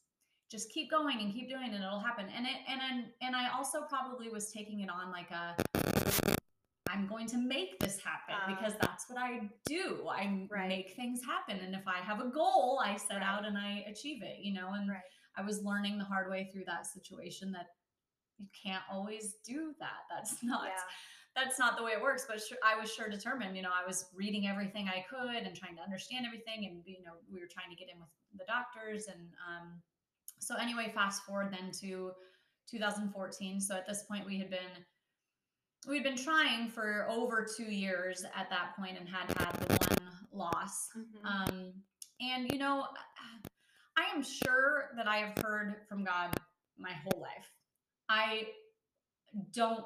just 0.51 0.71
keep 0.71 0.91
going 0.91 1.21
and 1.21 1.33
keep 1.33 1.49
doing 1.49 1.71
it 1.71 1.75
and 1.75 1.85
it'll 1.85 2.01
happen 2.01 2.27
and 2.37 2.47
it 2.47 2.57
and 2.69 2.81
and, 2.91 3.05
and 3.23 3.35
i 3.35 3.49
also 3.57 3.83
probably 3.89 4.29
was 4.29 4.51
taking 4.53 4.81
it 4.81 4.91
on 4.91 5.11
like 5.11 5.31
a 5.31 5.55
i'm 6.93 7.07
going 7.07 7.27
to 7.27 7.39
make 7.39 7.79
this 7.79 7.99
happen 8.01 8.35
uh, 8.35 8.55
because 8.55 8.75
that's 8.81 9.09
what 9.09 9.19
i 9.19 9.41
do 9.67 10.07
i 10.09 10.47
right. 10.51 10.69
make 10.69 10.95
things 10.97 11.21
happen 11.25 11.65
and 11.65 11.75
if 11.75 11.87
i 11.87 11.99
have 11.99 12.21
a 12.21 12.29
goal 12.29 12.81
i 12.85 12.97
set 12.97 13.17
right. 13.17 13.23
out 13.23 13.47
and 13.47 13.57
i 13.57 13.85
achieve 13.89 14.23
it 14.23 14.39
you 14.41 14.53
know 14.53 14.71
and 14.75 14.89
right. 14.89 15.01
i 15.37 15.43
was 15.43 15.63
learning 15.63 15.99
the 15.99 16.05
hard 16.05 16.31
way 16.31 16.49
through 16.53 16.65
that 16.67 16.87
situation 16.87 17.53
that 17.53 17.67
you 18.39 18.47
can't 18.65 18.83
always 18.91 19.37
do 19.45 19.73
that 19.79 20.05
that's 20.11 20.37
not 20.43 20.63
yeah. 20.65 21.43
that's 21.45 21.59
not 21.59 21.77
the 21.77 21.83
way 21.83 21.93
it 21.93 22.03
works 22.03 22.27
but 22.29 22.41
sure, 22.41 22.59
i 22.65 22.79
was 22.79 22.93
sure 22.93 23.09
determined 23.09 23.57
you 23.57 23.63
know 23.63 23.71
i 23.71 23.87
was 23.87 24.07
reading 24.15 24.49
everything 24.49 24.89
i 24.89 25.05
could 25.09 25.43
and 25.45 25.55
trying 25.57 25.77
to 25.77 25.83
understand 25.83 26.27
everything 26.27 26.67
and 26.67 26.83
you 26.87 27.03
know 27.05 27.13
we 27.31 27.41
were 27.41 27.49
trying 27.51 27.71
to 27.71 27.77
get 27.77 27.89
in 27.93 28.01
with 28.01 28.09
the 28.39 28.45
doctors 28.47 29.07
and 29.07 29.29
um 29.49 29.81
so 30.41 30.57
anyway, 30.57 30.91
fast 30.95 31.23
forward 31.25 31.53
then 31.53 31.71
to 31.81 32.13
2014. 32.71 33.61
So 33.61 33.77
at 33.77 33.87
this 33.87 34.05
point, 34.05 34.27
we 34.27 34.39
had 34.39 34.51
been 34.51 34.85
we'd 35.89 36.05
been 36.05 36.17
trying 36.17 36.69
for 36.69 37.07
over 37.09 37.47
two 37.57 37.71
years 37.71 38.25
at 38.35 38.49
that 38.51 38.77
point 38.79 38.99
and 38.99 39.09
had 39.09 39.29
had 39.39 39.53
the 39.61 39.75
one 39.75 40.09
loss. 40.33 40.89
Mm-hmm. 40.97 41.27
Um, 41.27 41.73
and 42.21 42.51
you 42.53 42.59
know, 42.59 42.87
I 43.97 44.15
am 44.15 44.23
sure 44.23 44.91
that 44.97 45.07
I 45.07 45.19
have 45.19 45.45
heard 45.45 45.77
from 45.89 46.05
God 46.05 46.31
my 46.79 46.93
whole 46.93 47.21
life. 47.21 47.51
I 48.09 48.49
don't 49.55 49.85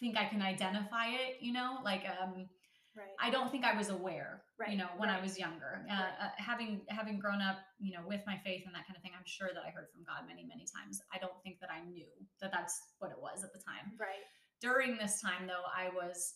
think 0.00 0.16
I 0.16 0.24
can 0.24 0.42
identify 0.42 1.06
it. 1.08 1.36
You 1.40 1.52
know, 1.52 1.78
like 1.84 2.04
um, 2.20 2.46
Right. 2.92 3.16
I 3.16 3.30
don't 3.30 3.50
think 3.50 3.64
I 3.64 3.72
was 3.72 3.88
aware, 3.88 4.44
right. 4.60 4.68
you 4.68 4.76
know, 4.76 4.88
when 4.98 5.08
right. 5.08 5.18
I 5.18 5.22
was 5.22 5.38
younger. 5.38 5.80
Uh, 5.88 6.28
uh, 6.28 6.32
having 6.36 6.82
having 6.88 7.18
grown 7.18 7.40
up, 7.40 7.56
you 7.80 7.96
know, 7.96 8.04
with 8.04 8.20
my 8.26 8.36
faith 8.44 8.64
and 8.66 8.74
that 8.74 8.84
kind 8.84 8.96
of 8.96 9.02
thing, 9.02 9.12
I'm 9.16 9.24
sure 9.24 9.48
that 9.48 9.64
I 9.64 9.72
heard 9.72 9.88
from 9.88 10.04
God 10.04 10.28
many, 10.28 10.44
many 10.44 10.68
times. 10.68 11.00
I 11.08 11.16
don't 11.16 11.40
think 11.42 11.56
that 11.64 11.72
I 11.72 11.80
knew 11.88 12.04
that 12.44 12.52
that's 12.52 12.76
what 12.98 13.10
it 13.10 13.16
was 13.16 13.44
at 13.44 13.52
the 13.56 13.64
time. 13.64 13.96
Right. 13.96 14.28
During 14.62 14.96
this 14.96 15.20
time, 15.20 15.46
though, 15.46 15.66
I 15.76 15.88
was 15.88 16.34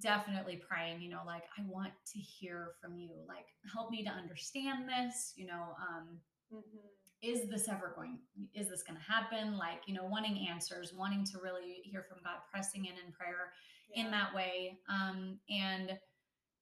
definitely 0.00 0.60
praying. 0.68 1.00
You 1.00 1.10
know, 1.10 1.22
like 1.26 1.44
I 1.58 1.62
want 1.66 1.92
to 2.12 2.18
hear 2.18 2.72
from 2.80 2.96
you. 2.96 3.10
Like, 3.26 3.46
help 3.72 3.90
me 3.90 4.04
to 4.04 4.10
understand 4.10 4.88
this. 4.88 5.32
You 5.36 5.46
know, 5.46 5.74
um, 5.80 6.18
mm-hmm. 6.52 6.86
is 7.22 7.48
this 7.48 7.68
ever 7.68 7.92
going? 7.96 8.18
Is 8.54 8.68
this 8.68 8.82
going 8.82 8.98
to 8.98 9.12
happen? 9.12 9.56
Like, 9.56 9.80
you 9.86 9.94
know, 9.94 10.04
wanting 10.04 10.46
answers, 10.48 10.92
wanting 10.94 11.24
to 11.32 11.38
really 11.42 11.80
hear 11.82 12.04
from 12.08 12.18
God, 12.22 12.36
pressing 12.52 12.84
in 12.84 12.92
in 12.92 13.12
prayer 13.12 13.52
in 13.94 14.10
that 14.10 14.34
way. 14.34 14.78
Um, 14.88 15.38
and 15.50 15.98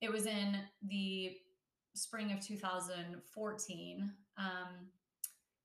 it 0.01 0.11
was 0.11 0.27
in 0.27 0.57
the 0.88 1.37
spring 1.94 2.33
of 2.33 2.40
2014. 2.40 4.12
Um, 4.38 4.46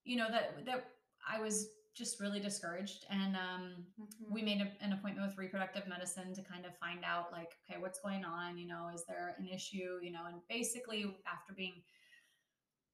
you 0.04 0.18
know 0.18 0.28
that 0.30 0.66
that 0.66 0.86
I 1.30 1.40
was 1.40 1.68
just 1.96 2.20
really 2.20 2.40
discouraged, 2.40 3.06
and 3.10 3.36
um, 3.36 3.86
mm-hmm. 4.00 4.34
we 4.34 4.42
made 4.44 4.62
a, 4.62 4.84
an 4.84 4.94
appointment 4.94 5.28
with 5.28 5.38
reproductive 5.38 5.88
medicine 5.88 6.34
to 6.36 6.42
kind 6.42 6.66
of 6.66 6.76
find 6.78 7.04
out 7.06 7.32
like, 7.32 7.54
okay, 7.70 7.80
what's 7.80 8.00
going 8.00 8.26
on? 8.26 8.58
You 8.58 8.68
know, 8.68 8.90
is 8.94 9.06
there 9.08 9.36
an 9.40 9.48
issue? 9.48 10.00
You 10.02 10.12
know, 10.12 10.26
and 10.28 10.38
basically 10.50 11.16
after 11.26 11.54
being 11.56 11.74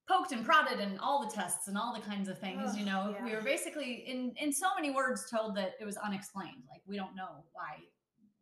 poked 0.08 0.32
and 0.32 0.46
prodded 0.46 0.80
and 0.80 1.00
all 1.00 1.26
the 1.26 1.32
tests 1.32 1.68
and 1.68 1.78
all 1.78 1.94
the 1.94 2.02
kinds 2.02 2.28
of 2.28 2.38
things 2.40 2.76
you 2.76 2.84
know 2.84 3.16
yeah. 3.16 3.24
we 3.24 3.36
were 3.36 3.42
basically 3.42 4.04
in 4.08 4.34
in 4.42 4.52
so 4.52 4.66
many 4.76 4.90
words 4.90 5.30
told 5.30 5.56
that 5.56 5.76
it 5.80 5.86
was 5.86 5.96
unexplained 5.96 6.64
like 6.72 6.82
we 6.88 6.98
don't 6.98 7.16
know 7.16 7.46
why 7.54 7.78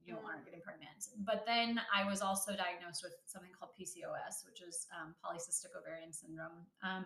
you 0.10 0.18
know, 0.18 0.26
aren't 0.26 0.44
getting 0.46 0.62
pregnant. 0.62 1.14
But 1.22 1.46
then 1.46 1.80
I 1.94 2.02
was 2.10 2.22
also 2.22 2.58
diagnosed 2.58 3.06
with 3.06 3.14
something 3.26 3.52
called 3.54 3.72
PCOS, 3.78 4.42
which 4.46 4.62
is 4.66 4.90
um, 4.90 5.14
polycystic 5.22 5.78
ovarian 5.78 6.12
syndrome, 6.12 6.66
um, 6.82 7.06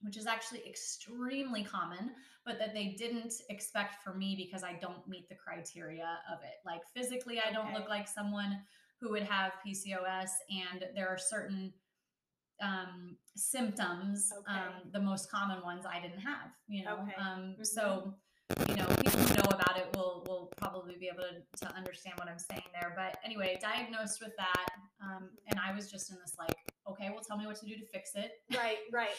which 0.00 0.16
is 0.16 0.26
actually 0.26 0.66
extremely 0.68 1.64
common, 1.64 2.10
but 2.44 2.58
that 2.58 2.74
they 2.74 2.94
didn't 2.98 3.34
expect 3.48 4.02
for 4.02 4.14
me 4.14 4.34
because 4.36 4.62
I 4.62 4.78
don't 4.80 5.06
meet 5.08 5.28
the 5.28 5.34
criteria 5.34 6.18
of 6.32 6.40
it. 6.42 6.56
Like 6.64 6.82
physically, 6.94 7.40
I 7.40 7.52
don't 7.52 7.66
okay. 7.66 7.74
look 7.74 7.88
like 7.88 8.06
someone 8.06 8.58
who 9.00 9.10
would 9.10 9.22
have 9.22 9.52
PCOS, 9.66 10.30
and 10.50 10.84
there 10.94 11.08
are 11.08 11.18
certain 11.18 11.72
um, 12.62 13.16
symptoms, 13.36 14.30
okay. 14.38 14.52
um, 14.52 14.90
the 14.92 15.00
most 15.00 15.30
common 15.30 15.62
ones 15.62 15.84
I 15.86 16.00
didn't 16.00 16.20
have, 16.20 16.50
you 16.68 16.84
know. 16.84 16.94
Okay. 17.02 17.14
Um, 17.18 17.40
mm-hmm. 17.40 17.62
So 17.64 18.14
you 18.68 18.76
know, 18.76 18.86
people 19.02 19.20
who 19.20 19.34
know 19.34 19.48
about 19.50 19.76
it 19.78 19.88
will 19.96 20.22
will 20.26 20.52
probably 20.56 20.96
be 20.98 21.08
able 21.08 21.22
to, 21.24 21.66
to 21.66 21.74
understand 21.74 22.16
what 22.18 22.28
I'm 22.28 22.38
saying 22.38 22.62
there. 22.72 22.92
But 22.96 23.18
anyway, 23.24 23.58
diagnosed 23.60 24.20
with 24.20 24.32
that, 24.36 24.66
um, 25.02 25.30
and 25.48 25.58
I 25.58 25.74
was 25.74 25.90
just 25.90 26.10
in 26.10 26.18
this 26.20 26.36
like, 26.38 26.56
okay, 26.88 27.08
well, 27.10 27.22
tell 27.26 27.36
me 27.36 27.46
what 27.46 27.56
to 27.60 27.66
do 27.66 27.76
to 27.76 27.86
fix 27.86 28.12
it. 28.14 28.32
Right, 28.56 28.78
right. 28.92 29.16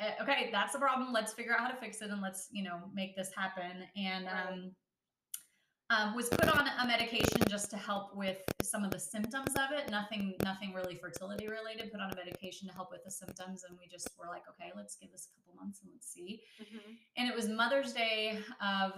Uh, 0.00 0.22
okay, 0.22 0.48
that's 0.52 0.72
the 0.72 0.78
problem. 0.78 1.12
Let's 1.12 1.32
figure 1.32 1.52
out 1.52 1.60
how 1.60 1.68
to 1.68 1.76
fix 1.76 2.02
it, 2.02 2.10
and 2.10 2.20
let's 2.20 2.48
you 2.50 2.64
know 2.64 2.80
make 2.92 3.16
this 3.16 3.30
happen. 3.36 3.84
And 3.96 4.26
um, 4.26 4.72
um, 5.90 6.14
was 6.14 6.28
put 6.28 6.48
on 6.48 6.66
a 6.82 6.86
medication 6.86 7.42
just 7.48 7.68
to 7.70 7.76
help 7.76 8.16
with 8.16 8.38
some 8.62 8.84
of 8.84 8.90
the 8.90 8.98
symptoms 8.98 9.54
of 9.54 9.70
it. 9.76 9.90
Nothing, 9.90 10.34
nothing 10.42 10.72
really 10.72 10.94
fertility 10.94 11.46
related. 11.46 11.92
Put 11.92 12.00
on 12.00 12.10
a 12.10 12.16
medication 12.16 12.66
to 12.68 12.74
help 12.74 12.90
with 12.90 13.04
the 13.04 13.10
symptoms, 13.10 13.64
and 13.68 13.76
we 13.78 13.86
just 13.86 14.08
were 14.18 14.28
like, 14.28 14.44
okay, 14.48 14.72
let's 14.74 14.96
give 14.96 15.12
this 15.12 15.28
a 15.30 15.34
couple 15.38 15.54
months 15.62 15.82
and 15.82 15.90
let's 15.92 16.10
see. 16.10 16.40
Mm-hmm. 16.60 16.92
And 17.18 17.28
it 17.28 17.34
was 17.34 17.48
Mother's 17.48 17.92
Day 17.92 18.38
of 18.62 18.92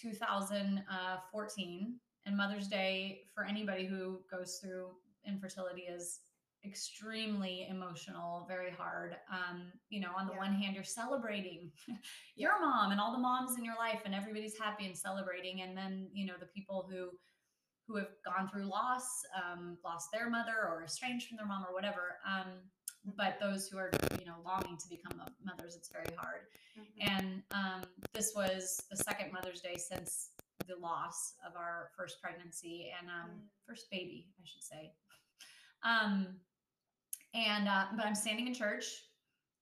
2014, 0.00 2.00
and 2.26 2.36
Mother's 2.36 2.68
Day 2.68 3.20
for 3.34 3.44
anybody 3.44 3.86
who 3.86 4.20
goes 4.30 4.58
through 4.62 4.88
infertility 5.26 5.82
is 5.82 6.20
extremely 6.64 7.66
emotional, 7.68 8.46
very 8.48 8.70
hard. 8.70 9.16
Um, 9.30 9.72
you 9.90 10.00
know, 10.00 10.10
on 10.16 10.26
the 10.26 10.32
yeah. 10.32 10.38
one 10.38 10.52
hand, 10.52 10.74
you're 10.74 10.84
celebrating 10.84 11.70
your 12.36 12.60
mom 12.60 12.92
and 12.92 13.00
all 13.00 13.12
the 13.12 13.18
moms 13.18 13.58
in 13.58 13.64
your 13.64 13.76
life, 13.76 14.00
and 14.04 14.14
everybody's 14.14 14.58
happy 14.58 14.86
and 14.86 14.96
celebrating. 14.96 15.62
And 15.62 15.76
then, 15.76 16.08
you 16.12 16.26
know, 16.26 16.34
the 16.38 16.46
people 16.46 16.88
who 16.90 17.10
who 17.86 17.96
have 17.96 18.08
gone 18.24 18.48
through 18.48 18.64
loss, 18.64 19.04
um, 19.36 19.76
lost 19.84 20.08
their 20.10 20.30
mother 20.30 20.66
or 20.66 20.84
estranged 20.84 21.28
from 21.28 21.36
their 21.36 21.46
mom 21.46 21.66
or 21.68 21.74
whatever. 21.74 22.16
Um, 22.26 22.48
but 23.16 23.36
those 23.40 23.68
who 23.68 23.76
are, 23.76 23.90
you 24.18 24.24
know, 24.24 24.36
longing 24.42 24.78
to 24.78 24.88
become 24.88 25.20
mothers, 25.44 25.76
it's 25.76 25.90
very 25.90 26.16
hard. 26.16 26.46
Mm-hmm. 26.78 27.14
And 27.16 27.42
um, 27.52 27.82
this 28.14 28.32
was 28.34 28.82
the 28.90 28.96
second 28.96 29.32
Mother's 29.32 29.60
Day 29.60 29.76
since 29.76 30.30
the 30.66 30.76
loss 30.76 31.34
of 31.46 31.56
our 31.56 31.90
first 31.96 32.22
pregnancy 32.22 32.90
and 32.98 33.10
um, 33.10 33.30
mm. 33.30 33.40
first 33.68 33.90
baby, 33.90 34.28
I 34.40 34.46
should 34.46 34.62
say. 34.62 34.92
Um, 35.82 36.36
and 37.34 37.68
uh, 37.68 37.86
but 37.96 38.06
I'm 38.06 38.14
standing 38.14 38.46
in 38.46 38.54
church, 38.54 38.84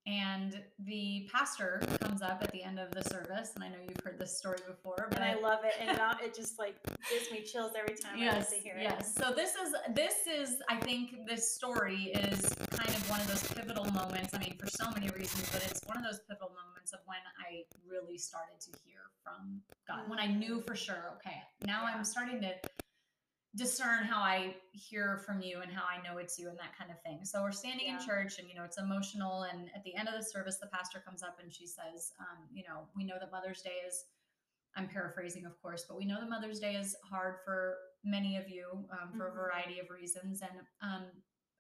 and 0.07 0.61
the 0.85 1.29
pastor 1.33 1.81
comes 2.01 2.23
up 2.23 2.41
at 2.43 2.51
the 2.53 2.63
end 2.63 2.79
of 2.79 2.91
the 2.91 3.03
service, 3.09 3.53
and 3.55 3.63
I 3.63 3.69
know 3.69 3.77
you've 3.89 4.05
heard 4.05 4.19
this 4.19 4.37
story 4.37 4.59
before, 4.67 5.07
but 5.09 5.21
and 5.21 5.25
I 5.25 5.41
love 5.41 5.61
it, 5.65 5.75
and 5.81 5.91
it, 6.21 6.27
it 6.27 6.35
just 6.35 6.59
like 6.59 6.77
gives 7.09 7.31
me 7.31 7.43
chills 7.43 7.73
every 7.79 7.97
time 7.97 8.19
yes, 8.19 8.53
I 8.53 8.61
hear 8.61 8.75
it. 8.75 8.83
Yes. 8.83 9.15
So 9.15 9.33
this 9.33 9.55
is 9.55 9.75
this 9.95 10.27
is 10.27 10.57
I 10.69 10.77
think 10.77 11.27
this 11.27 11.55
story 11.55 12.13
is 12.15 12.43
kind 12.71 12.91
of 12.91 13.11
one 13.11 13.21
of 13.21 13.29
those 13.29 13.47
pivotal 13.53 13.85
moments. 13.93 14.35
I 14.35 14.39
mean, 14.39 14.57
for 14.59 14.67
so 14.67 14.91
many 14.91 15.09
reasons, 15.11 15.49
but 15.51 15.65
it's 15.65 15.81
one 15.87 15.97
of 15.97 16.05
those 16.05 16.21
pivotal 16.29 16.51
moments 16.51 16.93
of 16.93 17.01
when 17.07 17.19
I 17.49 17.63
really 17.89 18.19
started 18.19 18.61
to 18.61 18.71
hear 18.85 19.01
from 19.23 19.61
God. 19.87 20.09
When 20.09 20.19
I 20.19 20.27
knew 20.27 20.61
for 20.61 20.75
sure, 20.75 21.15
okay, 21.17 21.37
now 21.65 21.85
yeah. 21.85 21.95
I'm 21.95 22.05
starting 22.05 22.41
to 22.41 22.53
discern 23.55 24.05
how 24.05 24.23
I 24.23 24.57
hear 24.73 25.19
from 25.27 25.43
you 25.43 25.61
and 25.61 25.71
how 25.71 25.83
I 25.85 26.01
know 26.03 26.19
it's 26.19 26.39
you 26.39 26.49
and 26.49 26.59
that 26.59 26.77
kind 26.77 26.91
of 26.91 27.01
thing. 27.03 27.25
So 27.25 27.43
we're 27.43 27.53
standing 27.53 27.87
Yeah. 27.87 28.01
in 28.01 28.07
church 28.07 28.39
and, 28.39 28.49
you 28.49 28.55
know, 28.55 28.65
it's 28.65 28.79
emotional. 28.79 29.43
And 29.43 29.71
at 29.75 29.85
the 29.85 29.95
end 29.95 30.09
of 30.09 30.15
the 30.15 30.23
service, 30.23 30.59
the 30.59 30.69
pastor 30.69 31.01
comes 31.01 31.23
up 31.23 31.39
and 31.39 31.53
she 31.53 31.67
says, 31.67 32.13
um, 32.19 32.49
you 32.51 32.65
know, 32.67 32.89
we 32.97 33.05
know 33.05 33.19
that 33.21 33.31
Mother's 33.31 33.61
Day 33.61 33.77
is, 33.87 34.05
I'm 34.75 34.89
paraphrasing, 34.89 35.45
of 35.45 35.61
course, 35.61 35.85
but 35.87 35.99
we 35.99 36.07
know 36.07 36.19
that 36.19 36.31
Mother's 36.31 36.61
Day 36.61 36.77
is 36.77 36.97
hard 37.11 37.37
for 37.45 37.77
many 38.05 38.39
of 38.39 38.49
you 38.49 38.89
um, 38.91 39.13
for 39.19 39.27
Mhm. 39.29 39.33
a 39.33 39.35
variety 39.35 39.79
of 39.81 39.91
reasons. 39.91 40.41
And 40.41 40.67
um, 40.81 41.05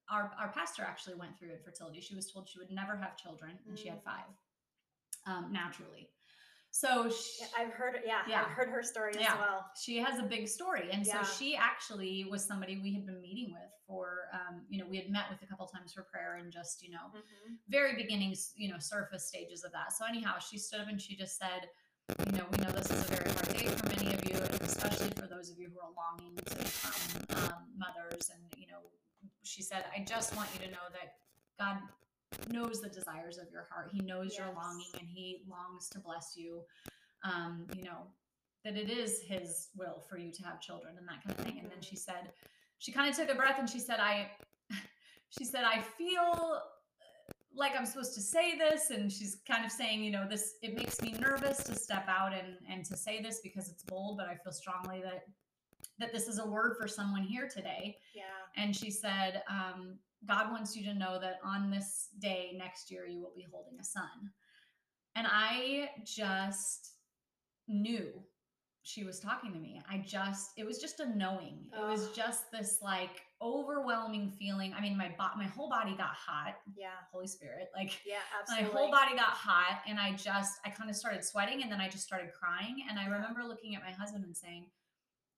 our, 0.09 0.35
our 0.39 0.51
pastor 0.51 0.83
actually 0.83 1.17
went 1.17 1.39
through 1.39 1.51
infertility. 1.53 2.01
She 2.01 2.15
was 2.15 2.33
told 2.33 2.49
she 2.49 2.59
would 2.59 2.71
never 2.71 2.97
have 2.97 3.17
children 3.19 3.59
and 3.67 3.79
she 3.79 3.89
had 3.89 3.99
Mm. 4.01 4.05
five 4.05 4.27
um, 5.27 5.53
naturally. 5.53 6.11
So 6.75 7.11
she, 7.11 7.45
I've 7.57 7.71
heard 7.75 8.01
yeah, 8.07 8.23
Yeah. 8.27 8.41
I've 8.47 8.53
heard 8.53 8.71
her 8.71 8.83
story 8.83 9.13
Yeah. 9.15 9.35
as 9.35 9.39
well. 9.39 9.67
she 9.77 9.99
has 9.99 10.19
a 10.19 10.23
big 10.23 10.49
story 10.49 10.89
and 10.91 11.07
Yeah. 11.07 11.23
so 11.23 11.33
she 11.39 11.55
actually 11.55 12.25
was 12.31 12.45
somebody 12.45 12.81
we 12.83 12.95
had 12.95 13.05
been 13.05 13.21
meeting 13.21 13.53
with 13.53 13.71
for 13.87 14.29
um, 14.33 14.63
you 14.71 14.79
know 14.83 14.89
we 14.89 14.97
had 14.97 15.11
met 15.11 15.27
with 15.31 15.43
a 15.43 15.47
couple 15.47 15.67
times 15.67 15.93
for 15.93 16.03
prayer 16.05 16.37
and 16.37 16.51
just 16.51 16.83
you 16.83 16.91
know 16.91 17.07
Mhm. 17.15 17.59
very 17.69 17.95
beginnings 17.95 18.53
you 18.57 18.69
know 18.71 18.79
surface 18.79 19.29
stages 19.29 19.65
of 19.65 19.73
that 19.73 19.93
so 19.93 20.07
anyhow 20.07 20.39
she 20.39 20.57
stood 20.59 20.81
up 20.81 20.89
and 20.89 21.01
she 21.01 21.15
just 21.15 21.37
said 21.37 21.69
you 22.27 22.33
know 22.39 22.47
we 22.51 22.57
know 22.65 22.71
this 22.73 22.91
is 22.91 23.01
a 23.11 23.15
very 23.17 23.31
hard 23.37 23.49
day 23.57 23.69
for 23.69 23.87
many 23.89 24.15
of 24.15 24.25
you 24.29 24.37
and 24.37 24.61
especially 24.63 25.11
for 25.11 25.27
those 25.27 25.51
of 25.51 25.59
you 25.59 25.69
who 25.73 25.79
are 25.79 25.93
longing 26.03 26.35
to 26.37 26.57
become 26.57 27.53
um, 27.53 27.63
mothers 27.77 28.31
and 28.33 28.43
you 28.57 28.67
know 28.67 28.81
she 29.43 29.63
said 29.63 29.85
i 29.95 30.03
just 30.03 30.35
want 30.37 30.49
you 30.55 30.61
to 30.67 30.71
know 30.71 30.87
that 30.93 31.17
god 31.59 31.77
knows 32.51 32.81
the 32.81 32.89
desires 32.89 33.39
of 33.39 33.51
your 33.51 33.67
heart 33.71 33.91
he 33.93 34.01
knows 34.01 34.37
your 34.37 34.49
longing 34.55 34.91
and 34.99 35.09
he 35.09 35.43
longs 35.49 35.89
to 35.89 35.99
bless 35.99 36.35
you 36.37 36.61
um, 37.25 37.67
you 37.77 37.85
know 37.85 38.07
that 38.65 38.77
it 38.77 38.91
is 38.91 39.21
his 39.21 39.69
will 39.77 40.03
for 40.09 40.19
you 40.19 40.31
to 40.33 40.43
have 40.45 40.61
children 40.61 40.95
and 40.99 41.09
that 41.09 41.23
kind 41.25 41.39
of 41.39 41.45
thing. 41.45 41.59
And 41.61 41.71
then 41.71 41.81
she 41.81 41.97
said, 41.97 42.33
she 42.79 42.93
kind 42.93 43.11
of 43.11 43.17
took 43.17 43.31
a 43.31 43.35
breath 43.35 43.59
and 43.59 43.69
she 43.69 43.81
said, 43.81 43.99
I, 43.99 44.31
she 45.31 45.45
said, 45.45 45.65
I 45.65 45.81
feel 45.81 46.61
like 47.55 47.73
I'm 47.77 47.87
supposed 47.87 48.15
to 48.15 48.21
say 48.21 48.57
this. 48.57 48.91
And 48.91 49.11
she's 49.11 49.39
kind 49.49 49.65
of 49.65 49.73
saying, 49.73 50.03
you 50.03 50.11
know, 50.11 50.27
this, 50.29 50.55
it 50.63 50.77
makes 50.77 51.03
me 51.03 51.13
nervous 51.19 51.65
to 51.65 51.75
step 51.75 52.07
out 52.09 52.33
and, 52.33 52.57
and 52.71 52.85
to 52.87 52.97
say 52.97 53.21
this 53.21 53.41
because 53.43 53.69
it's 53.69 53.83
bold, 53.83 54.17
but 54.17 54.29
I 54.29 54.37
feel 54.37 54.53
strongly 54.53 55.03
that, 55.03 55.25
that 55.99 56.13
this 56.13 56.29
is 56.29 56.39
a 56.39 56.47
word 56.47 56.77
for 56.81 56.87
someone 56.87 57.23
here 57.23 57.49
today. 57.53 57.99
Yeah. 58.15 58.23
And 58.57 58.75
she 58.75 58.91
said, 58.91 59.43
um, 59.51 59.99
God 60.27 60.51
wants 60.51 60.77
you 60.77 60.85
to 60.85 60.95
know 60.95 61.19
that 61.21 61.39
on 61.45 61.71
this 61.71 62.09
day 62.21 62.55
next 62.57 62.91
year, 62.91 63.07
you 63.07 63.21
will 63.21 63.33
be 63.35 63.47
holding 63.51 63.79
a 63.81 63.85
son. 63.85 64.31
And 65.17 65.27
I 65.29 65.91
just 66.05 66.93
knew 67.69 68.09
she 68.85 69.05
was 69.05 69.21
talking 69.21 69.53
to 69.53 69.59
me. 69.59 69.81
I 69.89 69.99
just, 69.99 70.51
it 70.57 70.65
was 70.67 70.79
just 70.79 70.99
a 71.01 71.17
knowing. 71.17 71.67
It 71.77 71.87
was 71.89 72.09
just 72.11 72.51
this 72.51 72.79
like 72.83 73.23
overwhelming 73.41 74.31
feeling. 74.31 74.75
I 74.77 74.81
mean, 74.81 74.97
my 74.97 75.15
bo- 75.19 75.37
my 75.37 75.45
whole 75.45 75.69
body 75.69 75.95
got 75.97 76.15
hot. 76.15 76.57
Yeah. 76.77 76.89
Holy 77.13 77.27
Spirit, 77.29 77.69
like 77.77 78.01
Yeah, 78.05 78.17
absolutely. 78.41 78.73
my 78.73 78.79
whole 78.79 78.91
body 78.91 79.15
got 79.15 79.31
hot 79.31 79.83
and 79.89 79.99
i 80.01 80.13
just 80.13 80.59
i 80.65 80.71
kind 80.71 80.89
of 80.91 80.97
started 80.97 81.25
sweating 81.25 81.63
and 81.63 81.71
then 81.71 81.81
i 81.81 81.89
just 81.89 82.05
started 82.05 82.31
crying 82.39 82.85
and 82.89 82.99
i 82.99 83.05
remember 83.07 83.43
looking 83.45 83.75
at 83.75 83.83
my 83.83 83.91
husband 83.91 84.25
and 84.25 84.37
saying 84.37 84.67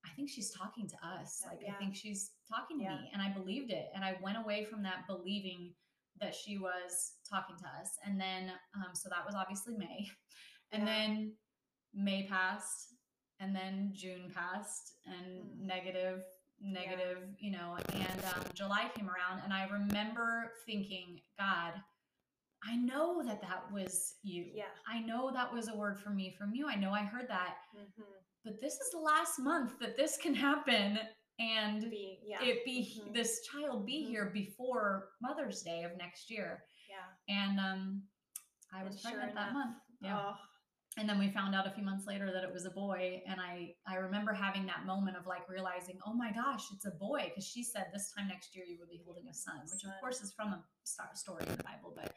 i 0.07 0.15
think 0.17 0.29
she's 0.29 0.51
talking 0.51 0.87
to 0.89 0.97
us 1.07 1.43
like 1.51 1.61
yeah. 1.63 1.73
i 1.75 1.79
think 1.79 1.95
she's 1.95 2.33
talking 2.49 2.79
to 2.79 2.85
Yeah. 2.85 2.97
me 3.01 3.11
and 3.13 3.23
i 3.23 3.29
believed 3.33 3.71
it 3.71 3.87
and 3.95 4.05
i 4.05 4.17
went 4.23 4.39
away 4.39 4.65
from 4.65 4.83
that 4.83 5.07
believing 5.07 5.73
that 6.21 6.35
she 6.35 6.59
was 6.59 7.15
talking 7.29 7.57
to 7.59 7.65
us 7.81 7.91
and 8.07 8.21
then 8.21 8.51
um, 8.77 8.95
so 8.95 9.09
that 9.09 9.25
was 9.27 9.35
obviously 9.35 9.75
may 9.77 10.07
and 10.73 10.83
Yeah. 10.87 10.95
then 10.95 11.33
may 11.95 12.27
passed 12.27 12.95
and 13.41 13.55
then 13.55 13.93
june 13.95 14.31
passed 14.35 14.95
and 15.07 15.27
Mm. 15.45 15.67
negative 15.67 16.23
negative 16.61 17.19
you 17.39 17.51
know 17.51 17.77
and 17.93 18.25
um, 18.35 18.43
july 18.55 18.89
came 18.95 19.09
around 19.09 19.41
and 19.45 19.53
i 19.53 19.67
remember 19.69 20.53
thinking 20.67 21.21
god 21.39 21.75
I 22.67 22.77
know 22.77 23.23
that 23.27 23.43
that 23.43 23.71
was 23.71 24.15
you. 24.23 24.47
Yeah. 24.55 24.73
I 24.89 24.99
know 25.01 25.31
that 25.35 25.53
was 25.53 25.69
a 25.69 25.77
word 25.77 25.99
from 26.01 26.17
me 26.17 26.35
from 26.39 26.55
you. 26.55 26.67
I 26.67 26.77
know 26.77 26.93
I 26.93 27.03
heard 27.03 27.29
that. 27.29 27.57
Mhm. 27.77 28.05
But 28.45 28.61
this 28.61 28.75
is 28.75 28.91
the 28.93 28.99
last 28.99 29.39
month 29.39 29.79
that 29.81 29.97
this 29.97 30.17
can 30.17 30.35
happen 30.35 30.99
and 31.39 31.91
Be 31.91 32.21
yeah. 32.25 32.43
it 32.43 32.65
be 32.65 33.01
Mhm. 33.03 33.13
this 33.15 33.45
child 33.49 33.87
be 33.87 34.05
Mhm. 34.05 34.09
here 34.09 34.31
before 34.31 35.11
Mother's 35.21 35.63
Day 35.63 35.83
of 35.83 35.97
next 35.97 36.31
year. 36.31 36.65
yeah. 36.89 37.07
And 37.29 37.59
um 37.59 38.09
I 38.73 38.83
was 38.85 38.95
And 38.95 39.01
sure 39.03 39.11
pregnant 39.13 39.35
that 39.37 39.53
month. 39.53 39.77
Yeah. 40.01 40.19
Oh, 40.19 40.37
And 40.97 41.09
then 41.09 41.19
we 41.19 41.29
found 41.33 41.57
out 41.57 41.67
a 41.67 41.73
few 41.73 41.83
months 41.83 42.07
later 42.07 42.31
that 42.33 42.45
it 42.45 42.53
was 42.53 42.67
a 42.67 42.71
boy 42.71 43.21
and 43.27 43.41
I 43.41 43.75
I 43.87 43.97
remember 43.97 44.33
having 44.33 44.65
that 44.67 44.85
moment 44.87 45.17
of 45.17 45.27
like 45.27 45.49
realizing, 45.49 45.99
"Oh 46.07 46.13
my 46.15 46.31
gosh, 46.33 46.71
it's 46.73 46.85
a 46.85 46.93
boy" 46.93 47.23
because 47.31 47.47
she 47.49 47.65
said 47.65 47.91
this 47.93 48.13
time 48.13 48.29
next 48.29 48.55
year 48.55 48.65
you 48.65 48.79
would 48.79 48.91
be 48.91 49.03
holding 49.05 49.29
a 49.29 49.35
son, 49.35 49.61
which 49.73 49.83
of 49.85 49.91
course 50.01 50.21
is 50.23 50.33
from 50.35 50.53
a 50.53 51.17
story 51.17 51.45
in 51.49 51.57
the 51.57 51.65
Bible, 51.65 51.93
but 51.97 52.15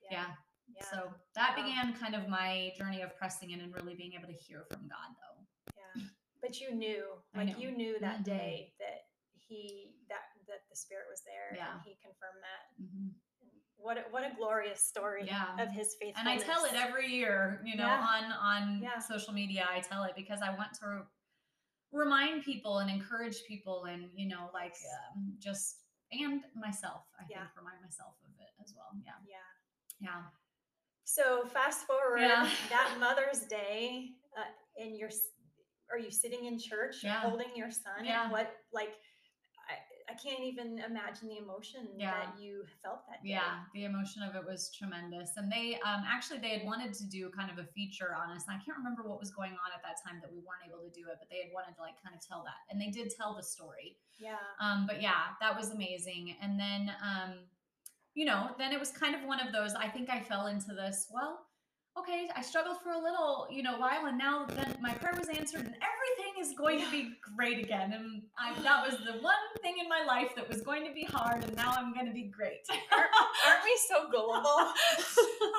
yeah. 0.00 0.10
yeah, 0.12 0.34
Yeah. 0.68 0.84
so 0.90 1.14
that 1.34 1.54
began 1.54 1.94
kind 1.94 2.14
of 2.14 2.26
my 2.28 2.72
journey 2.78 3.02
of 3.02 3.14
pressing 3.16 3.50
in 3.50 3.60
and 3.60 3.74
really 3.74 3.94
being 3.94 4.14
able 4.14 4.28
to 4.28 4.32
hear 4.46 4.64
from 4.70 4.88
God, 4.88 5.10
though. 5.20 5.33
But 6.44 6.60
you 6.60 6.74
knew, 6.74 7.04
like 7.34 7.58
you 7.58 7.70
knew 7.70 7.98
that 8.00 8.20
Mhm. 8.20 8.24
day 8.24 8.74
that 8.78 9.06
he 9.48 9.94
that 10.10 10.24
that 10.46 10.68
the 10.68 10.76
spirit 10.76 11.06
was 11.08 11.22
there 11.24 11.56
Yeah. 11.56 11.72
and 11.72 11.80
he 11.82 11.96
confirmed 11.96 12.42
that. 12.42 12.62
Mhm. 12.84 13.14
What 13.76 13.96
a, 13.96 14.02
what 14.10 14.24
a 14.30 14.34
glorious 14.34 14.82
story 14.82 15.24
Yeah. 15.24 15.56
of 15.58 15.70
his 15.70 15.94
faithfulness. 15.98 16.18
And 16.18 16.28
I 16.28 16.36
tell 16.44 16.64
it 16.66 16.74
every 16.74 17.08
year, 17.08 17.62
you 17.64 17.76
know, 17.76 17.86
Yeah. 17.86 18.06
on 18.14 18.24
on 18.32 18.82
Yeah. 18.82 18.98
social 18.98 19.32
media. 19.32 19.66
I 19.70 19.80
tell 19.80 20.04
it 20.04 20.14
because 20.14 20.42
I 20.42 20.50
want 20.54 20.74
to 20.80 21.06
remind 21.92 22.44
people 22.44 22.80
and 22.80 22.90
encourage 22.90 23.44
people, 23.46 23.86
and 23.86 24.10
you 24.18 24.26
know, 24.28 24.50
like 24.52 24.76
um, 25.14 25.36
just 25.38 25.80
and 26.12 26.44
myself. 26.54 27.06
I 27.18 27.24
Yeah. 27.30 27.44
think 27.46 27.56
remind 27.56 27.80
myself 27.80 28.16
of 28.22 28.38
it 28.38 28.52
as 28.60 28.74
well. 28.74 28.90
Yeah, 29.02 29.18
Yeah. 29.26 29.50
yeah, 29.98 30.30
So 31.06 31.46
fast 31.48 31.86
forward 31.86 32.20
Yeah. 32.20 32.44
that 32.70 32.96
Mother's 32.98 33.46
Day, 33.46 34.14
uh, 34.36 34.44
and 34.76 34.96
you're 34.96 35.10
are 35.90 35.98
you 35.98 36.10
sitting 36.10 36.44
in 36.46 36.58
church 36.58 36.96
Yeah. 37.02 37.20
holding 37.22 37.48
your 37.54 37.70
son? 37.70 38.04
Yeah. 38.04 38.24
And 38.24 38.32
what 38.32 38.52
like 38.72 38.90
I, 39.66 40.12
I 40.12 40.14
can't 40.20 40.40
even 40.44 40.78
imagine 40.80 41.28
the 41.28 41.38
emotion 41.38 41.88
Yeah. 41.96 42.12
that 42.12 42.38
you 42.38 42.64
felt 42.82 43.06
that 43.08 43.22
day. 43.22 43.30
yeah. 43.30 43.64
The 43.72 43.84
emotion 43.86 44.22
of 44.22 44.36
it 44.36 44.44
was 44.44 44.70
tremendous, 44.76 45.30
and 45.38 45.50
they 45.50 45.76
um, 45.80 46.04
actually 46.06 46.40
they 46.40 46.50
had 46.58 46.64
wanted 46.66 46.92
to 46.94 47.06
do 47.08 47.30
kind 47.30 47.50
of 47.50 47.56
a 47.58 47.64
feature 47.72 48.14
on 48.14 48.36
us, 48.36 48.44
and 48.46 48.54
I 48.54 48.62
can't 48.62 48.76
remember 48.76 49.02
what 49.08 49.18
was 49.18 49.30
going 49.30 49.52
on 49.52 49.72
at 49.74 49.80
that 49.82 49.96
time 50.04 50.20
that 50.20 50.30
we 50.30 50.38
weren't 50.40 50.60
able 50.68 50.84
to 50.84 50.90
do 50.92 51.08
it, 51.08 51.16
but 51.18 51.30
they 51.30 51.38
had 51.44 51.52
wanted 51.54 51.74
to 51.76 51.80
like 51.80 51.94
kind 52.04 52.14
of 52.14 52.20
tell 52.26 52.44
that, 52.44 52.60
and 52.70 52.78
they 52.80 52.90
did 52.90 53.12
tell 53.16 53.34
the 53.34 53.42
story. 53.42 53.96
Yeah. 54.18 54.36
Um, 54.60 54.84
but 54.86 55.00
yeah, 55.00 55.32
that 55.40 55.56
was 55.56 55.70
amazing. 55.70 56.36
And 56.42 56.60
then, 56.60 56.92
um, 57.02 57.32
you 58.14 58.26
know, 58.26 58.50
then 58.58 58.72
it 58.72 58.78
was 58.78 58.90
kind 58.90 59.14
of 59.14 59.22
one 59.24 59.40
of 59.40 59.52
those. 59.52 59.74
I 59.74 59.88
think 59.88 60.08
I 60.10 60.20
fell 60.20 60.46
into 60.46 60.72
this. 60.74 61.08
Well, 61.10 61.46
okay, 61.98 62.28
I 62.34 62.42
struggled 62.42 62.78
for 62.82 62.90
a 62.90 62.98
little, 62.98 63.46
you 63.50 63.62
know, 63.62 63.78
while, 63.78 64.06
and 64.06 64.18
now 64.18 64.46
then 64.46 64.76
my 64.82 64.92
prayer 64.94 65.14
was 65.16 65.28
answered, 65.28 65.60
and 65.64 65.74
everything 65.76 66.42
is 66.42 66.52
going 66.58 66.80
to 66.80 66.90
be 66.90 67.12
great 67.36 67.58
again. 67.64 67.92
And 67.92 68.22
I, 68.38 68.52
that 68.62 68.84
was 68.84 68.98
the 69.04 69.20
one 69.22 69.34
thing 69.62 69.76
in 69.80 69.88
my 69.88 70.04
life 70.04 70.30
that 70.36 70.48
was 70.48 70.60
going 70.62 70.84
to 70.86 70.92
be 70.92 71.04
hard, 71.04 71.44
and 71.44 71.54
now 71.56 71.72
I'm 71.76 71.94
going 71.94 72.06
to 72.06 72.12
be 72.12 72.24
great. 72.36 72.66
Aren't 72.70 73.64
we 73.64 73.78
so 73.88 74.08
gullible? 74.10 74.44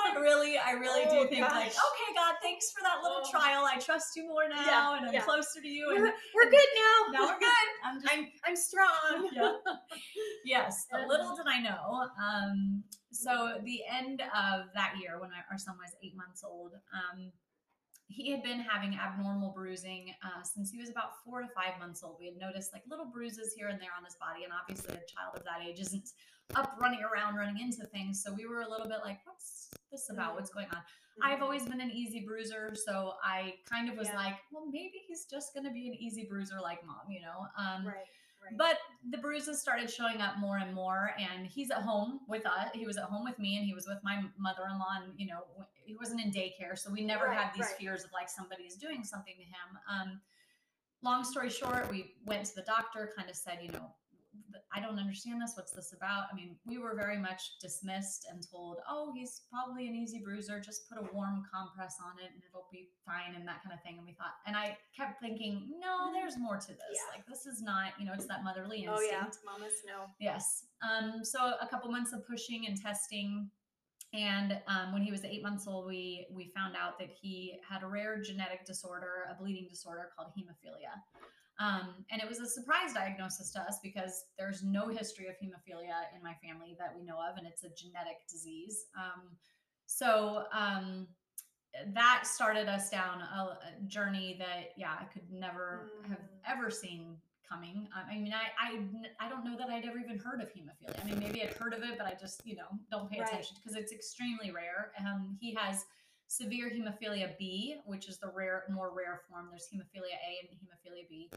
I 0.06 0.18
really, 0.20 0.58
I 0.58 0.72
really 0.72 1.04
Oh, 1.08 1.24
do 1.24 1.30
think 1.30 1.42
like, 1.42 1.68
okay, 1.68 2.10
God, 2.16 2.36
thanks 2.42 2.72
for 2.72 2.82
that 2.84 3.02
little 3.02 3.22
Oh. 3.26 3.32
trial. 3.32 3.64
I 3.66 3.78
trust 3.80 4.16
you 4.16 4.28
more 4.28 4.48
now, 4.50 4.66
Yeah, 4.66 4.98
and 4.98 5.08
I'm 5.08 5.14
yeah. 5.14 5.22
closer 5.22 5.62
to 5.62 5.68
you. 5.68 5.88
we're, 5.88 6.06
And 6.06 6.14
we're 6.36 6.50
good 6.50 6.70
now. 6.76 7.12
now 7.20 7.28
we're 7.28 7.40
good. 7.40 7.68
I'm 7.86 8.02
just 8.02 8.14
I'm 8.14 8.28
I'm 8.46 8.56
strong. 8.56 9.30
yeah. 9.34 9.52
yes, 10.46 10.88
a 10.94 11.08
little 11.08 11.36
did 11.36 11.46
I 11.48 11.62
know. 11.62 12.08
Um, 12.22 12.84
so 13.12 13.60
the 13.64 13.82
end 13.90 14.22
of 14.22 14.66
that 14.74 14.94
year, 15.02 15.20
when 15.20 15.30
our 15.52 15.58
son 15.58 15.76
was 15.78 15.94
eight 16.04 16.16
months 16.16 16.44
old, 16.44 16.74
um, 16.94 17.32
he 18.08 18.30
had 18.32 18.44
been 18.44 18.60
having 18.60 18.96
abnormal 18.96 19.52
bruising 19.52 20.14
uh, 20.24 20.44
since 20.44 20.70
he 20.70 20.80
was 20.80 20.90
about 20.90 21.24
four 21.24 21.42
to 21.42 21.48
five 21.56 21.80
months 21.80 22.04
old. 22.04 22.18
We 22.20 22.28
had 22.28 22.38
noticed 22.38 22.72
like 22.74 22.84
little 22.90 23.06
bruises 23.06 23.54
here 23.58 23.68
and 23.70 23.80
there 23.82 23.90
on 23.98 24.06
his 24.06 24.16
body, 24.16 24.44
and 24.44 24.54
obviously 24.54 24.94
a 24.94 25.06
child 25.10 25.36
of 25.36 25.44
that 25.44 25.66
age 25.68 25.80
isn't 25.80 26.10
up 26.54 26.78
running 26.80 27.02
around, 27.02 27.36
running 27.36 27.60
into 27.60 27.86
things. 27.88 28.22
So 28.24 28.32
we 28.34 28.46
were 28.46 28.62
a 28.62 28.70
little 28.70 28.88
bit 28.88 29.00
like, 29.04 29.20
"What's 29.26 29.70
this 29.92 30.10
about? 30.12 30.36
What's 30.36 30.52
going 30.52 30.68
on?" 30.70 30.82
I've 31.24 31.42
always 31.42 31.66
been 31.66 31.80
an 31.80 31.92
easy 31.92 32.26
bruiser, 32.26 32.76
so 32.76 33.14
I 33.24 33.56
kind 33.70 33.90
of 33.90 33.98
was 33.98 34.08
Yeah. 34.08 34.18
like, 34.18 34.36
"Well, 34.52 34.66
maybe 34.68 35.02
he's 35.08 35.26
just 35.26 35.54
going 35.54 35.64
to 35.64 35.72
be 35.72 35.88
an 35.88 35.96
easy 35.96 36.26
bruiser 36.26 36.60
like 36.62 36.84
mom," 36.86 37.10
you 37.10 37.22
know. 37.22 37.48
Um, 37.58 37.88
right. 37.88 38.06
Right. 38.46 38.58
but 38.58 38.78
the 39.10 39.18
bruises 39.18 39.60
started 39.62 39.90
showing 39.90 40.22
up 40.22 40.38
more 40.40 40.58
and 40.58 40.74
more, 40.74 41.12
and 41.20 41.46
he's 41.48 41.72
at 41.72 41.82
home 41.82 42.20
with 42.28 42.46
us. 42.46 42.70
He 42.74 42.86
was 42.86 42.98
at 42.98 43.04
home 43.06 43.24
with 43.24 43.38
me, 43.40 43.58
and 43.58 43.66
he 43.66 43.74
was 43.74 43.88
with 43.88 44.00
my 44.04 44.24
mother-in-law, 44.38 45.02
and 45.04 45.14
you 45.18 45.28
know, 45.28 45.44
he 45.74 45.96
wasn't 45.96 46.22
in 46.22 46.32
daycare, 46.32 46.78
so 46.78 46.92
we 46.92 47.04
never 47.04 47.26
Right, 47.26 47.38
had 47.38 47.54
these 47.54 47.66
right. 47.66 47.76
fears 47.80 48.04
of 48.04 48.12
like 48.12 48.30
somebody's 48.30 48.76
doing 48.76 49.04
something 49.04 49.36
to 49.38 49.44
him. 49.44 49.78
Um, 49.90 50.22
long 51.02 51.24
story 51.24 51.50
short, 51.50 51.90
we 51.92 52.14
went 52.26 52.46
to 52.46 52.56
the 52.56 52.64
doctor, 52.64 53.12
kind 53.16 53.30
of 53.30 53.36
said, 53.36 53.60
you 53.62 53.72
know, 53.72 53.94
I 54.74 54.80
don't 54.80 55.00
understand 55.00 55.42
this. 55.42 55.54
What's 55.56 55.72
this 55.72 55.94
about? 55.94 56.26
I 56.32 56.36
mean, 56.36 56.56
we 56.66 56.78
were 56.78 56.96
very 56.96 57.18
much 57.18 57.60
dismissed 57.62 58.28
and 58.30 58.46
told, 58.52 58.78
oh, 58.90 59.12
he's 59.16 59.42
probably 59.52 59.88
an 59.88 59.96
easy 59.96 60.20
bruiser. 60.24 60.60
Just 60.60 60.90
put 60.90 60.98
a 60.98 61.08
warm 61.14 61.44
compress 61.54 61.98
on 62.04 62.20
it 62.24 62.32
and 62.34 62.42
it'll 62.48 62.68
be 62.72 62.90
fine 63.06 63.36
and 63.36 63.48
that 63.48 63.64
kind 63.64 63.74
of 63.74 63.82
thing. 63.84 63.98
And 63.98 64.06
we 64.06 64.14
thought, 64.14 64.36
and 64.46 64.56
I 64.56 64.78
kept 64.96 65.22
thinking, 65.22 65.74
no, 65.80 66.12
there's 66.14 66.38
more 66.38 66.58
to 66.58 66.68
this. 66.68 66.94
Yeah. 66.94 67.18
Like, 67.18 67.26
this 67.28 67.46
is 67.46 67.62
not, 67.62 67.94
you 68.00 68.06
know, 68.06 68.14
it's 68.14 68.28
that 68.28 68.44
motherly 68.44 68.84
instinct. 68.84 69.02
Oh 69.02 69.12
yeah, 69.12 69.28
mamas 69.46 69.74
know. 69.86 70.06
Yes. 70.20 70.66
Um, 70.82 71.24
so 71.24 71.54
a 71.62 71.68
couple 71.68 71.92
months 71.92 72.14
of 72.14 72.28
pushing 72.28 72.66
and 72.68 72.80
testing. 72.80 73.50
And 74.14 74.58
um, 74.68 74.94
when 74.94 75.02
he 75.02 75.12
was 75.12 75.26
eight 75.26 75.44
months 75.44 75.68
old, 75.68 75.88
we 75.88 76.26
we 76.32 76.52
found 76.56 76.76
out 76.82 76.98
that 77.00 77.10
he 77.10 77.60
had 77.68 77.84
a 77.84 77.88
rare 77.88 78.22
genetic 78.22 78.66
disorder, 78.66 79.28
a 79.30 79.36
bleeding 79.36 79.68
disorder 79.70 80.10
called 80.16 80.30
hemophilia. 80.30 80.96
Um, 81.60 82.06
and 82.12 82.22
it 82.22 82.28
was 82.28 82.40
a 82.40 82.48
surprise 82.48 82.94
diagnosis 82.94 83.52
to 83.52 83.62
us 83.62 83.80
because 83.82 84.26
there's 84.38 84.62
no 84.64 84.90
history 84.90 85.28
of 85.28 85.36
hemophilia 85.36 86.14
in 86.16 86.22
my 86.22 86.34
family 86.44 86.76
that 86.80 86.94
we 86.96 87.04
know 87.04 87.16
of, 87.16 87.38
and 87.38 87.48
it's 87.48 87.64
a 87.64 87.70
genetic 87.70 88.28
disease. 88.30 88.88
Um, 88.98 89.38
so 89.86 90.44
um, 90.52 91.08
that 91.94 92.24
started 92.26 92.68
us 92.68 92.90
down 92.90 93.22
a, 93.22 93.58
a 93.82 93.84
journey 93.88 94.36
that, 94.40 94.72
yeah, 94.78 94.96
I 95.00 95.06
could 95.06 95.32
never 95.32 95.90
have 96.10 96.18
Mm. 96.20 96.58
ever 96.58 96.70
seen 96.70 97.18
coming. 97.48 97.88
Um, 97.96 98.04
I 98.10 98.18
mean, 98.18 98.34
I, 98.34 98.48
I 98.60 99.26
I 99.26 99.30
don't 99.30 99.46
know 99.46 99.56
that 99.58 99.70
I'd 99.70 99.86
ever 99.86 100.00
even 100.00 100.18
heard 100.18 100.42
of 100.42 100.50
hemophilia. 100.50 101.00
I 101.02 101.06
mean, 101.06 101.20
maybe 101.20 101.44
I'd 101.44 101.54
heard 101.54 101.74
of 101.74 101.84
it, 101.84 101.98
but 101.98 102.08
I 102.08 102.16
just 102.20 102.42
you 102.46 102.56
know 102.56 102.68
don't 102.92 103.10
pay 103.10 103.20
Right. 103.20 103.28
attention 103.30 103.58
because 103.64 103.78
it's 103.78 103.92
extremely 103.92 104.52
rare. 104.52 104.92
Um, 105.00 105.38
he 105.40 105.54
has 105.54 105.86
severe 106.28 106.70
hemophilia 106.70 107.38
B, 107.38 107.78
which 107.86 108.08
is 108.08 108.18
the 108.18 108.30
rare, 108.36 108.64
more 108.70 108.92
rare 108.96 109.22
form. 109.30 109.48
There's 109.52 109.68
hemophilia 109.74 110.16
A 110.16 110.34
and 110.42 110.50
hemophilia 110.60 111.08
B, 111.10 111.30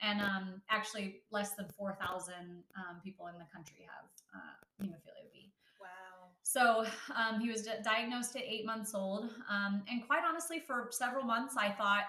and 0.00 0.20
um, 0.20 0.62
actually 0.70 1.22
less 1.30 1.54
than 1.54 1.66
four 1.76 1.96
thousand 2.00 2.62
um, 2.76 3.00
people 3.04 3.26
in 3.28 3.34
the 3.34 3.46
country 3.52 3.86
have 3.86 4.08
uh, 4.34 4.84
hemophilia 4.84 5.30
B. 5.32 5.52
Wow. 5.80 6.28
So 6.42 6.86
um, 7.14 7.40
he 7.40 7.50
was 7.50 7.62
di- 7.62 7.82
diagnosed 7.82 8.36
at 8.36 8.42
eight 8.42 8.64
months 8.64 8.94
old, 8.94 9.30
um, 9.50 9.82
and 9.88 10.06
quite 10.06 10.22
honestly, 10.28 10.62
for 10.66 10.88
several 10.90 11.24
months, 11.24 11.54
I 11.58 11.70
thought 11.70 12.04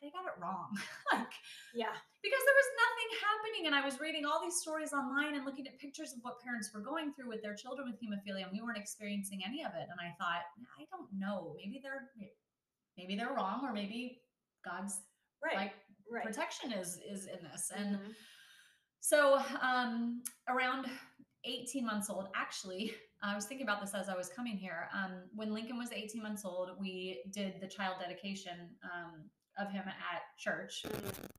they 0.00 0.10
got 0.10 0.26
it 0.26 0.36
wrong, 0.40 0.70
like 1.12 1.32
Yeah. 1.74 1.94
because 2.22 2.42
there 2.44 2.58
was 2.58 2.70
nothing 2.84 3.10
happening, 3.22 3.62
and 3.66 3.74
I 3.74 3.84
was 3.84 4.00
reading 4.00 4.24
all 4.24 4.40
these 4.42 4.60
stories 4.60 4.92
online 4.92 5.34
and 5.34 5.44
looking 5.44 5.66
at 5.66 5.78
pictures 5.78 6.12
of 6.12 6.18
what 6.22 6.40
parents 6.40 6.70
were 6.74 6.80
going 6.80 7.12
through 7.14 7.28
with 7.28 7.42
their 7.42 7.54
children 7.54 7.86
with 7.90 7.98
hemophilia, 8.00 8.44
and 8.44 8.52
we 8.52 8.60
weren't 8.60 8.78
experiencing 8.78 9.40
any 9.46 9.64
of 9.64 9.72
it. 9.74 9.86
And 9.90 9.98
I 10.00 10.12
thought, 10.18 10.42
I 10.78 10.84
don't 10.90 11.08
know, 11.12 11.54
maybe 11.56 11.80
they're 11.82 12.10
maybe 12.96 13.16
they're 13.16 13.34
wrong, 13.34 13.64
or 13.64 13.72
maybe 13.72 14.22
God's 14.64 15.00
Right. 15.42 15.54
like 15.56 15.74
right. 16.10 16.24
protection 16.24 16.72
is 16.72 16.98
is 16.98 17.26
in 17.26 17.42
this, 17.44 17.70
and 17.74 17.96
Mhm. 17.96 18.14
so 19.00 19.40
um, 19.62 20.22
around 20.48 20.86
18 21.44 21.86
months 21.86 22.10
old, 22.10 22.28
actually, 22.34 22.92
I 23.22 23.34
was 23.36 23.46
thinking 23.46 23.64
about 23.66 23.80
this 23.80 23.94
as 23.94 24.08
I 24.08 24.16
was 24.16 24.28
coming 24.28 24.56
here. 24.56 24.88
Um, 24.92 25.28
when 25.34 25.52
Lincoln 25.54 25.78
was 25.78 25.92
18 25.92 26.20
months 26.22 26.44
old, 26.44 26.70
we 26.80 27.22
did 27.32 27.60
the 27.60 27.68
child 27.68 27.96
dedication 28.00 28.76
um, 28.82 29.30
of 29.58 29.70
him 29.70 29.84
at 29.88 30.22
church. 30.38 30.84
Mhm. 30.84 31.30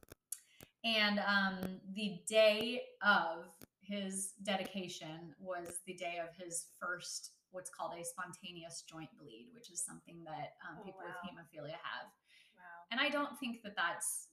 And 0.84 1.20
um, 1.20 1.82
the 1.94 2.22
day 2.28 2.84
of 3.02 3.46
his 3.82 4.34
dedication 4.44 5.36
was 5.40 5.80
the 5.86 5.94
day 5.94 6.20
of 6.22 6.36
his 6.42 6.68
first, 6.80 7.32
what's 7.52 7.70
called 7.70 7.94
a 8.00 8.04
spontaneous 8.06 8.84
joint 8.90 9.10
bleed, 9.20 9.50
which 9.54 9.72
is 9.72 9.84
something 9.84 10.24
that 10.24 10.54
um, 10.70 10.78
Oh, 10.80 10.84
people 10.86 11.02
wow. 11.04 11.16
with 11.24 11.32
hemophilia 11.36 11.74
have. 11.84 12.08
Wow. 12.56 12.86
And 12.92 13.00
I 13.00 13.10
don't 13.10 13.38
think 13.40 13.62
that 13.64 13.76
that's 13.76 14.28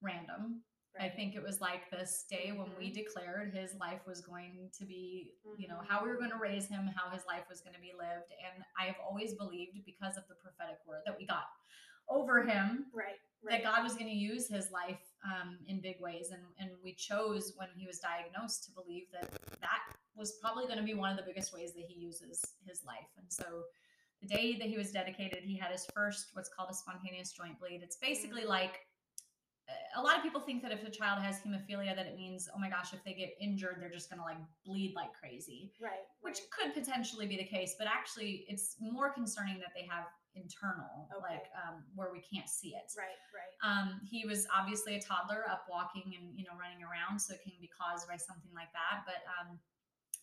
random. 0.00 0.62
I 0.98 1.08
think 1.08 1.34
it 1.36 1.42
was 1.42 1.60
like 1.60 1.88
this 1.90 2.24
day 2.28 2.50
when 2.52 2.74
we 2.76 2.90
Mhm. 2.90 2.94
declared 2.94 3.54
his 3.54 3.74
life 3.74 4.04
was 4.06 4.20
going 4.20 4.70
to 4.76 4.84
be, 4.84 5.34
you 5.56 5.68
know, 5.68 5.80
how 5.86 6.02
we 6.02 6.08
were 6.08 6.16
going 6.16 6.30
to 6.30 6.36
raise 6.38 6.66
him, 6.66 6.86
how 6.88 7.10
his 7.10 7.24
life 7.26 7.48
was 7.48 7.60
going 7.60 7.74
to 7.74 7.80
be 7.80 7.92
lived. 7.92 8.32
And 8.32 8.64
I 8.78 8.86
have 8.86 8.96
always 9.00 9.34
believed 9.34 9.84
because 9.84 10.16
of 10.16 10.26
the 10.28 10.34
prophetic 10.34 10.78
word 10.86 11.02
that 11.06 11.16
we 11.16 11.26
got 11.26 11.44
over 12.10 12.42
him 12.42 12.86
Right. 12.92 13.16
that 13.48 13.62
God 13.62 13.82
was 13.82 13.94
going 13.94 14.06
to 14.10 14.16
use 14.16 14.48
his 14.48 14.70
life 14.70 15.00
um, 15.24 15.58
in 15.66 15.80
big 15.80 15.96
ways. 16.00 16.30
And, 16.32 16.42
and 16.58 16.70
we 16.82 16.94
chose 16.94 17.52
when 17.56 17.68
he 17.76 17.86
was 17.86 17.98
diagnosed 18.00 18.64
to 18.64 18.70
believe 18.72 19.04
that 19.12 19.30
that 19.60 19.80
was 20.16 20.38
probably 20.42 20.64
going 20.66 20.78
to 20.78 20.84
be 20.84 20.94
one 20.94 21.10
of 21.10 21.16
the 21.16 21.22
biggest 21.22 21.54
ways 21.54 21.72
that 21.74 21.84
he 21.88 21.94
uses 21.98 22.44
his 22.66 22.84
life. 22.84 23.08
And 23.16 23.26
so 23.32 23.62
the 24.20 24.26
day 24.28 24.56
that 24.58 24.68
he 24.68 24.76
was 24.76 24.90
dedicated, 24.92 25.44
he 25.44 25.56
had 25.56 25.70
his 25.70 25.86
first, 25.94 26.30
what's 26.34 26.50
called 26.50 26.68
a 26.70 26.74
spontaneous 26.74 27.32
joint 27.32 27.58
bleed. 27.58 27.80
It's 27.82 27.96
basically 27.96 28.42
Mhm. 28.42 28.48
like, 28.48 28.80
uh, 29.68 30.00
a 30.00 30.02
lot 30.02 30.16
of 30.16 30.22
people 30.22 30.40
think 30.40 30.62
that 30.62 30.72
if 30.72 30.82
a 30.84 30.90
child 30.90 31.22
has 31.22 31.40
hemophilia, 31.40 31.94
that 31.94 32.06
it 32.06 32.16
means, 32.16 32.48
oh 32.54 32.58
my 32.58 32.68
gosh, 32.68 32.92
if 32.92 33.02
they 33.04 33.14
get 33.14 33.34
injured, 33.40 33.76
they're 33.80 33.88
just 33.90 34.10
going 34.10 34.18
to 34.18 34.24
like 34.24 34.36
bleed 34.66 34.94
like 34.94 35.14
crazy 35.14 35.72
Right. 35.80 36.04
which 36.20 36.40
could 36.50 36.74
potentially 36.74 37.26
be 37.26 37.36
the 37.36 37.44
case, 37.44 37.76
but 37.78 37.86
actually, 37.86 38.44
it's 38.48 38.76
more 38.80 39.10
concerning 39.12 39.58
that 39.60 39.72
they 39.74 39.86
have 39.86 40.06
internal, 40.34 41.08
Okay. 41.16 41.34
like 41.34 41.46
um, 41.66 41.84
where 41.94 42.12
we 42.12 42.20
can't 42.20 42.48
see 42.48 42.68
it. 42.74 42.90
Right. 42.96 43.18
Right. 43.34 43.52
Um, 43.62 44.00
he 44.08 44.24
was 44.26 44.46
obviously 44.54 44.96
a 44.96 45.00
toddler, 45.00 45.44
up 45.50 45.66
walking 45.70 46.14
and 46.18 46.38
you 46.38 46.44
know 46.44 46.56
running 46.58 46.82
around, 46.82 47.18
so 47.18 47.34
it 47.34 47.42
can 47.42 47.52
be 47.60 47.68
caused 47.68 48.06
by 48.08 48.16
something 48.16 48.52
like 48.54 48.72
that. 48.72 49.02
But 49.06 49.22
um, 49.40 49.58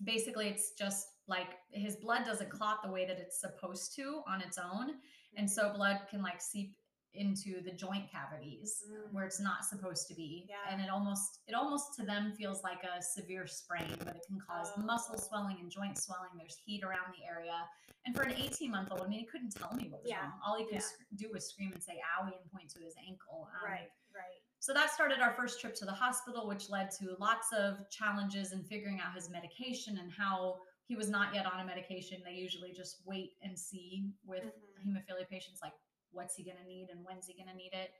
basically, 0.04 0.48
it's 0.48 0.72
just 0.72 1.08
like 1.28 1.56
his 1.72 1.96
blood 1.98 2.26
doesn't 2.26 2.50
clot 2.50 2.82
the 2.84 2.92
way 2.92 3.06
that 3.06 3.18
it's 3.20 3.40
supposed 3.42 3.96
to 3.96 4.22
on 4.28 4.42
its 4.42 4.58
own, 4.58 5.00
and 5.36 5.48
Mhm. 5.48 5.52
so 5.52 5.74
blood 5.74 6.02
can 6.10 6.22
like 6.22 6.42
seep 6.42 6.76
into 7.14 7.62
the 7.64 7.72
joint 7.72 8.08
cavities 8.12 8.84
Mm. 8.88 9.12
where 9.14 9.26
it's 9.26 9.40
not 9.40 9.66
supposed 9.66 10.08
to 10.08 10.14
be 10.14 10.46
Yeah. 10.48 10.58
and 10.70 10.80
it 10.82 10.90
almost 10.90 11.40
it 11.48 11.54
almost 11.56 11.96
to 11.96 12.04
them 12.06 12.36
feels 12.36 12.62
like 12.64 12.84
a 12.84 13.02
severe 13.02 13.48
sprain 13.48 13.96
but 14.00 14.16
it 14.18 14.24
can 14.28 14.40
cause 14.40 14.70
muscle 14.78 15.16
Oh. 15.18 15.22
swelling 15.28 15.58
and 15.60 15.72
joint 15.72 15.98
swelling 15.98 16.30
there's 16.38 16.58
heat 16.58 16.84
around 16.84 17.16
the 17.18 17.26
area 17.26 17.68
and 18.08 18.16
for 18.16 18.24
an 18.24 18.34
18 18.36 18.72
month 18.72 18.88
old 18.92 19.02
i 19.02 19.08
mean 19.08 19.20
he 19.20 19.26
couldn't 19.26 19.52
tell 19.56 19.74
me 19.76 19.90
what 19.90 20.02
was 20.02 20.10
Yeah. 20.10 20.22
wrong 20.22 20.34
all 20.46 20.58
he 20.58 20.64
could 20.66 20.76
Yeah. 20.76 20.80
sc- 20.80 21.04
do 21.18 21.30
was 21.32 21.48
scream 21.48 21.72
and 21.74 21.84
say 21.84 22.02
owie 22.18 22.40
and 22.42 22.52
point 22.52 22.70
to 22.72 22.80
his 22.80 22.96
ankle 23.08 23.50
Um, 23.62 23.64
right. 23.72 23.92
Right. 24.16 24.42
so 24.60 24.74
that 24.74 24.90
started 24.92 25.20
our 25.20 25.34
first 25.36 25.60
trip 25.62 25.76
to 25.76 25.86
the 25.86 25.92
hospital, 25.94 26.48
which 26.48 26.70
led 26.70 26.90
to 27.00 27.16
lots 27.20 27.52
of 27.54 27.88
challenges 27.92 28.52
in 28.54 28.64
figuring 28.64 29.00
out 29.00 29.14
his 29.14 29.30
medication 29.30 30.00
and 30.00 30.12
how 30.12 30.62
he 30.88 30.96
was 30.96 31.10
not 31.10 31.36
yet 31.36 31.46
on 31.46 31.60
a 31.60 31.66
medication. 31.66 32.24
They 32.26 32.32
usually 32.34 32.72
just 32.74 33.06
wait 33.06 33.34
and 33.44 33.54
see 33.60 34.10
with 34.26 34.46
Mhm. 34.46 34.88
hemophilia 34.96 35.28
patients, 35.30 35.62
like 35.62 35.74
what's 36.12 36.34
he 36.36 36.44
going 36.44 36.58
to 36.58 36.64
need 36.64 36.90
and 36.90 37.04
when's 37.06 37.28
he 37.28 37.34
going 37.36 37.50
to 37.50 37.54
need 37.54 37.74
it. 37.74 37.92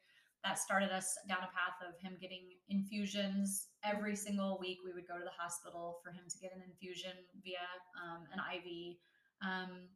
That 0.44 0.58
started 0.58 0.90
us 0.92 1.16
down 1.28 1.44
a 1.44 1.48
path 1.52 1.80
of 1.88 2.00
him 2.00 2.18
getting 2.20 2.58
infusions 2.70 3.70
every 3.84 4.16
single 4.16 4.58
week. 4.58 4.80
We 4.84 4.94
would 4.94 5.08
go 5.08 5.18
to 5.20 5.24
the 5.24 5.32
hospital 5.38 6.00
for 6.04 6.12
him 6.12 6.24
to 6.28 6.38
get 6.40 6.54
an 6.56 6.62
infusion 6.64 7.16
via 7.44 7.68
um, 8.02 8.26
an 8.32 8.40
IV 8.56 8.98
um, 9.42 9.88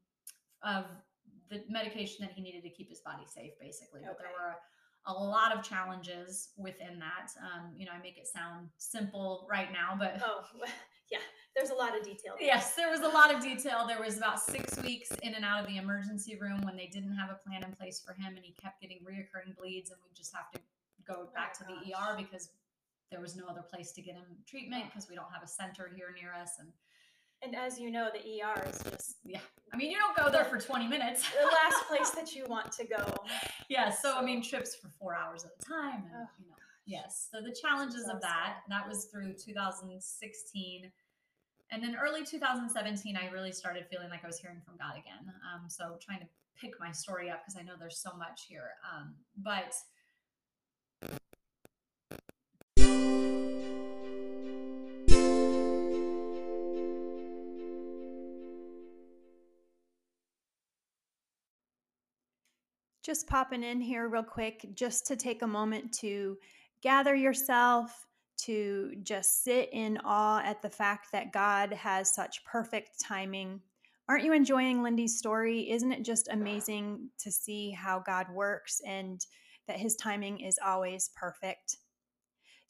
of 0.63 0.85
the 1.49 1.63
medication 1.69 2.17
that 2.25 2.31
he 2.33 2.41
needed 2.41 2.63
to 2.63 2.69
keep 2.69 2.89
his 2.89 3.01
body 3.01 3.23
safe, 3.27 3.51
basically. 3.59 4.01
But 4.05 4.17
there 4.19 4.31
were 4.31 4.55
a 5.07 5.13
lot 5.13 5.51
of 5.57 5.63
challenges 5.63 6.49
within 6.57 6.99
that. 6.99 7.31
Um, 7.41 7.73
you 7.75 7.85
know, 7.85 7.91
I 7.91 8.01
make 8.01 8.17
it 8.17 8.27
sound 8.27 8.69
simple 8.77 9.47
right 9.49 9.71
now, 9.71 9.95
but 9.97 10.21
Oh, 10.23 10.41
yeah. 11.11 11.17
There's 11.55 11.69
a 11.71 11.75
lot 11.75 11.97
of 11.97 12.03
detail. 12.05 12.35
there. 12.39 12.47
yes, 12.47 12.75
there 12.75 12.89
was 12.89 13.01
a 13.01 13.09
lot 13.09 13.33
of 13.35 13.41
detail. 13.41 13.85
There 13.85 13.99
was 14.01 14.15
about 14.17 14.39
six 14.39 14.81
weeks 14.83 15.09
in 15.21 15.33
and 15.35 15.43
out 15.43 15.59
of 15.59 15.67
the 15.67 15.75
emergency 15.77 16.37
room 16.39 16.61
when 16.61 16.77
they 16.77 16.87
didn't 16.87 17.13
have 17.17 17.29
a 17.29 17.35
plan 17.45 17.63
in 17.65 17.73
place 17.75 17.99
for 17.99 18.13
him, 18.13 18.37
and 18.37 18.45
he 18.45 18.53
kept 18.53 18.79
getting 18.81 18.99
reoccurring 18.99 19.57
bleeds, 19.57 19.91
and 19.91 19.99
we 20.07 20.13
just 20.15 20.33
have 20.33 20.49
to 20.51 20.59
go 21.05 21.27
back 21.35 21.51
to 21.57 21.65
the. 21.65 21.73
ER 21.91 22.15
because 22.15 22.47
there 23.11 23.19
was 23.19 23.35
no 23.35 23.43
other 23.47 23.63
place 23.63 23.91
to 23.91 24.01
get 24.01 24.15
him 24.15 24.23
treatment 24.47 24.83
Oh. 24.85 24.87
because 24.87 25.09
we 25.09 25.15
don't 25.15 25.27
have 25.33 25.43
a 25.43 25.47
center 25.47 25.91
here 25.93 26.15
near 26.15 26.31
us. 26.33 26.51
And 26.57 26.69
And 27.43 27.55
as 27.55 27.79
you 27.79 27.89
know, 27.89 28.09
the 28.13 28.19
ER 28.43 28.67
is 28.69 28.79
just 28.89 29.17
yeah, 29.25 29.39
I 29.73 29.77
mean, 29.77 29.89
you 29.91 29.97
don't 29.97 30.15
go 30.15 30.29
there 30.29 30.45
for 30.45 30.59
20 30.59 30.87
minutes. 30.87 31.23
the 31.29 31.45
last 31.47 31.85
place 31.87 32.09
that 32.11 32.35
you 32.35 32.45
want 32.47 32.71
to 32.73 32.85
go. 32.85 33.03
yeah 33.69 33.89
so, 33.89 34.15
i 34.17 34.21
mean 34.23 34.41
trips 34.43 34.75
for 34.75 34.89
four 34.99 35.15
hours 35.15 35.43
at 35.43 35.51
a 35.59 35.63
time 35.69 36.03
and 36.05 36.13
Oh, 36.15 36.27
you 36.39 36.49
know 36.49 36.55
yes. 36.85 37.29
So 37.31 37.41
the 37.41 37.55
challenges 37.55 38.07
of 38.09 38.21
that 38.21 38.57
that 38.69 38.87
was 38.87 39.05
through 39.05 39.33
2016 39.33 40.91
and 41.71 41.81
then 41.83 41.95
early 41.95 42.25
2017 42.25 43.15
i 43.17 43.29
really 43.29 43.51
started 43.51 43.85
feeling 43.89 44.09
like 44.09 44.23
i 44.23 44.27
was 44.27 44.37
hearing 44.39 44.61
from 44.65 44.75
god 44.77 44.93
again. 44.93 45.31
Um, 45.53 45.69
so 45.69 45.97
trying 46.05 46.19
to 46.19 46.27
pick 46.59 46.71
my 46.79 46.91
story 46.91 47.29
up 47.29 47.41
because 47.43 47.57
i 47.59 47.63
know 47.63 47.73
there's 47.79 47.97
so 47.99 48.11
much 48.17 48.45
here. 48.49 48.71
Um, 48.91 49.13
but 49.37 49.73
Just 63.03 63.27
popping 63.27 63.63
in 63.63 63.81
here 63.81 64.07
real 64.07 64.23
quick, 64.23 64.65
just 64.73 65.07
to 65.07 65.15
take 65.15 65.41
a 65.41 65.47
moment 65.47 65.93
to 65.99 66.37
gather 66.83 67.15
yourself, 67.15 68.05
to 68.37 68.93
just 69.03 69.43
sit 69.43 69.69
in 69.71 69.99
awe 70.03 70.41
at 70.43 70.61
the 70.61 70.69
fact 70.69 71.07
that 71.11 71.33
God 71.33 71.73
has 71.73 72.13
such 72.13 72.43
perfect 72.45 72.99
timing. 72.99 73.61
Aren't 74.07 74.23
you 74.23 74.33
enjoying 74.33 74.83
Lindy's 74.83 75.17
story? 75.17 75.71
Isn't 75.71 75.91
it 75.91 76.03
just 76.03 76.27
amazing 76.29 77.09
to 77.19 77.31
see 77.31 77.71
how 77.71 77.99
God 77.99 78.27
works 78.31 78.81
and 78.85 79.25
that 79.67 79.79
his 79.79 79.95
timing 79.95 80.39
is 80.39 80.59
always 80.63 81.09
perfect? 81.15 81.77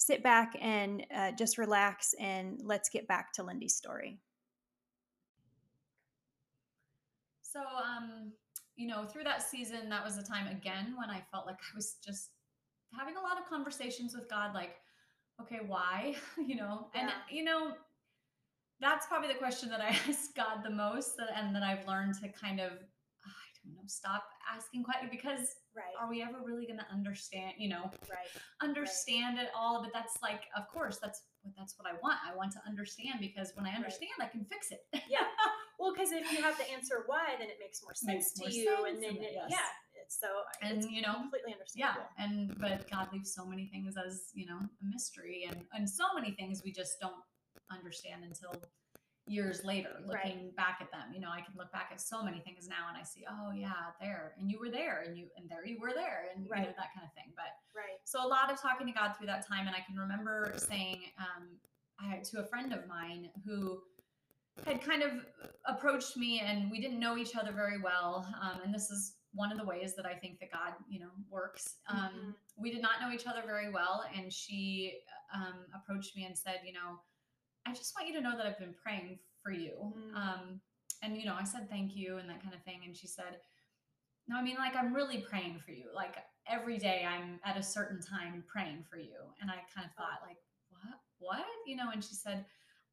sit 0.02 0.24
back 0.24 0.56
and 0.60 1.06
uh, 1.16 1.32
just 1.34 1.60
relax 1.60 2.16
and 2.20 2.60
let's 2.64 2.90
get 2.90 3.08
back 3.08 3.32
to 3.34 3.44
Lindy's 3.44 3.76
story. 3.76 4.18
So, 7.44 7.60
um, 7.60 8.32
you 8.76 8.88
know, 8.88 9.06
through 9.06 9.24
that 9.24 9.42
season, 9.42 9.90
that 9.90 10.04
was 10.04 10.18
a 10.18 10.24
time 10.24 10.48
again 10.48 10.96
when 10.98 11.10
I 11.10 11.22
felt 11.32 11.46
like 11.46 11.58
I 11.58 11.76
was 11.76 11.96
just 12.06 12.30
having 12.98 13.16
a 13.16 13.22
lot 13.22 13.38
of 13.38 13.48
conversations 13.50 14.16
with 14.16 14.30
God, 14.30 14.54
like, 14.54 14.76
okay, 15.42 15.60
why? 15.66 16.16
you 16.46 16.56
know, 16.56 16.88
and, 16.96 17.10
you 17.30 17.44
know, 17.44 17.74
that's 18.80 19.06
probably 19.06 19.28
the 19.28 19.36
question 19.36 19.70
that 19.70 19.82
I 19.82 19.90
ask 20.10 20.36
God 20.36 20.64
the 20.64 20.70
most 20.70 21.14
and 21.36 21.56
that 21.56 21.64
I've 21.64 21.88
learned 21.88 22.16
to 22.22 22.30
kind 22.30 22.60
of, 22.60 22.72
ah, 22.72 23.30
I 23.30 23.50
don't 23.64 23.76
know, 23.76 23.82
stop 23.86 24.24
asking 24.50 24.84
questions 24.84 25.10
because 25.12 25.56
Right. 25.76 25.96
are 26.00 26.10
we 26.10 26.22
ever 26.22 26.40
really 26.44 26.66
going 26.66 26.80
to 26.80 26.88
understand, 26.92 27.54
you 27.58 27.70
know, 27.70 27.90
Right. 28.10 28.28
understand 28.62 29.40
it 29.40 29.50
all? 29.56 29.82
But 29.82 29.92
that's 29.94 30.22
like, 30.22 30.42
of 30.58 30.68
course, 30.68 31.00
that's 31.02 31.24
what, 31.42 31.54
that's 31.58 31.78
what 31.80 31.88
I 31.88 31.94
want. 32.04 32.20
I 32.28 32.36
want 32.36 32.52
to 32.54 32.62
understand 32.68 33.20
because 33.22 33.52
when 33.56 33.66
I 33.66 33.72
understand, 33.72 34.12
I 34.20 34.28
can 34.28 34.46
fix 34.46 34.72
it. 34.72 34.82
Yeah. 35.10 35.26
Well, 35.80 35.94
because 35.94 36.12
if 36.12 36.32
you 36.32 36.44
have 36.44 36.56
the 36.60 36.70
answer 36.70 37.06
why, 37.08 37.34
then 37.40 37.50
it 37.50 37.58
makes 37.60 37.82
more 37.82 37.96
sense 37.96 38.06
Makes 38.06 38.34
to 38.34 38.42
more 38.42 38.50
you, 38.52 38.66
sense, 38.86 38.88
and 38.94 39.02
then 39.02 39.16
and 39.16 39.26
it, 39.26 39.32
yes. 39.34 39.50
yeah, 39.50 39.58
it's 40.00 40.20
so 40.20 40.28
And, 40.62 40.78
it's 40.78 40.88
you 40.88 41.02
know, 41.02 41.16
completely 41.16 41.56
yeah 41.74 41.96
understandable. 41.98 42.08
and 42.20 42.60
but 42.62 42.88
god 42.92 43.08
leaves 43.12 43.34
so 43.34 43.48
many 43.48 43.66
things 43.74 43.96
as 43.98 44.30
you 44.36 44.46
know 44.46 44.60
a 44.60 44.86
mystery 44.94 45.48
and 45.50 45.66
and 45.74 45.90
so 45.90 46.04
many 46.14 46.34
things 46.38 46.62
we 46.64 46.72
just 46.72 47.00
don't 47.02 47.18
understand 47.72 48.24
until 48.24 48.54
years 49.28 49.64
later 49.64 49.90
looking 50.06 50.52
back 50.58 50.80
at 50.82 50.92
them 50.92 51.14
you 51.14 51.20
know 51.22 51.30
i 51.32 51.40
can 51.40 51.54
look 51.56 51.72
back 51.72 51.90
at 51.92 52.02
so 52.02 52.24
many 52.24 52.40
things 52.40 52.68
now 52.68 52.88
and 52.90 52.98
i 52.98 53.04
see 53.04 53.24
oh 53.30 53.52
yeah 53.52 53.72
there 54.02 54.34
and 54.40 54.50
you 54.50 54.60
were 54.60 54.70
there 54.70 55.04
and 55.06 55.16
you 55.18 55.28
and 55.38 55.48
there 55.50 55.66
you 55.66 55.78
were 55.80 55.94
there 55.94 56.26
and 56.34 56.44
you 56.44 56.50
know 56.56 56.62
that 56.78 56.90
kind 56.96 57.06
of 57.06 57.14
thing 57.14 57.32
but 57.36 57.54
Right. 57.74 58.00
so 58.04 58.26
a 58.26 58.28
lot 58.28 58.52
of 58.52 58.60
talking 58.62 58.88
to 58.88 58.94
god 58.94 59.14
through 59.18 59.28
that 59.28 59.48
time 59.48 59.68
and 59.68 59.76
i 59.76 59.80
can 59.88 59.96
remember 59.96 60.54
saying 60.58 61.00
um, 61.20 61.48
I, 62.00 62.18
to 62.32 62.40
a 62.42 62.46
friend 62.48 62.74
of 62.74 62.88
mine 62.88 63.30
who 63.46 63.80
had 64.66 64.82
kind 64.82 65.04
of 65.04 65.12
approached 65.68 66.18
me 66.18 66.42
and 66.46 66.70
we 66.70 66.82
didn't 66.82 67.00
know 67.00 67.16
each 67.18 67.36
other 67.36 67.52
very 67.52 67.80
well 67.82 68.28
um, 68.42 68.60
and 68.66 68.74
this 68.74 68.90
is 68.90 69.16
one 69.34 69.52
of 69.52 69.58
the 69.58 69.64
ways 69.64 69.96
that 69.96 70.06
i 70.06 70.14
think 70.14 70.40
that 70.40 70.52
god 70.52 70.74
you 70.90 71.00
know 71.00 71.12
works 71.30 71.76
um, 71.90 71.98
Mhm. 71.98 72.34
we 72.58 72.72
did 72.72 72.82
not 72.82 73.00
know 73.02 73.12
each 73.14 73.28
other 73.28 73.44
very 73.46 73.72
well 73.72 74.04
and 74.18 74.34
she 74.34 75.00
um, 75.34 75.54
approached 75.76 76.16
me 76.18 76.26
and 76.26 76.38
said 76.38 76.60
you 76.66 76.74
know 76.74 77.00
i 77.68 77.74
just 77.74 77.94
want 77.96 78.08
you 78.08 78.14
to 78.14 78.22
know 78.22 78.36
that 78.36 78.46
i've 78.46 78.60
been 78.60 78.76
praying 78.82 79.20
for 79.44 79.52
you. 79.52 79.74
Mm. 79.82 80.16
um, 80.16 80.62
and 81.02 81.18
you 81.18 81.26
know 81.26 81.36
i 81.40 81.44
said 81.44 81.70
thank 81.70 81.96
you 81.96 82.18
and 82.18 82.30
that 82.30 82.42
kind 82.42 82.54
of 82.54 82.62
thing. 82.64 82.82
And 82.86 82.96
she 82.96 83.08
said 83.08 83.38
no 84.28 84.38
i 84.38 84.42
mean 84.42 84.58
like 84.58 84.76
i'm 84.76 84.94
really 84.94 85.20
praying 85.30 85.60
for 85.66 85.72
you. 85.72 85.86
Like 85.96 86.16
every 86.50 86.78
day 86.78 87.06
i'm 87.08 87.40
at 87.46 87.58
a 87.58 87.64
certain 87.64 88.00
time 88.02 88.44
praying 88.48 88.84
for 88.90 88.98
you. 88.98 89.18
And 89.42 89.50
i 89.50 89.56
kind 89.74 89.86
of 89.86 89.94
thought 89.96 90.26
like 90.26 90.38
what? 90.70 91.00
What? 91.20 91.46
You 91.66 91.76
know 91.76 91.90
and 91.92 92.04
she 92.04 92.16
said 92.16 92.46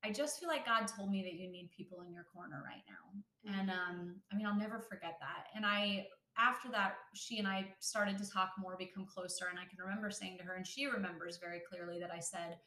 i 0.04 0.10
just 0.10 0.38
feel 0.38 0.48
like 0.48 0.64
god 0.64 0.86
told 0.86 1.10
me 1.10 1.22
that 1.22 1.34
you 1.34 1.50
need 1.50 1.70
people 1.76 2.02
in 2.06 2.12
your 2.12 2.24
corner 2.32 2.62
right 2.64 2.84
now. 2.88 3.52
And 3.58 3.70
um 3.70 4.16
i 4.32 4.36
mean 4.36 4.46
i'll 4.46 4.58
never 4.58 4.80
forget 4.80 5.16
that. 5.20 5.46
And 5.54 5.66
i 5.66 6.06
after 6.38 6.68
that 6.70 6.94
she 7.14 7.38
and 7.38 7.48
i 7.48 7.66
started 7.80 8.16
to 8.18 8.30
talk 8.30 8.52
more 8.58 8.76
become 8.78 9.06
closer. 9.06 9.46
And 9.50 9.58
i 9.58 9.64
can 9.68 9.84
remember 9.84 10.10
saying 10.10 10.38
to 10.38 10.44
her 10.44 10.54
and 10.54 10.66
she 10.66 10.86
remembers 10.86 11.38
very 11.38 11.60
clearly 11.68 11.98
that 12.00 12.10
i 12.10 12.20
said 12.20 12.58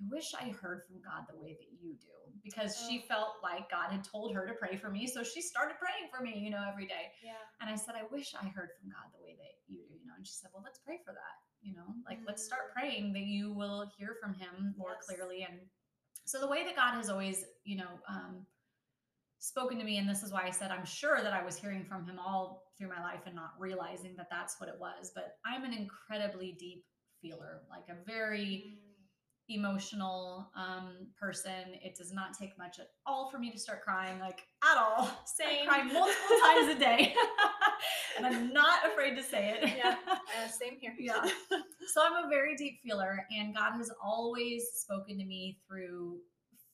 i 0.00 0.04
wish 0.10 0.32
i 0.40 0.48
heard 0.60 0.82
from 0.86 0.96
god 1.02 1.24
the 1.28 1.36
way 1.40 1.52
that 1.58 1.68
you 1.80 1.94
do 2.00 2.08
because 2.42 2.84
she 2.88 3.04
Oh. 3.04 3.08
felt 3.14 3.32
like 3.42 3.70
god 3.70 3.90
had 3.92 4.02
told 4.04 4.34
her 4.34 4.46
to 4.46 4.54
pray 4.54 4.76
for 4.76 4.90
me 4.90 5.06
so 5.06 5.22
she 5.22 5.40
started 5.42 5.76
praying 5.78 6.08
for 6.14 6.22
me 6.22 6.38
you 6.38 6.50
know 6.50 6.64
every 6.66 6.86
day 6.86 7.12
Yeah. 7.22 7.34
and 7.60 7.68
I 7.70 7.76
said, 7.76 7.94
I 7.94 8.04
wish 8.10 8.34
I 8.34 8.46
heard 8.48 8.70
from 8.80 8.88
God 8.88 9.12
the 9.14 9.22
way 9.22 9.36
that 9.36 9.52
you 9.68 9.82
do, 9.84 9.94
you 10.00 10.06
know. 10.06 10.14
And 10.16 10.26
she 10.26 10.32
said, 10.32 10.48
Well, 10.54 10.62
let's 10.64 10.78
pray 10.78 10.98
for 11.04 11.12
that, 11.12 11.36
you 11.60 11.74
know, 11.74 11.84
like 12.08 12.18
let's 12.26 12.42
start 12.42 12.72
praying 12.72 13.12
that 13.12 13.26
you 13.36 13.52
will 13.52 13.84
hear 13.98 14.16
from 14.22 14.32
him 14.34 14.74
more 14.78 14.96
Yes. 14.96 15.06
clearly. 15.06 15.46
And 15.48 15.60
so 16.24 16.40
the 16.40 16.48
way 16.48 16.64
that 16.64 16.74
God 16.74 16.94
has 16.94 17.10
always, 17.10 17.44
you 17.64 17.76
know, 17.76 18.00
um, 18.08 18.46
spoken 19.38 19.78
to 19.78 19.84
me, 19.84 19.98
and 19.98 20.08
this 20.08 20.22
is 20.22 20.32
why 20.32 20.42
I 20.46 20.50
said 20.50 20.70
I'm 20.70 20.84
sure 20.84 21.22
that 21.22 21.32
I 21.32 21.44
was 21.44 21.56
hearing 21.56 21.84
from 21.84 22.06
him 22.06 22.18
all 22.18 22.64
through 22.78 22.88
my 22.88 23.02
life 23.02 23.20
and 23.26 23.34
not 23.34 23.52
realizing 23.58 24.14
that 24.16 24.28
that's 24.30 24.58
what 24.60 24.68
it 24.68 24.76
was. 24.80 25.12
But 25.14 25.36
I'm 25.44 25.64
an 25.64 25.72
incredibly 25.74 26.52
deep 26.58 26.84
feeler, 27.20 27.62
like 27.70 27.84
a 27.90 28.02
very 28.10 28.78
Mm. 28.78 28.89
Emotional 29.54 30.50
um, 30.56 31.06
person. 31.20 31.74
It 31.82 31.96
does 31.96 32.12
not 32.12 32.36
take 32.38 32.56
much 32.58 32.78
at 32.78 32.88
all 33.06 33.30
for 33.30 33.38
me 33.38 33.50
to 33.50 33.58
start 33.58 33.82
crying, 33.82 34.18
like 34.20 34.42
at 34.62 34.76
all. 34.78 35.10
Same. 35.24 35.62
I 35.62 35.66
cry 35.66 35.82
multiple 35.82 36.36
times 36.44 36.68
a 36.76 36.78
day, 36.78 37.14
and 38.16 38.26
I'm 38.26 38.52
not 38.52 38.86
afraid 38.86 39.16
to 39.16 39.22
say 39.22 39.56
it. 39.60 39.72
Yeah. 39.76 39.96
Uh, 40.30 40.46
same 40.48 40.74
here. 40.80 40.94
Yeah. 40.96 41.24
so 41.92 42.02
I'm 42.04 42.24
a 42.24 42.28
very 42.28 42.54
deep 42.54 42.78
feeler, 42.84 43.26
and 43.36 43.52
God 43.54 43.72
has 43.72 43.90
always 44.02 44.62
spoken 44.74 45.18
to 45.18 45.24
me 45.24 45.58
through 45.66 46.18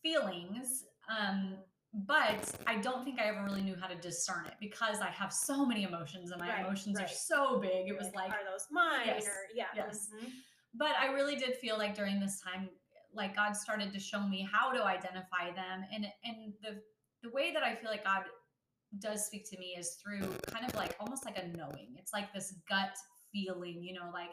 feelings. 0.02 0.84
Um, 1.08 1.54
but 2.06 2.54
I 2.66 2.76
don't 2.76 3.02
think 3.04 3.18
I 3.18 3.24
ever 3.28 3.42
really 3.44 3.62
knew 3.62 3.76
how 3.80 3.86
to 3.86 3.94
discern 3.94 4.44
it 4.46 4.54
because 4.60 5.00
I 5.00 5.08
have 5.08 5.32
so 5.32 5.64
many 5.64 5.84
emotions, 5.84 6.30
and 6.32 6.40
my 6.40 6.48
Right, 6.50 6.60
emotions 6.66 7.00
are 7.00 7.08
so 7.08 7.58
big. 7.58 7.88
It 7.88 7.96
was 7.96 8.08
like 8.14 8.30
are 8.30 8.44
those 8.50 8.66
mine 8.70 9.06
Yes, 9.06 9.26
or 9.26 9.32
yeah. 9.54 9.64
yes. 9.74 10.08
mhm. 10.14 10.28
But 10.78 10.92
I 11.00 11.06
really 11.12 11.36
did 11.36 11.56
feel 11.56 11.78
like 11.78 11.94
during 11.94 12.20
this 12.20 12.40
time, 12.40 12.68
like 13.14 13.34
God 13.34 13.56
started 13.56 13.92
to 13.92 14.00
show 14.00 14.26
me 14.26 14.46
how 14.50 14.72
to 14.72 14.84
identify 14.84 15.52
them, 15.54 15.84
and 15.92 16.06
and 16.24 16.52
the 16.62 16.80
the 17.22 17.30
way 17.30 17.52
that 17.52 17.62
I 17.62 17.74
feel 17.74 17.90
like 17.90 18.04
God 18.04 18.24
does 19.00 19.26
speak 19.26 19.48
to 19.50 19.58
me 19.58 19.74
is 19.78 19.96
through 20.02 20.28
kind 20.50 20.64
of 20.66 20.74
like 20.74 20.94
almost 21.00 21.24
like 21.24 21.38
a 21.38 21.48
knowing. 21.56 21.94
It's 21.98 22.12
like 22.12 22.32
this 22.32 22.54
gut 22.68 22.94
feeling, 23.32 23.82
you 23.82 23.94
know, 23.94 24.10
like 24.12 24.30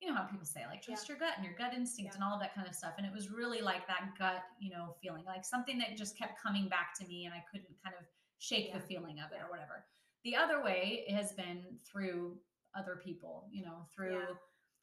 you 0.00 0.08
know 0.08 0.16
how 0.16 0.24
people 0.24 0.44
say 0.46 0.62
like 0.68 0.82
trust 0.82 1.08
your 1.08 1.18
gut 1.18 1.34
and 1.36 1.44
your 1.44 1.54
gut 1.56 1.72
instinct 1.74 2.10
Yeah. 2.12 2.14
and 2.16 2.24
all 2.24 2.34
of 2.34 2.40
that 2.40 2.54
kind 2.54 2.66
of 2.66 2.74
stuff. 2.74 2.94
And 2.98 3.06
it 3.06 3.12
was 3.12 3.30
really 3.30 3.60
like 3.60 3.86
that 3.86 4.10
gut, 4.18 4.42
you 4.58 4.70
know, 4.70 4.96
feeling 5.00 5.24
like 5.24 5.44
something 5.44 5.78
that 5.78 5.96
just 5.96 6.18
kept 6.18 6.42
coming 6.42 6.68
back 6.68 6.88
to 7.00 7.06
me, 7.06 7.26
and 7.26 7.34
I 7.34 7.44
couldn't 7.50 7.70
kind 7.84 7.94
of 7.98 8.04
shake 8.38 8.72
the 8.74 8.80
feeling 8.80 9.20
of 9.20 9.30
it 9.30 9.36
Yeah. 9.38 9.46
or 9.46 9.50
whatever. 9.50 9.84
The 10.24 10.36
other 10.36 10.62
way 10.62 11.04
has 11.10 11.32
been 11.32 11.64
through 11.90 12.38
other 12.74 13.00
people, 13.04 13.48
you 13.52 13.64
know, 13.64 13.86
through 13.94 14.22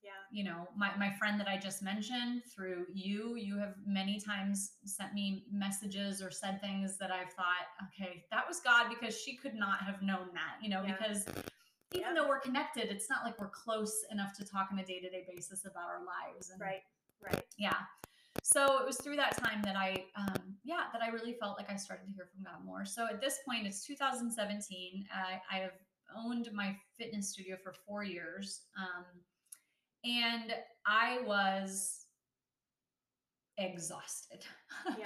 Yeah. 0.01 0.12
You 0.31 0.43
know 0.43 0.67
my, 0.77 0.91
my 0.97 1.12
friend 1.19 1.39
that 1.39 1.47
i 1.47 1.57
just 1.57 1.81
mentioned 1.81 2.43
through 2.53 2.85
you 2.93 3.35
you 3.35 3.57
have 3.57 3.73
many 3.85 4.19
times 4.19 4.73
sent 4.85 5.13
me 5.13 5.45
messages 5.51 6.21
or 6.21 6.31
said 6.31 6.62
things 6.62 6.97
that 6.97 7.12
i've 7.12 7.31
thought 7.33 7.65
okay 7.88 8.23
that 8.31 8.47
was 8.47 8.59
god 8.59 8.88
because 8.89 9.19
she 9.19 9.35
could 9.35 9.55
not 9.55 9.79
have 9.81 10.01
known 10.01 10.27
that 10.33 10.55
you 10.62 10.69
know 10.69 10.83
Yeah. 10.85 10.95
because 10.97 11.25
even 11.93 12.09
Yeah. 12.09 12.13
though 12.21 12.27
we're 12.29 12.39
connected 12.39 12.85
it's 12.89 13.09
not 13.09 13.23
like 13.25 13.39
we're 13.39 13.49
close 13.49 14.05
enough 14.12 14.33
to 14.38 14.45
talk 14.45 14.69
on 14.71 14.79
a 14.79 14.85
day-to-day 14.85 15.25
basis 15.27 15.65
about 15.65 15.88
our 15.89 16.01
lives 16.05 16.49
and 16.51 16.62
Right. 16.62 16.83
Right. 17.21 17.43
yeah 17.57 17.77
so 18.43 18.77
it 18.79 18.85
was 18.85 18.97
through 18.97 19.15
that 19.17 19.35
time 19.38 19.62
that 19.63 19.75
i 19.75 20.05
um 20.15 20.55
yeah 20.63 20.83
that 20.93 21.01
i 21.01 21.09
really 21.09 21.33
felt 21.33 21.57
like 21.57 21.69
i 21.69 21.75
started 21.75 22.05
to 22.05 22.13
hear 22.13 22.27
from 22.33 22.43
god 22.43 22.63
more 22.63 22.85
so 22.85 23.05
at 23.07 23.19
this 23.19 23.39
point 23.47 23.65
it's 23.67 23.85
2017 23.85 25.05
i, 25.13 25.41
I 25.53 25.59
have 25.59 25.71
owned 26.15 26.49
my 26.53 26.75
fitness 26.97 27.31
studio 27.31 27.57
for 27.63 27.73
four 27.85 28.03
years 28.03 28.62
um 28.77 29.05
and 30.03 30.53
i 30.85 31.19
was 31.25 32.05
exhausted 33.57 34.45
Yeah. 34.97 35.05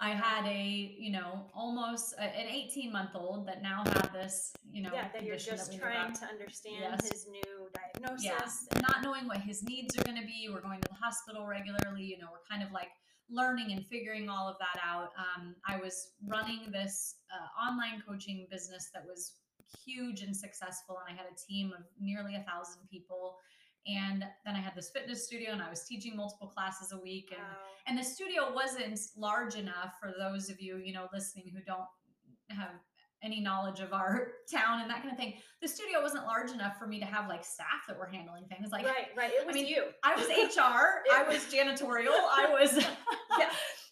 i 0.00 0.10
had 0.10 0.44
a 0.46 0.94
you 0.98 1.12
know 1.12 1.46
almost 1.54 2.14
a, 2.18 2.22
an 2.22 2.48
18 2.48 2.92
month 2.92 3.10
old 3.14 3.46
that 3.46 3.62
now 3.62 3.82
had 3.86 4.10
this 4.12 4.52
you 4.70 4.82
know 4.82 4.90
yeah. 4.92 5.08
That 5.12 5.22
you're 5.24 5.36
just 5.36 5.70
knew 5.72 5.78
trying 5.78 6.12
to 6.14 6.24
understand 6.26 6.76
Yes. 6.80 7.08
his 7.12 7.26
new 7.28 7.68
diagnosis. 7.74 8.24
yeah 8.24 8.78
not 8.80 9.02
knowing 9.04 9.28
what 9.28 9.38
his 9.38 9.62
needs 9.62 9.96
are 9.96 10.02
going 10.02 10.20
to 10.20 10.26
be 10.26 10.48
we're 10.52 10.60
going 10.62 10.80
to 10.80 10.88
the 10.88 10.94
hospital 10.96 11.46
regularly 11.46 12.02
you 12.02 12.18
know 12.18 12.26
we're 12.32 12.46
kind 12.50 12.66
of 12.66 12.72
like 12.72 12.88
learning 13.30 13.70
and 13.72 13.86
figuring 13.86 14.28
all 14.28 14.48
of 14.48 14.56
that 14.58 14.80
out 14.84 15.10
um, 15.16 15.54
i 15.68 15.76
was 15.78 16.08
running 16.26 16.70
this 16.72 17.16
uh, 17.32 17.70
online 17.70 18.02
coaching 18.06 18.46
business 18.50 18.90
that 18.92 19.04
was 19.06 19.34
huge 19.86 20.22
and 20.22 20.36
successful 20.36 20.98
and 21.06 21.14
i 21.16 21.16
had 21.22 21.30
a 21.30 21.36
team 21.50 21.72
of 21.78 21.84
nearly 22.00 22.34
a 22.34 22.42
thousand 22.50 22.82
people 22.90 23.36
and 23.86 24.24
then 24.44 24.54
i 24.54 24.60
had 24.60 24.74
this 24.76 24.90
fitness 24.90 25.24
studio 25.26 25.50
and 25.52 25.62
i 25.62 25.68
was 25.68 25.84
teaching 25.84 26.16
multiple 26.16 26.46
classes 26.46 26.92
a 26.92 26.98
week 26.98 27.28
and 27.32 27.40
Wow. 27.40 27.56
and 27.88 27.98
the 27.98 28.02
studio 28.04 28.52
wasn't 28.54 28.98
large 29.16 29.54
enough 29.56 29.94
for 30.00 30.12
those 30.18 30.48
of 30.50 30.60
you 30.60 30.76
you 30.76 30.92
know 30.92 31.08
listening 31.12 31.50
who 31.52 31.60
don't 31.66 31.88
have 32.50 32.70
any 33.24 33.40
knowledge 33.40 33.80
of 33.80 33.92
our 33.92 34.32
town 34.52 34.80
and 34.80 34.90
that 34.90 34.98
kind 35.00 35.10
of 35.10 35.16
thing 35.18 35.34
the 35.60 35.68
studio 35.68 36.00
wasn't 36.02 36.24
large 36.26 36.50
enough 36.52 36.76
for 36.78 36.86
me 36.86 36.98
to 37.00 37.06
have 37.06 37.28
like 37.28 37.44
staff 37.44 37.82
that 37.88 37.98
were 37.98 38.06
handling 38.06 38.44
things 38.48 38.70
like 38.70 38.84
right. 38.86 39.08
Right. 39.16 39.30
It 39.32 39.46
was 39.46 39.54
mean, 39.54 39.66
you. 39.66 39.84
i 40.04 40.14
was 40.14 40.26
hr 40.28 40.60
i 41.14 41.22
was 41.28 41.38
janitorial 41.52 42.14
i 42.30 42.48
was 42.50 42.76
Yeah. 43.38 43.48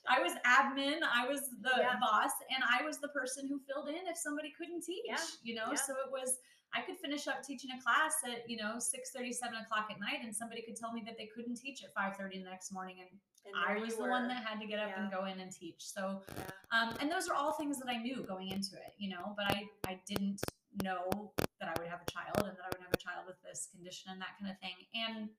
i 0.09 0.21
was 0.21 0.33
admin 0.47 0.99
i 1.15 1.27
was 1.29 1.41
the 1.63 1.71
Yeah. 1.79 1.95
boss 2.01 2.31
and 2.55 2.63
i 2.79 2.85
was 2.85 2.99
the 2.99 3.09
person 3.09 3.49
who 3.49 3.61
filled 3.73 3.89
in 3.89 4.07
if 4.09 4.17
somebody 4.17 4.53
couldn't 4.57 4.83
teach 4.85 5.03
Yeah. 5.07 5.17
you 5.43 5.55
know 5.55 5.67
Yeah. 5.71 5.75
so 5.77 5.93
it 6.05 6.11
was 6.13 6.37
i 6.75 6.81
could 6.81 6.97
finish 6.99 7.27
up 7.29 7.43
teaching 7.43 7.71
a 7.77 7.83
class 7.83 8.15
at 8.25 8.49
you 8.49 8.57
know 8.57 8.79
6 8.79 9.13
7 9.13 9.29
o'clock 9.65 9.89
at 9.91 9.99
night 10.01 10.21
and 10.23 10.35
somebody 10.35 10.63
could 10.63 10.77
tell 10.77 10.93
me 10.93 11.03
that 11.07 11.17
they 11.19 11.29
couldn't 11.35 11.57
teach 11.57 11.83
at 11.85 11.93
5 11.95 12.17
30 12.17 12.39
the 12.43 12.51
next 12.51 12.73
morning 12.73 12.97
and 13.01 13.11
And 13.47 13.55
I 13.57 13.81
was 13.81 13.97
the 13.97 14.05
one 14.05 14.29
that 14.29 14.45
had 14.45 14.61
to 14.61 14.67
get 14.67 14.79
up 14.79 14.91
and 14.97 15.11
go 15.11 15.25
in 15.25 15.41
and 15.41 15.51
teach. 15.51 15.81
So, 15.97 16.03
Yeah. 16.37 16.51
um, 16.77 16.89
and 17.01 17.11
those 17.11 17.27
are 17.29 17.35
all 17.35 17.53
things 17.61 17.79
that 17.81 17.89
I 17.89 17.97
knew 17.97 18.23
going 18.33 18.49
into 18.57 18.77
it, 18.77 18.93
you 18.99 19.09
know, 19.15 19.25
but 19.37 19.47
I, 19.57 19.59
I 19.91 19.99
didn't 20.07 20.41
know 20.85 21.33
that 21.59 21.69
I 21.71 21.75
would 21.81 21.89
have 21.89 22.03
a 22.07 22.11
child 22.11 22.37
and 22.47 22.55
that 22.57 22.65
I 22.67 22.71
would 22.73 22.83
have 22.87 22.93
a 22.93 23.03
child 23.07 23.23
with 23.27 23.41
this 23.43 23.67
condition 23.73 24.13
and 24.13 24.21
that 24.21 24.35
kind 24.39 24.51
of 24.53 24.59
thing. 24.61 24.77
And 24.95 25.31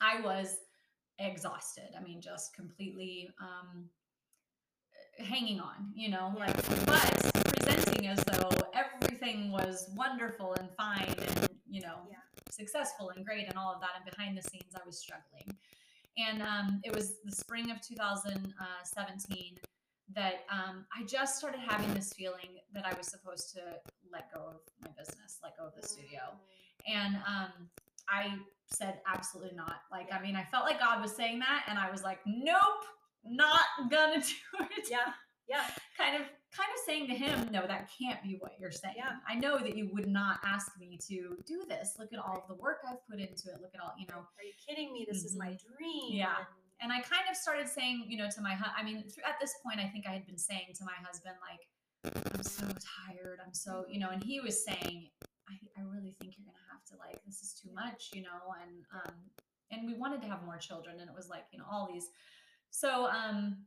I 0.00 0.20
was 0.22 0.48
exhausted. 1.18 1.90
I 1.96 2.00
mean, 2.02 2.20
just 2.22 2.54
completely 2.54 3.28
um, 3.38 3.90
hanging 5.18 5.60
on, 5.60 5.92
you 5.94 6.08
know, 6.10 6.32
like, 6.38 6.56
but 6.86 7.31
as 8.06 8.18
though 8.24 8.50
everything 8.74 9.50
was 9.52 9.88
wonderful 9.96 10.54
and 10.54 10.68
fine 10.76 11.14
and, 11.18 11.48
you 11.68 11.80
know, 11.80 12.06
Yeah. 12.10 12.16
successful 12.50 13.10
and 13.10 13.24
great 13.24 13.48
and 13.48 13.56
all 13.56 13.72
of 13.74 13.80
that. 13.80 13.90
And 13.96 14.04
behind 14.04 14.36
the 14.36 14.42
scenes, 14.42 14.74
I 14.74 14.84
was 14.86 14.98
struggling. 14.98 15.56
And 16.18 16.42
um, 16.42 16.80
it 16.84 16.94
was 16.94 17.14
the 17.24 17.32
spring 17.34 17.70
of 17.70 17.80
2017 17.80 19.58
that 20.14 20.44
um, 20.50 20.84
I 20.96 21.04
just 21.06 21.38
started 21.38 21.60
having 21.66 21.92
this 21.94 22.12
feeling 22.12 22.58
that 22.74 22.84
I 22.84 22.92
was 22.98 23.06
supposed 23.06 23.52
to 23.54 23.60
let 24.12 24.32
go 24.32 24.40
of 24.40 24.56
my 24.82 24.90
business, 24.98 25.38
let 25.42 25.56
go 25.56 25.66
of 25.66 25.72
the 25.80 25.86
studio. 25.86 26.20
And 26.86 27.16
um, 27.16 27.68
I 28.08 28.34
said, 28.66 29.00
absolutely 29.06 29.56
not. 29.56 29.76
Like, 29.90 30.12
I 30.12 30.20
mean, 30.20 30.36
I 30.36 30.44
felt 30.44 30.64
like 30.64 30.80
God 30.80 31.00
was 31.00 31.14
saying 31.14 31.38
that, 31.38 31.64
and 31.68 31.78
I 31.78 31.90
was 31.90 32.02
like, 32.02 32.18
nope, 32.26 32.84
not 33.24 33.60
gonna 33.90 34.20
do 34.20 34.66
it. 34.76 34.88
Yeah. 34.90 35.12
Yeah. 35.52 35.64
Kind 35.98 36.16
of, 36.16 36.22
kind 36.50 36.70
of 36.74 36.80
saying 36.86 37.06
to 37.08 37.14
him, 37.14 37.48
no, 37.52 37.66
that 37.66 37.90
can't 37.98 38.22
be 38.22 38.36
what 38.40 38.52
you're 38.58 38.72
saying. 38.72 38.94
Yeah. 38.96 39.20
I 39.28 39.34
know 39.34 39.58
that 39.58 39.76
you 39.76 39.90
would 39.92 40.08
not 40.08 40.40
ask 40.44 40.72
me 40.80 40.98
to 41.08 41.36
do 41.46 41.64
this. 41.68 41.96
Look 41.98 42.12
at 42.12 42.18
all 42.18 42.38
of 42.42 42.48
the 42.48 42.54
work 42.54 42.78
I've 42.88 43.06
put 43.08 43.20
into 43.20 43.52
it. 43.52 43.60
Look 43.60 43.74
at 43.74 43.80
all, 43.80 43.92
you 43.98 44.06
know. 44.08 44.20
Are 44.20 44.44
you 44.44 44.56
kidding 44.66 44.92
me? 44.92 45.06
This 45.08 45.24
is 45.24 45.36
my 45.36 45.56
dream. 45.60 46.08
Yeah. 46.08 46.36
And- 46.80 46.92
I 46.92 47.00
kind 47.00 47.22
of 47.30 47.36
started 47.36 47.68
saying, 47.68 48.06
you 48.08 48.18
know, 48.18 48.28
to 48.34 48.40
my, 48.40 48.58
I 48.76 48.82
mean, 48.82 49.04
at 49.24 49.38
this 49.40 49.54
point, 49.62 49.78
I 49.78 49.88
think 49.88 50.04
I 50.08 50.12
had 50.12 50.26
been 50.26 50.36
saying 50.36 50.74
to 50.78 50.84
my 50.84 50.98
husband, 51.06 51.36
like, 51.48 51.62
I'm 52.34 52.42
so 52.42 52.66
tired. 52.66 53.38
I'm 53.44 53.54
so, 53.54 53.84
you 53.88 54.00
know, 54.00 54.10
and 54.10 54.22
he 54.22 54.40
was 54.40 54.64
saying, 54.64 55.08
I, 55.48 55.54
I 55.78 55.82
really 55.84 56.14
think 56.20 56.34
you're 56.36 56.46
gonna 56.46 56.66
have 56.72 56.84
to 56.90 56.96
like, 56.98 57.22
this 57.24 57.40
is 57.40 57.52
too 57.54 57.70
much, 57.72 58.10
you 58.12 58.22
know, 58.22 58.54
and 58.60 58.84
um, 58.92 59.14
and 59.70 59.86
we 59.86 59.94
wanted 59.94 60.22
to 60.22 60.28
have 60.28 60.44
more 60.44 60.56
children, 60.58 61.00
and 61.00 61.08
it 61.08 61.14
was 61.14 61.28
like, 61.28 61.44
you 61.52 61.58
know, 61.58 61.64
all 61.70 61.88
these. 61.92 62.08
So 62.70 63.06
um, 63.06 63.58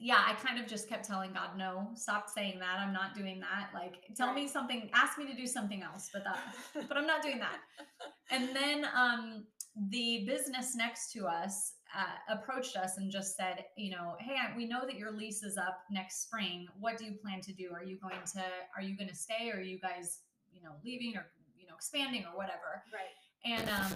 yeah, 0.00 0.22
I 0.26 0.34
kind 0.34 0.58
of 0.60 0.66
just 0.68 0.88
kept 0.88 1.04
telling 1.06 1.32
God, 1.32 1.56
no, 1.56 1.88
stop 1.94 2.28
saying 2.28 2.58
that. 2.58 2.78
I'm 2.78 2.92
not 2.92 3.14
doing 3.14 3.40
that. 3.40 3.70
Like, 3.72 3.94
tell 4.16 4.32
me 4.34 4.48
something. 4.48 4.90
Ask 4.92 5.18
me 5.18 5.26
to 5.26 5.34
do 5.34 5.46
something 5.46 5.82
else, 5.82 6.10
but 6.12 6.24
that, 6.24 6.38
but 6.88 6.96
I'm 6.96 7.06
not 7.06 7.22
doing 7.22 7.38
that. 7.38 7.58
And 8.30 8.54
then 8.54 8.86
um, 8.94 9.44
the 9.90 10.24
business 10.26 10.74
next 10.76 11.12
to 11.12 11.26
us 11.26 11.74
uh, 11.96 12.34
approached 12.34 12.76
us 12.76 12.98
and 12.98 13.10
just 13.10 13.36
said, 13.36 13.64
you 13.76 13.90
know, 13.90 14.16
hey, 14.20 14.34
I- 14.34 14.56
we 14.56 14.66
know 14.66 14.84
that 14.84 14.96
your 14.96 15.12
lease 15.12 15.42
is 15.42 15.56
up 15.56 15.78
next 15.90 16.22
spring. 16.22 16.66
What 16.80 16.98
do 16.98 17.04
you 17.04 17.12
plan 17.12 17.40
to 17.42 17.52
do? 17.52 17.70
Are 17.72 17.84
you 17.84 17.98
going 18.00 18.20
to 18.34 18.42
are 18.76 18.82
you 18.82 18.96
going 18.96 19.08
to 19.08 19.14
stay? 19.14 19.50
Or 19.52 19.58
are 19.58 19.62
you 19.62 19.78
guys, 19.78 20.20
you 20.52 20.62
know, 20.62 20.72
leaving 20.84 21.16
or 21.16 21.26
you 21.56 21.66
know, 21.68 21.74
expanding 21.76 22.24
or 22.30 22.36
whatever? 22.36 22.82
right. 22.92 23.14
And 23.58 23.68
um, 23.70 23.92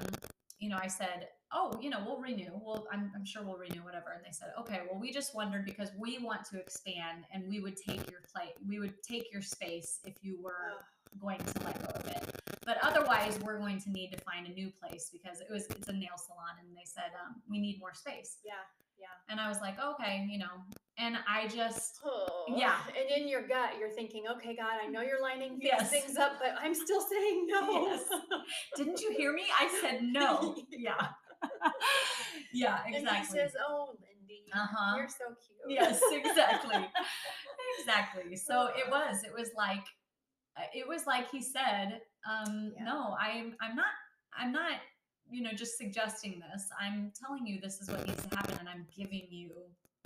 you 0.61 0.69
know, 0.69 0.79
I 0.81 0.87
said, 0.89 1.29
"Oh, 1.53 1.79
you 1.81 1.91
know, 1.91 1.99
we'll 2.05 2.21
renew. 2.21 2.51
Well, 2.63 2.87
I'm, 2.93 3.11
I'm 3.15 3.25
sure 3.25 3.43
we'll 3.43 3.57
renew, 3.57 3.81
whatever." 3.83 4.13
And 4.15 4.25
they 4.25 4.33
said, 4.33 4.49
"Okay, 4.61 4.81
well, 4.91 5.01
we 5.01 5.13
just 5.13 5.35
wondered 5.35 5.65
because 5.65 5.91
we 5.99 6.19
want 6.19 6.45
to 6.47 6.59
expand, 6.59 7.25
and 7.33 7.49
we 7.49 7.61
would 7.61 7.77
take 7.77 8.11
your 8.11 8.21
plate, 8.33 8.55
we 8.67 8.79
would 8.79 8.95
take 9.03 9.33
your 9.33 9.43
space 9.43 10.01
if 10.05 10.15
you 10.23 10.39
were 10.43 10.85
going 11.21 11.39
to 11.39 11.65
let 11.65 11.81
go 11.81 11.99
of 11.99 12.07
it. 12.07 12.23
But 12.65 12.79
otherwise, 12.83 13.39
we're 13.43 13.59
going 13.59 13.81
to 13.81 13.91
need 13.91 14.11
to 14.13 14.19
find 14.19 14.47
a 14.47 14.51
new 14.53 14.71
place 14.71 15.11
because 15.13 15.41
it 15.41 15.49
was 15.51 15.67
it's 15.71 15.89
a 15.89 15.93
nail 15.93 16.17
salon, 16.19 16.57
and 16.61 16.77
they 16.77 16.85
said 16.85 17.11
um, 17.25 17.37
we 17.49 17.61
need 17.61 17.79
more 17.81 17.95
space. 17.95 18.39
Yeah. 18.45 18.53
Yeah. 19.01 19.07
And 19.31 19.41
I 19.41 19.49
was 19.49 19.61
like, 19.61 19.77
okay, 19.83 20.27
you 20.29 20.39
know, 20.41 20.51
and 20.99 21.17
I 21.29 21.47
just 21.47 22.01
Oh, 22.05 22.47
Yeah. 22.49 22.75
And 22.89 23.23
in 23.23 23.29
your 23.29 23.47
gut, 23.47 23.71
you're 23.79 23.93
thinking, 23.93 24.25
okay, 24.37 24.57
God, 24.57 24.73
I 24.85 24.89
know 24.89 25.03
you're 25.03 25.23
lining 25.23 25.59
these 25.59 25.69
Yes. 25.73 25.91
things 25.91 26.17
up, 26.17 26.33
but 26.41 26.57
I'm 26.61 26.75
still 26.75 27.01
saying 27.01 27.47
no. 27.49 27.87
Yes. 27.87 28.03
didn't 28.77 29.01
you 29.01 29.13
hear 29.17 29.33
me? 29.33 29.45
I 29.59 29.69
said 29.81 30.03
no. 30.03 30.57
Yeah. 30.71 31.09
yeah, 32.53 32.79
And 32.87 32.95
he 32.95 33.01
exactly. 33.01 33.39
says, 33.39 33.53
oh, 33.69 33.91
Lindy, 34.01 34.45
Uh-huh. 34.55 34.97
you're 34.97 35.09
so 35.09 35.27
cute. 35.45 35.79
yes 35.79 36.01
exactly 36.13 36.87
exactly 37.81 38.37
so 38.37 38.69
it 38.77 38.89
was 38.91 39.23
it 39.25 39.33
was 39.33 39.51
like 39.57 39.85
uh, 40.57 40.63
it 40.75 40.87
was 40.89 41.07
like 41.07 41.31
he 41.31 41.41
said 41.43 42.01
um 42.29 42.73
Yeah. 42.77 42.85
no 42.85 43.17
i'm 43.21 43.55
i'm 43.61 43.77
not 43.77 43.93
i'm 44.37 44.53
not 44.53 44.81
you 45.31 45.43
know 45.43 45.53
just 45.53 45.77
suggesting 45.77 46.41
this 46.41 46.69
i'm 46.81 47.13
telling 47.21 47.47
you 47.47 47.61
this 47.61 47.81
is 47.81 47.91
what 47.91 48.07
needs 48.07 48.25
to 48.27 48.35
happen 48.37 48.57
and 48.59 48.69
i'm 48.69 48.87
giving 48.97 49.27
you 49.31 49.51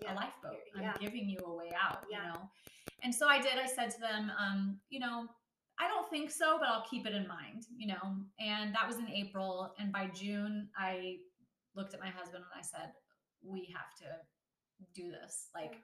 Yeah. 0.02 0.12
a 0.12 0.14
lifeboat 0.14 0.58
i'm 0.76 0.82
Yeah. 0.82 0.96
giving 1.00 1.28
you 1.28 1.38
a 1.46 1.54
way 1.54 1.70
out 1.80 2.04
you 2.10 2.18
know 2.18 2.48
and 3.02 3.14
so 3.14 3.28
i 3.28 3.40
did 3.40 3.58
i 3.62 3.66
said 3.66 3.90
to 3.90 4.00
them 4.00 4.32
um 4.38 4.80
you 4.90 5.00
know 5.00 5.28
i 5.82 5.88
don't 5.88 6.08
think 6.10 6.30
so 6.30 6.56
but 6.58 6.68
i'll 6.68 6.86
keep 6.90 7.06
it 7.06 7.14
in 7.14 7.26
mind 7.26 7.64
you 7.76 7.86
know 7.88 8.14
and 8.40 8.74
that 8.74 8.86
was 8.86 8.96
in 8.98 9.08
april 9.08 9.72
and 9.78 9.92
by 9.92 10.06
june 10.14 10.68
i 10.76 11.16
looked 11.74 11.94
at 11.94 12.00
my 12.00 12.10
husband 12.10 12.44
and 12.44 12.58
i 12.58 12.62
said 12.62 12.92
we 13.44 13.74
have 13.74 13.92
to 13.98 14.06
do 14.94 15.10
this 15.10 15.48
like 15.54 15.74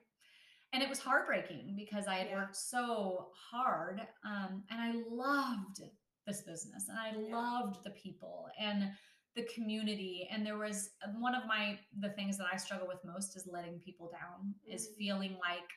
and 0.72 0.82
it 0.82 0.88
was 0.88 0.99
heartbreaking 0.99 1.74
because 1.76 2.07
I 2.07 2.16
had 2.16 2.26
Yeah. 2.28 2.36
worked 2.40 2.57
so 2.57 3.28
hard 3.51 4.01
um, 4.24 4.64
and 4.70 4.80
I 4.80 4.92
loved 5.11 5.80
this 6.26 6.42
business 6.42 6.88
and 6.88 6.99
I 6.99 7.18
Yeah. 7.18 7.34
loved 7.34 7.82
the 7.84 7.90
people 7.90 8.49
and 8.61 8.90
the 9.34 9.44
community 9.55 10.28
and 10.30 10.44
there 10.44 10.59
was 10.59 10.90
uh, 11.03 11.11
one 11.18 11.34
of 11.34 11.46
my 11.46 11.78
the 12.01 12.11
things 12.11 12.36
that 12.38 12.46
I 12.53 12.57
struggle 12.57 12.86
with 12.86 12.99
most 13.05 13.36
is 13.36 13.49
letting 13.51 13.78
people 13.80 14.11
down 14.11 14.55
is 14.66 14.88
Mm. 14.88 14.96
feeling 14.99 15.38
like 15.40 15.68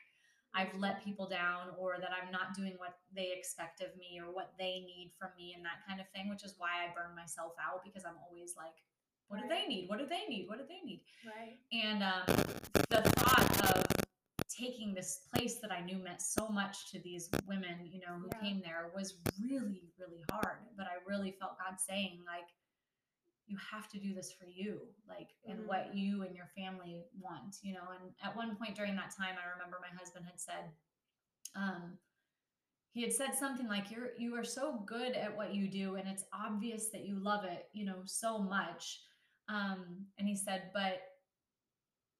I've 0.53 0.73
let 0.77 1.03
people 1.03 1.27
down 1.29 1.67
or 1.79 1.95
that 1.99 2.09
I'm 2.11 2.31
not 2.31 2.53
doing 2.55 2.73
what 2.77 2.95
they 3.15 3.31
expect 3.37 3.81
of 3.81 3.95
me 3.97 4.19
or 4.19 4.33
what 4.33 4.51
they 4.59 4.83
need 4.85 5.11
from 5.17 5.29
me 5.37 5.53
and 5.55 5.63
that 5.65 5.85
kind 5.87 5.99
of 6.01 6.07
thing 6.13 6.29
which 6.29 6.43
is 6.43 6.55
why 6.57 6.83
I 6.83 6.93
burn 6.93 7.15
myself 7.15 7.53
out 7.61 7.83
because 7.83 8.03
I'm 8.05 8.19
always 8.27 8.55
like 8.57 8.75
what 9.29 9.41
do 9.41 9.47
they 9.47 9.65
need 9.65 9.87
what 9.87 9.99
do 9.99 10.05
they 10.05 10.25
need 10.27 10.47
what 10.49 10.57
do 10.59 10.65
they 10.67 10.81
need 10.85 11.01
Right. 11.25 11.57
and 11.71 12.03
um, 12.03 12.25
the 12.89 13.01
thought 13.01 13.75
of 13.77 13.85
taking 14.49 14.93
this 14.93 15.21
place 15.33 15.55
that 15.61 15.71
I 15.71 15.81
knew 15.81 15.97
meant 15.97 16.21
so 16.21 16.47
much 16.49 16.91
to 16.91 16.99
these 16.99 17.29
women, 17.47 17.87
you 17.89 17.99
know, 18.01 18.19
who 18.19 18.27
Yeah. 18.33 18.41
came 18.41 18.61
there 18.61 18.91
was 18.93 19.15
really, 19.41 19.89
really 19.97 20.23
hard. 20.29 20.59
But 20.77 20.87
I 20.87 20.99
really 21.07 21.31
felt 21.39 21.57
God 21.57 21.79
saying, 21.79 22.21
like, 22.27 22.49
you 23.51 23.57
have 23.71 23.87
to 23.89 23.99
do 23.99 24.13
this 24.15 24.31
for 24.31 24.45
you, 24.45 24.79
like, 25.07 25.29
and 25.47 25.67
what 25.67 25.93
you 25.93 26.23
and 26.23 26.35
your 26.35 26.47
family 26.57 27.03
want, 27.19 27.57
you 27.61 27.73
know. 27.73 27.83
And 27.99 28.11
at 28.23 28.35
one 28.35 28.55
point 28.55 28.75
during 28.75 28.95
that 28.95 29.13
time, 29.15 29.35
I 29.37 29.51
remember 29.53 29.77
my 29.81 29.95
husband 29.99 30.25
had 30.25 30.39
said, 30.39 30.71
um, 31.55 31.97
he 32.93 33.01
had 33.03 33.13
said 33.13 33.35
something 33.35 33.67
like 33.67 33.91
you're 33.91 34.09
you 34.17 34.35
are 34.35 34.43
so 34.43 34.81
good 34.85 35.13
at 35.13 35.35
what 35.35 35.53
you 35.53 35.69
do 35.69 35.95
and 35.95 36.07
it's 36.07 36.25
obvious 36.33 36.89
that 36.89 37.05
you 37.05 37.15
love 37.19 37.45
it 37.45 37.67
you 37.71 37.85
know 37.85 37.99
so 38.05 38.37
much 38.37 38.99
um 39.47 40.05
and 40.17 40.27
he 40.27 40.35
said 40.35 40.63
but 40.73 40.99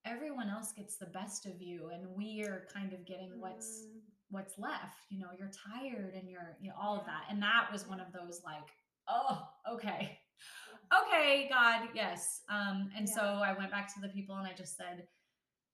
everyone 0.05 0.49
else 0.49 0.71
gets 0.71 0.97
the 0.97 1.05
best 1.07 1.45
of 1.45 1.61
you 1.61 1.89
and 1.93 2.07
we 2.15 2.41
are 2.43 2.67
kind 2.73 2.93
of 2.93 3.05
getting 3.05 3.31
what's 3.39 3.83
Mm. 3.83 3.99
what's 4.29 4.57
left 4.57 5.01
you 5.09 5.19
know 5.19 5.27
you're 5.37 5.51
tired 5.51 6.13
and 6.15 6.29
you're 6.29 6.55
you 6.61 6.69
know 6.69 6.75
all 6.81 6.97
of 6.97 7.05
that 7.05 7.25
and 7.29 7.41
that 7.43 7.67
was 7.71 7.85
one 7.87 7.99
of 7.99 8.07
those 8.13 8.41
like 8.45 8.69
oh 9.09 9.45
okay 9.69 10.17
okay 10.93 11.47
god 11.49 11.87
yes 11.93 12.41
um 12.49 12.89
and 12.97 13.07
so 13.07 13.21
i 13.21 13.53
went 13.57 13.71
back 13.71 13.93
to 13.93 13.99
the 14.01 14.09
people 14.09 14.35
and 14.35 14.47
i 14.47 14.53
just 14.53 14.75
said 14.77 15.03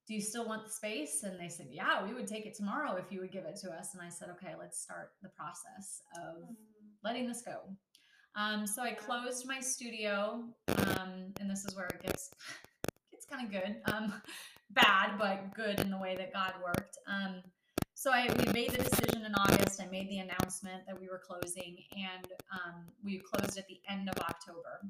do 0.08 0.14
you 0.14 0.22
still 0.22 0.46
want 0.46 0.64
the 0.66 0.72
space 0.72 1.24
and 1.24 1.40
they 1.40 1.50
said 1.50 1.68
yeah 1.72 2.04
we 2.06 2.14
would 2.14 2.28
take 2.28 2.46
it 2.46 2.56
tomorrow 2.56 2.96
if 2.96 3.12
you 3.12 3.20
would 3.20 3.32
give 3.32 3.46
it 3.46 3.56
to 3.56 3.70
us 3.72 3.94
and 3.94 4.02
i 4.02 4.10
said 4.10 4.30
okay 4.30 4.54
let's 4.60 4.80
start 4.82 5.12
the 5.22 5.30
process 5.30 6.02
of 6.16 6.36
Mm. 6.44 6.56
letting 7.04 7.28
this 7.28 7.42
go 7.42 7.62
um 8.36 8.66
so 8.68 8.82
i 8.82 8.92
closed 8.92 9.48
my 9.48 9.60
studio 9.60 10.44
um 10.68 11.34
and 11.40 11.50
this 11.50 11.66
is 11.66 11.76
where 11.76 11.88
it 11.88 12.02
gets 12.04 12.32
gets 13.12 13.26
kind 13.26 13.46
of 13.46 13.52
good 13.52 13.78
um 13.92 14.14
bad 14.72 15.18
but 15.18 15.54
good 15.56 15.80
in 15.80 15.90
the 15.90 15.98
way 15.98 16.16
that 16.16 16.34
god 16.34 16.54
worked 16.64 16.98
um 17.08 17.42
so 17.94 18.12
I 18.12 18.30
we 18.38 18.54
made 18.54 18.70
the 18.70 18.84
decision 18.84 19.26
in 19.26 19.34
August. 19.34 19.82
I 19.82 19.88
made 19.88 20.08
the 20.08 20.20
announcement 20.20 20.86
that 20.86 21.00
we 21.02 21.10
were 21.10 21.18
closing, 21.18 21.78
and 21.94 22.28
um, 22.54 22.86
we 23.04 23.18
closed 23.18 23.58
at 23.58 23.68
the 23.68 23.80
end 23.90 24.08
of 24.08 24.16
October. 24.20 24.82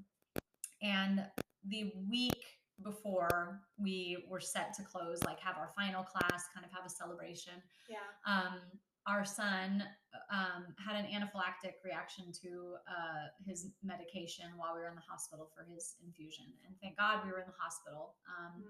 And 0.82 1.26
the 1.68 1.94
week 2.10 2.44
before 2.84 3.60
we 3.78 4.26
were 4.30 4.40
set 4.40 4.74
to 4.76 4.84
close, 4.84 5.24
like 5.24 5.40
have 5.40 5.58
our 5.58 5.72
final 5.76 6.04
class, 6.04 6.46
kind 6.54 6.66
of 6.66 6.72
have 6.72 6.86
a 6.86 6.90
celebration, 6.90 7.54
Yeah. 7.90 7.98
um, 8.26 8.60
our 9.08 9.24
son 9.26 9.84
um, 10.32 10.66
had 10.86 10.98
an 10.98 11.06
anaphylactic 11.10 11.76
reaction 11.84 12.26
to 12.44 12.76
uh, 12.88 13.28
his 13.46 13.70
medication 13.84 14.46
while 14.58 14.76
we 14.76 14.82
were 14.82 14.90
in 14.90 14.96
the 14.96 15.02
hospital 15.10 15.50
for 15.56 15.64
his 15.64 15.96
infusion. 16.06 16.46
And 16.68 16.76
thank 16.82 16.98
God 16.98 17.22
we 17.26 17.32
were 17.32 17.40
in 17.40 17.48
the 17.48 17.54
hospital. 17.60 18.16
Um, 18.28 18.62
Mm. 18.64 18.66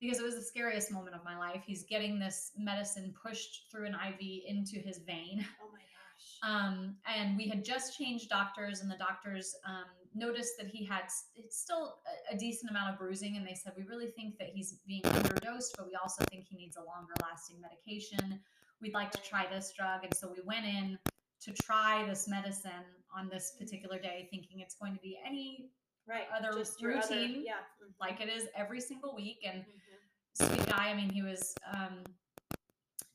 because 0.00 0.18
it 0.18 0.22
was 0.24 0.34
the 0.34 0.42
scariest 0.42 0.90
moment 0.90 1.14
of 1.14 1.22
my 1.24 1.36
life. 1.38 1.62
He's 1.66 1.84
getting 1.84 2.18
this 2.18 2.52
medicine 2.56 3.14
pushed 3.22 3.70
through 3.70 3.84
an 3.86 3.94
IV 3.94 4.42
into 4.46 4.76
his 4.78 4.96
vein. 4.98 5.44
Oh 5.62 5.68
my 5.70 5.78
gosh. 5.78 6.38
Um, 6.42 6.96
and 7.06 7.36
we 7.36 7.46
had 7.48 7.62
just 7.64 7.98
changed 7.98 8.30
doctors, 8.30 8.80
and 8.80 8.90
the 8.90 8.96
doctors 8.96 9.54
um, 9.66 9.84
noticed 10.14 10.54
that 10.58 10.66
he 10.66 10.84
had 10.84 11.04
still 11.50 11.96
a, 12.30 12.34
a 12.34 12.38
decent 12.38 12.70
amount 12.70 12.92
of 12.92 12.98
bruising. 12.98 13.36
And 13.36 13.46
they 13.46 13.54
said, 13.54 13.72
We 13.76 13.84
really 13.84 14.08
think 14.08 14.38
that 14.38 14.48
he's 14.48 14.74
being 14.86 15.02
underdosed, 15.02 15.72
but 15.76 15.86
we 15.86 15.96
also 16.00 16.24
think 16.24 16.46
he 16.48 16.56
needs 16.56 16.76
a 16.76 16.80
longer 16.80 17.12
lasting 17.22 17.56
medication. 17.60 18.40
We'd 18.80 18.94
like 18.94 19.10
to 19.12 19.22
try 19.22 19.46
this 19.52 19.72
drug. 19.76 20.04
And 20.04 20.14
so 20.14 20.28
we 20.28 20.42
went 20.44 20.66
in 20.66 20.98
to 21.42 21.52
try 21.62 22.04
this 22.06 22.28
medicine 22.28 22.84
on 23.16 23.28
this 23.28 23.54
particular 23.58 23.98
day, 23.98 24.28
thinking 24.30 24.60
it's 24.60 24.74
going 24.74 24.94
to 24.94 25.00
be 25.00 25.18
any 25.26 25.70
right. 26.08 26.24
other 26.36 26.62
your 26.78 26.96
other- 26.96 27.14
routine, 27.14 27.42
yeah. 27.44 27.54
mhm, 27.82 27.92
like 28.00 28.20
it 28.20 28.28
is 28.28 28.46
every 28.56 28.80
single 28.80 29.14
week. 29.14 29.38
And 29.44 29.64
mhm. 29.64 30.54
sweet 30.54 30.66
guy. 30.66 30.90
I 30.90 30.94
mean, 30.94 31.10
he 31.10 31.22
was 31.22 31.54
um, 31.72 32.04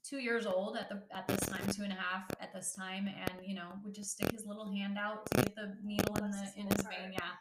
two 0.08 0.18
years 0.18 0.45
old 0.45 0.78
at 0.78 0.89
the 0.89 1.01
at 1.16 1.28
this 1.28 1.39
time, 1.47 1.62
two 1.72 1.84
and 1.84 1.91
a 1.91 1.95
half 1.95 2.30
at 2.39 2.53
this 2.53 2.74
time, 2.74 3.08
and 3.08 3.45
you 3.45 3.56
know 3.56 3.70
would 3.84 3.93
just 3.93 4.12
stick 4.12 4.32
his 4.32 4.45
little 4.45 4.72
hand 4.72 4.97
out 4.97 5.26
to 5.32 5.43
get 5.43 5.56
the 5.56 5.76
needle 5.84 6.16
in 6.18 6.32
the 6.32 6.51
in 6.58 6.68
his 6.68 6.86
vein. 6.86 7.12
Yeah, 7.14 7.32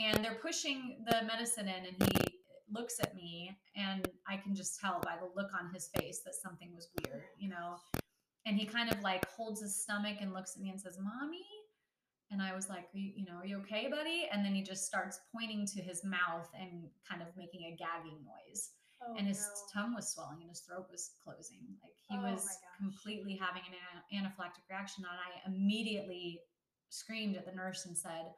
and 0.00 0.24
they're 0.24 0.38
pushing 0.40 1.04
the 1.06 1.22
medicine 1.26 1.68
in, 1.68 1.86
and 1.86 2.12
he 2.12 2.26
looks 2.72 3.00
at 3.00 3.14
me, 3.14 3.56
and 3.76 4.08
I 4.28 4.36
can 4.36 4.54
just 4.54 4.80
tell 4.80 5.00
by 5.02 5.16
the 5.20 5.30
look 5.40 5.50
on 5.58 5.72
his 5.72 5.88
face 5.98 6.20
that 6.24 6.34
something 6.34 6.74
was 6.74 6.88
weird, 7.04 7.24
you 7.38 7.48
know. 7.48 7.76
And 8.46 8.56
he 8.56 8.64
kind 8.64 8.92
of 8.92 9.00
like 9.00 9.28
holds 9.30 9.60
his 9.60 9.74
stomach 9.82 10.18
and 10.20 10.32
looks 10.32 10.54
at 10.56 10.62
me 10.62 10.70
and 10.70 10.80
says, 10.80 10.98
"Mommy." 11.00 11.44
And 12.32 12.42
I 12.42 12.56
was 12.56 12.68
like, 12.68 12.88
you, 12.92 13.12
you 13.14 13.24
know, 13.24 13.36
are 13.36 13.46
you 13.46 13.58
okay, 13.58 13.86
buddy? 13.88 14.28
And 14.32 14.44
then 14.44 14.52
he 14.52 14.60
just 14.60 14.84
starts 14.84 15.20
pointing 15.32 15.64
to 15.64 15.80
his 15.80 16.02
mouth 16.02 16.50
and 16.60 16.88
kind 17.08 17.22
of 17.22 17.28
making 17.36 17.72
a 17.72 17.76
gagging 17.76 18.18
noise 18.24 18.70
Oh, 19.02 19.14
and 19.16 19.26
his 19.26 19.38
no. 19.38 19.82
tongue 19.82 19.94
was 19.94 20.08
swelling 20.08 20.38
and 20.40 20.48
his 20.48 20.60
throat 20.60 20.86
was 20.90 21.10
closing. 21.22 21.60
Like 21.82 21.92
he 22.08 22.16
Oh 22.16 22.32
was 22.32 22.46
completely 22.78 23.38
having 23.40 23.62
an 23.68 24.24
anaphylactic 24.24 24.68
reaction. 24.70 25.04
And 25.04 25.12
I 25.12 25.48
immediately 25.48 26.40
screamed 26.88 27.36
at 27.36 27.44
the 27.44 27.52
nurse 27.52 27.86
and 27.86 27.96
said, 27.96 28.32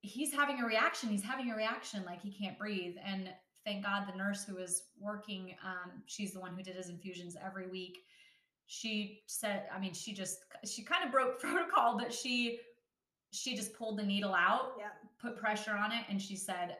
He's 0.00 0.32
having 0.32 0.60
a 0.60 0.66
reaction. 0.66 1.08
He's 1.08 1.24
having 1.24 1.50
a 1.50 1.56
reaction. 1.56 2.04
Like 2.06 2.22
he 2.22 2.32
can't 2.32 2.58
breathe. 2.58 2.94
And 3.04 3.28
thank 3.66 3.84
God 3.84 4.04
the 4.06 4.16
nurse 4.16 4.44
who 4.44 4.54
was 4.54 4.84
working, 4.98 5.54
um, 5.64 6.02
she's 6.06 6.32
the 6.32 6.40
one 6.40 6.54
who 6.54 6.62
did 6.62 6.76
his 6.76 6.88
infusions 6.88 7.36
every 7.44 7.68
week. 7.68 7.98
She 8.66 9.22
said, 9.26 9.64
I 9.74 9.80
mean, 9.80 9.92
she 9.92 10.14
just, 10.14 10.38
she 10.64 10.84
kind 10.84 11.04
of 11.04 11.10
broke 11.10 11.40
protocol, 11.40 11.98
but 11.98 12.12
she, 12.12 12.60
she 13.32 13.56
just 13.56 13.74
pulled 13.74 13.98
the 13.98 14.04
needle 14.04 14.34
out 14.34 14.74
put 15.20 15.36
pressure 15.36 15.72
on 15.72 15.92
it 15.92 16.04
and 16.08 16.20
she 16.20 16.36
said 16.36 16.76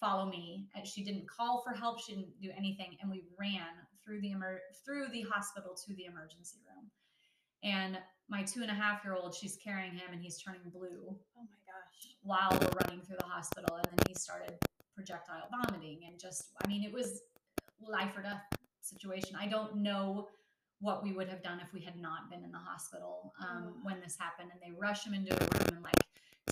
follow 0.00 0.26
me. 0.26 0.66
And 0.74 0.86
she 0.86 1.04
didn't 1.04 1.28
call 1.28 1.62
for 1.62 1.72
help. 1.72 2.00
She 2.00 2.12
didn't 2.14 2.40
do 2.40 2.50
anything. 2.56 2.96
And 3.00 3.10
we 3.10 3.22
ran 3.38 3.68
through 4.04 4.20
the 4.22 4.30
emer- 4.32 4.62
through 4.84 5.08
the 5.12 5.22
hospital 5.22 5.74
to 5.86 5.94
the 5.94 6.06
emergency 6.06 6.58
room. 6.66 6.90
And 7.62 7.98
my 8.28 8.42
two 8.42 8.62
and 8.62 8.70
a 8.70 8.74
half 8.74 9.04
year 9.04 9.14
old 9.14 9.34
she's 9.34 9.56
carrying 9.62 9.92
him 9.92 10.12
and 10.12 10.22
he's 10.22 10.38
turning 10.38 10.62
blue 10.72 11.14
Oh 11.36 11.42
my 11.42 11.58
gosh. 11.66 12.14
while 12.22 12.50
we're 12.58 12.78
running 12.84 13.02
through 13.04 13.16
the 13.20 13.26
hospital. 13.26 13.76
And 13.76 13.84
then 13.86 14.04
he 14.08 14.14
started 14.14 14.54
projectile 14.94 15.48
vomiting 15.50 16.00
and 16.06 16.18
just 16.20 16.48
i 16.62 16.66
mean 16.68 16.82
it 16.84 16.92
was 16.92 17.22
life 17.86 18.12
or 18.16 18.22
death 18.22 18.42
situation. 18.82 19.36
I 19.38 19.46
don't 19.46 19.76
know 19.76 20.28
what 20.80 21.02
we 21.02 21.12
would 21.12 21.28
have 21.28 21.42
done 21.42 21.60
if 21.60 21.72
we 21.74 21.80
had 21.80 21.96
not 21.96 22.30
been 22.30 22.42
in 22.42 22.50
the 22.52 22.58
hospital 22.58 23.32
um, 23.40 23.64
Oh. 23.68 23.72
when 23.82 24.00
this 24.00 24.16
happened. 24.18 24.50
And 24.52 24.60
they 24.62 24.78
rush 24.78 25.04
him 25.06 25.12
into 25.14 25.34
a 25.34 25.38
room 25.38 25.76
and 25.76 25.82
like 25.82 26.02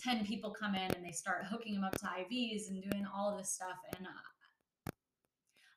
10 0.00 0.26
people 0.26 0.50
come 0.50 0.74
in 0.74 0.90
and 0.94 1.04
they 1.04 1.12
start 1.12 1.44
hooking 1.50 1.74
them 1.74 1.84
up 1.84 1.96
to 1.98 2.06
ivs 2.06 2.68
and 2.68 2.82
doing 2.82 3.06
all 3.14 3.30
of 3.30 3.38
this 3.38 3.50
stuff 3.50 3.76
and 3.96 4.06
uh, 4.06 4.90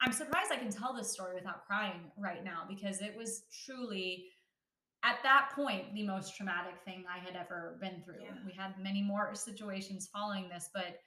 i'm 0.01 0.12
surprised 0.12 0.51
i 0.51 0.57
can 0.57 0.72
tell 0.72 0.93
this 0.93 1.12
story 1.12 1.34
without 1.34 1.66
crying 1.66 2.12
right 2.18 2.43
now 2.43 2.64
because 2.68 3.01
it 3.01 3.16
was 3.18 3.43
truly 3.66 4.26
at 5.03 5.18
that 5.24 5.49
point 5.55 5.93
the 5.93 6.05
most 6.05 6.36
traumatic 6.36 6.76
thing 6.86 7.03
i 7.14 7.18
had 7.18 7.36
ever 7.36 7.78
been 7.82 8.01
through 8.03 8.22
Yeah. 8.24 8.34
we 8.45 8.53
had 8.53 8.74
many 8.80 9.01
more 9.01 9.34
situations 9.34 10.09
following 10.14 10.49
this 10.49 10.70
but 10.74 10.99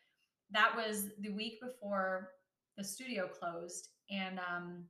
that 0.50 0.74
was 0.76 1.08
the 1.20 1.30
week 1.30 1.60
before 1.60 2.30
the 2.76 2.84
studio 2.84 3.28
closed 3.28 3.88
and 4.10 4.38
um, 4.38 4.84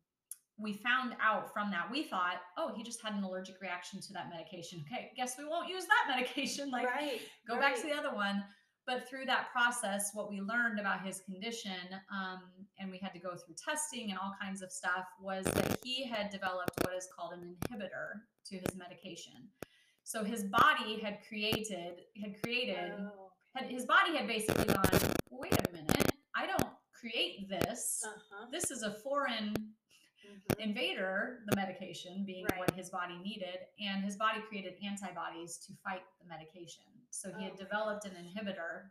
we 0.59 0.73
found 0.75 1.15
out 1.23 1.53
from 1.53 1.71
that 1.71 1.91
we 1.91 2.05
thought 2.05 2.37
oh 2.59 2.73
he 2.77 2.83
just 2.83 3.03
had 3.03 3.15
an 3.15 3.25
allergic 3.25 3.61
reaction 3.61 4.01
to 4.01 4.13
that 4.13 4.29
medication 4.31 4.83
okay 4.87 5.11
guess 5.17 5.35
we 5.39 5.45
won't 5.45 5.69
use 5.69 5.85
that 5.87 6.05
medication 6.17 6.71
like 6.71 6.87
right. 6.87 7.21
go 7.49 7.59
back 7.59 7.75
to 7.75 7.83
the 7.83 7.93
other 7.93 8.15
one 8.15 8.43
but 8.87 9.09
through 9.09 9.25
that 9.25 9.51
process 9.51 10.11
what 10.15 10.31
we 10.31 10.41
learned 10.41 10.79
about 10.79 11.05
his 11.05 11.21
condition 11.21 11.73
um, 12.13 12.41
and 12.79 12.91
we 12.91 12.99
had 12.99 13.13
to 13.13 13.19
go 13.19 13.31
through 13.31 13.55
testing 13.63 14.11
and 14.11 14.19
all 14.19 14.35
kinds 14.41 14.63
of 14.63 14.71
stuff 14.71 15.07
was 15.21 15.45
that 15.45 15.79
he 15.83 16.07
had 16.07 16.31
developed 16.31 16.73
what 16.83 16.95
is 16.95 17.09
called 17.17 17.33
an 17.33 17.57
inhibitor 17.69 18.21
to 18.47 18.57
his 18.57 18.77
medication 18.77 19.49
so 20.05 20.23
his 20.23 20.45
body 20.45 21.01
had 21.01 21.19
created 21.27 22.01
had 22.23 22.35
created 22.43 22.93
Oh, 22.99 23.31
had 23.57 23.71
his 23.71 23.87
body 23.87 24.17
had 24.17 24.29
basically 24.29 24.67
gone 24.67 24.85
wait 25.31 25.55
a 25.69 25.73
minute 25.73 26.13
i 26.37 26.47
don't 26.47 26.69
create 27.05 27.49
this 27.49 28.01
uh-huh. 28.07 28.47
this 28.53 28.71
is 28.71 28.83
a 28.83 28.93
foreign. 29.03 29.55
Invader 30.59 31.41
the 31.49 31.57
medication 31.57 32.25
being 32.25 32.45
Right. 32.51 32.59
what 32.61 32.71
his 32.73 32.91
body 32.91 33.19
needed 33.23 33.59
and 33.81 34.05
his 34.05 34.17
body 34.17 34.41
created 34.49 34.75
antibodies 34.85 35.57
to 35.67 35.73
fight 35.85 36.03
the 36.21 36.29
medication 36.29 36.85
so 37.11 37.29
he 37.31 37.47
Oh 37.47 37.49
had 37.49 37.57
developed 37.57 38.05
an 38.05 38.13
inhibitor 38.13 38.91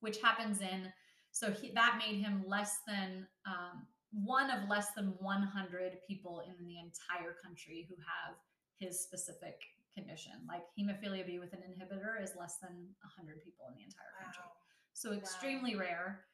which 0.00 0.20
happens 0.20 0.60
in 0.60 0.92
so 1.30 1.50
he, 1.50 1.70
that 1.72 1.98
made 1.98 2.20
him 2.20 2.44
less 2.46 2.78
than 2.86 3.26
um, 3.46 3.86
one 4.12 4.50
of 4.50 4.68
less 4.68 4.92
than 4.96 5.14
100 5.18 5.92
people 6.06 6.42
in 6.46 6.66
the 6.66 6.78
entire 6.78 7.34
country 7.42 7.86
who 7.88 7.96
have 7.96 8.36
his 8.78 9.00
specific 9.00 9.60
condition 9.94 10.32
like 10.48 10.62
hemophilia 10.78 11.24
b 11.26 11.38
with 11.38 11.52
an 11.52 11.60
inhibitor 11.60 12.22
is 12.22 12.32
less 12.38 12.58
than 12.60 12.72
100 13.16 13.42
people 13.44 13.66
in 13.68 13.74
the 13.76 13.82
entire 13.82 14.12
country 14.22 14.42
Wow. 14.44 14.52
so 14.92 15.12
extremely 15.12 15.74
rare. 15.76 16.24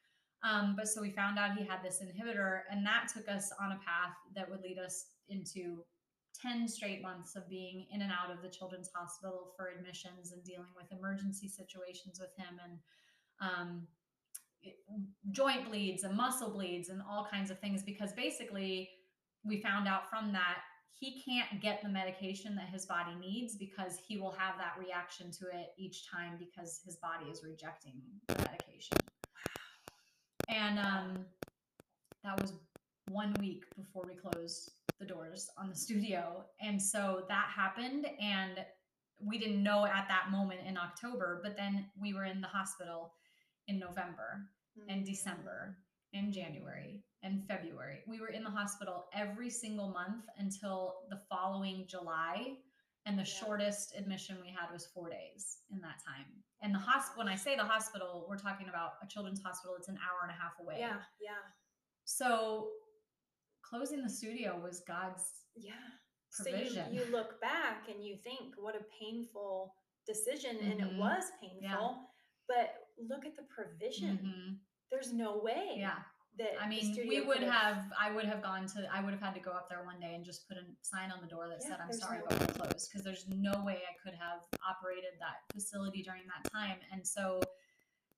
Um, 0.43 0.75
but 0.77 0.89
so 0.89 1.03
we 1.03 1.11
found 1.11 1.39
out 1.39 1.57
he 1.57 1.65
had 1.65 1.83
this 1.83 2.03
inhibitor, 2.03 2.61
and 2.71 2.85
that 2.87 3.09
took 3.15 3.29
us 3.29 3.53
on 3.61 3.73
a 3.73 3.77
path 3.77 4.15
that 4.35 4.51
would 4.51 4.63
lead 4.63 4.79
us 4.79 5.07
into 5.29 5.85
10 6.41 6.69
straight 6.69 7.03
months 7.03 7.37
of 7.37 7.49
being 7.49 7.87
in 7.93 8.03
and 8.03 8.13
out 8.13 8.35
of 8.35 8.43
the 8.43 8.49
children's 8.49 8.91
hospital 8.95 9.53
for 9.57 9.69
admissions 9.69 10.33
and 10.33 10.43
dealing 10.45 10.73
with 10.77 10.87
emergency 10.99 11.49
situations 11.49 12.19
with 12.21 12.31
him 12.37 12.59
and 12.65 12.79
um, 13.41 13.87
joint 15.33 15.69
bleeds 15.69 16.05
and 16.05 16.17
muscle 16.17 16.51
bleeds 16.51 16.89
and 16.89 17.03
all 17.09 17.27
kinds 17.31 17.51
of 17.51 17.59
things 17.59 17.83
because 17.83 18.13
basically 18.13 18.89
we 19.45 19.61
found 19.61 19.89
out 19.89 20.09
from 20.09 20.33
that 20.33 20.59
he 20.93 21.23
can't 21.23 21.63
get 21.63 21.83
the 21.83 21.89
medication 21.89 22.55
that 22.55 22.69
his 22.69 22.85
body 22.85 23.15
needs 23.19 23.57
because 23.57 23.99
he 24.07 24.19
will 24.19 24.33
have 24.33 24.59
that 24.59 24.75
reaction 24.79 25.31
to 25.31 25.47
it 25.47 25.69
each 25.79 26.11
time 26.11 26.37
because 26.39 26.81
his 26.85 26.97
body 26.97 27.31
is 27.31 27.43
rejecting 27.43 27.95
the 28.29 28.35
medication. 28.35 28.99
And 30.71 30.79
um, 30.79 31.25
that 32.23 32.41
was 32.41 32.53
one 33.09 33.35
week 33.41 33.65
before 33.77 34.05
we 34.07 34.15
closed 34.15 34.71
the 35.01 35.07
doors 35.07 35.51
on 35.59 35.69
the 35.69 35.75
studio. 35.87 36.45
And 36.61 36.81
so 36.81 37.25
that 37.29 37.49
happened. 37.55 38.07
And 38.21 38.65
we 39.19 39.37
didn't 39.37 39.63
know 39.65 39.85
at 39.85 40.07
that 40.09 40.31
moment 40.31 40.61
in 40.67 40.77
October, 40.77 41.41
but 41.43 41.57
then 41.57 41.87
we 42.01 42.15
were 42.15 42.25
in 42.25 42.41
the 42.41 42.47
hospital 42.47 43.15
in 43.67 43.79
November 43.79 44.47
and 44.89 45.03
Mm. 45.03 45.07
December 45.07 45.77
and 46.15 46.33
January 46.33 47.03
and 47.25 47.45
February. 47.49 48.03
We 48.07 48.21
were 48.21 48.29
in 48.29 48.45
the 48.45 48.51
hospital 48.51 49.07
every 49.13 49.51
single 49.51 49.89
month 49.89 50.25
until 50.39 51.01
the 51.11 51.21
following 51.29 51.87
July. 51.89 52.57
And 53.07 53.19
the 53.19 53.23
Yeah. 53.25 53.41
shortest 53.41 53.95
admission 53.97 54.41
we 54.41 54.51
had 54.51 54.71
was 54.73 54.87
four 54.87 55.11
days 55.11 55.63
in 55.71 55.81
that 55.81 55.99
time. 56.07 56.45
And 56.63 56.75
the 56.75 56.79
hospital, 56.79 57.19
when 57.25 57.29
I 57.33 57.37
say 57.37 57.57
the 57.57 57.65
hospital, 57.65 58.27
we're 58.29 58.37
talking 58.39 58.69
about 58.69 58.93
a 59.03 59.07
children's 59.07 59.43
hospital. 59.43 59.75
It's 59.79 59.89
an 59.89 59.97
hour 59.97 60.21
and 60.23 60.31
a 60.31 60.35
half 60.35 60.53
away. 60.61 60.77
Yeah, 60.79 60.97
yeah, 61.21 61.31
So 62.05 62.69
closing 63.63 64.03
the 64.03 64.11
studio 64.11 64.59
was 64.63 64.83
God's 64.87 65.25
yeah. 65.57 65.73
provision. 66.33 66.85
So 66.87 66.93
you, 66.93 67.01
you 67.07 67.13
look 67.13 67.41
back 67.41 67.89
and 67.89 68.05
you 68.05 68.17
think, 68.23 68.55
what 68.59 68.75
a 68.77 68.85
painful 69.01 69.75
decision, 70.07 70.57
and 70.59 70.81
it 70.81 70.91
Mhm. 70.91 70.99
was 70.99 71.25
painful. 71.41 71.61
yeah. 71.63 71.95
But 72.49 72.75
look 73.09 73.25
at 73.25 73.37
the 73.37 73.45
provision. 73.45 74.19
Mhm. 74.19 74.59
There's 74.91 75.13
no 75.13 75.39
way. 75.39 75.77
Yeah. 75.79 76.03
That 76.41 76.57
I 76.59 76.67
mean, 76.67 76.97
we 77.07 77.21
would 77.21 77.43
have, 77.43 77.93
I 78.01 78.11
would 78.11 78.25
have 78.25 78.43
gone 78.43 78.65
to, 78.69 78.89
I 78.91 79.03
would 79.05 79.13
have 79.13 79.21
had 79.21 79.35
to 79.35 79.41
go 79.41 79.51
up 79.51 79.69
there 79.69 79.85
one 79.85 80.01
day 80.01 80.15
and 80.15 80.25
just 80.25 80.49
put 80.49 80.57
a 80.57 80.63
sign 80.81 81.13
on 81.13 81.21
the 81.21 81.27
door 81.29 81.49
that 81.49 81.59
Yeah, 81.61 81.69
said, 81.69 81.79
I'm 81.85 81.93
sorry, 81.93 82.19
no 82.21 82.25
but 82.31 82.41
we're 82.41 82.47
closed. 82.65 82.89
Because 82.91 83.05
there's 83.05 83.27
no 83.29 83.63
way 83.63 83.83
I 83.85 83.93
could 84.03 84.17
have 84.19 84.41
operated 84.67 85.21
that 85.21 85.45
facility 85.53 86.03
during 86.03 86.23
that 86.33 86.51
time. 86.51 86.79
And 86.93 87.07
so 87.07 87.43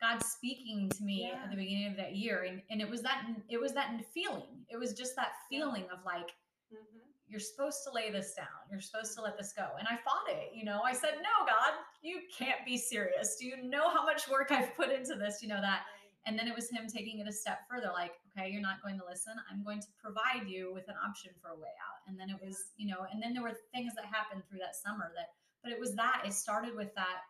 God 0.00 0.22
speaking 0.22 0.88
to 0.90 1.02
me 1.02 1.30
Yeah. 1.32 1.42
at 1.42 1.50
the 1.50 1.56
beginning 1.56 1.88
of 1.90 1.96
that 1.96 2.14
year. 2.14 2.44
And, 2.44 2.62
and 2.70 2.80
it 2.80 2.88
was 2.88 3.02
that, 3.02 3.26
it 3.48 3.60
was 3.60 3.72
that 3.72 3.90
feeling. 4.14 4.64
It 4.70 4.76
was 4.76 4.92
just 4.92 5.16
that 5.16 5.32
Yeah. 5.50 5.58
feeling 5.58 5.84
of 5.90 6.04
like, 6.04 6.30
Mhm. 6.72 7.02
you're 7.26 7.40
supposed 7.40 7.82
to 7.86 7.90
lay 7.90 8.12
this 8.12 8.34
down. 8.34 8.46
You're 8.70 8.80
supposed 8.80 9.16
to 9.16 9.22
let 9.22 9.36
this 9.36 9.52
go. 9.52 9.68
And 9.80 9.88
I 9.88 9.96
fought 9.96 10.28
it, 10.28 10.54
you 10.54 10.64
know. 10.64 10.82
I 10.82 10.92
said, 10.92 11.14
"No, 11.22 11.44
God, 11.44 11.74
you 12.02 12.22
can't 12.32 12.64
be 12.64 12.76
serious. 12.76 13.36
Do 13.36 13.46
you 13.46 13.56
know 13.62 13.90
how 13.90 14.04
much 14.04 14.28
work 14.28 14.52
I've 14.52 14.74
put 14.76 14.90
into 14.90 15.16
this? 15.16 15.42
You 15.42 15.48
know 15.48 15.60
that." 15.60 15.86
And 16.26 16.38
then 16.38 16.46
it 16.46 16.54
was 16.54 16.70
him 16.70 16.86
taking 16.86 17.18
it 17.18 17.26
a 17.28 17.32
step 17.32 17.60
further 17.68 17.90
like, 17.92 18.12
"Okay, 18.30 18.48
you're 18.50 18.62
not 18.62 18.82
going 18.82 18.98
to 18.98 19.04
listen. 19.04 19.34
I'm 19.50 19.64
going 19.64 19.80
to 19.80 19.88
provide 20.00 20.48
you 20.48 20.72
with 20.72 20.88
an 20.88 20.94
option 21.04 21.32
for 21.40 21.50
a 21.50 21.56
way 21.56 21.74
out." 21.82 21.98
And 22.06 22.18
then 22.18 22.30
it 22.30 22.40
was, 22.40 22.72
you 22.76 22.86
know, 22.86 23.06
and 23.12 23.20
then 23.22 23.32
there 23.34 23.42
were 23.42 23.56
things 23.74 23.94
that 23.94 24.04
happened 24.04 24.42
through 24.48 24.60
that 24.60 24.76
summer 24.76 25.12
that 25.16 25.34
but 25.62 25.70
it 25.70 25.78
was 25.78 25.94
that 25.94 26.22
it 26.26 26.32
started 26.32 26.74
with 26.74 26.94
that 26.94 27.22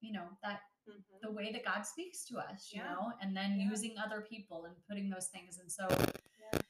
you 0.00 0.12
know, 0.12 0.26
that 0.42 0.62
Mhm. 0.88 1.20
the 1.20 1.30
way 1.30 1.52
that 1.52 1.62
God 1.62 1.82
speaks 1.82 2.24
to 2.24 2.38
us, 2.38 2.72
you 2.72 2.80
Yeah. 2.80 2.94
know, 2.94 3.12
and 3.20 3.36
then 3.36 3.60
Yeah. 3.60 3.68
using 3.68 3.98
other 3.98 4.22
people 4.22 4.64
and 4.64 4.74
putting 4.86 5.10
those 5.10 5.28
things. 5.28 5.58
And 5.58 5.70
so, 5.70 5.86
Yeah. 6.38 6.60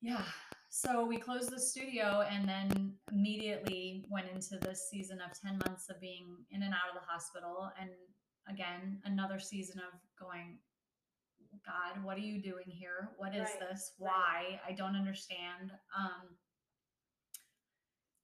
yeah. 0.00 0.32
So 0.68 1.04
we 1.06 1.18
closed 1.18 1.50
the 1.50 1.60
studio 1.60 2.22
and 2.22 2.48
then 2.48 2.98
immediately 3.08 4.04
went 4.10 4.28
into 4.30 4.58
this 4.58 4.90
season 4.90 5.20
of 5.20 5.32
10 5.32 5.58
months 5.58 5.88
of 5.88 6.00
being 6.00 6.44
in 6.50 6.64
and 6.64 6.74
out 6.74 6.88
of 6.88 6.94
the 6.94 7.06
hospital. 7.06 7.72
And 7.78 7.94
again 8.48 9.00
another 9.04 9.38
season 9.38 9.80
of 9.80 9.92
going 10.16 10.60
god 11.66 12.02
what 12.04 12.16
are 12.16 12.20
you 12.20 12.40
doing 12.40 12.64
here 12.66 13.10
what 13.18 13.34
is 13.34 13.48
Right, 13.60 13.68
this 13.70 13.92
right. 14.00 14.10
why 14.10 14.60
i 14.66 14.72
don't 14.72 14.96
understand 14.96 15.72
um 15.96 16.36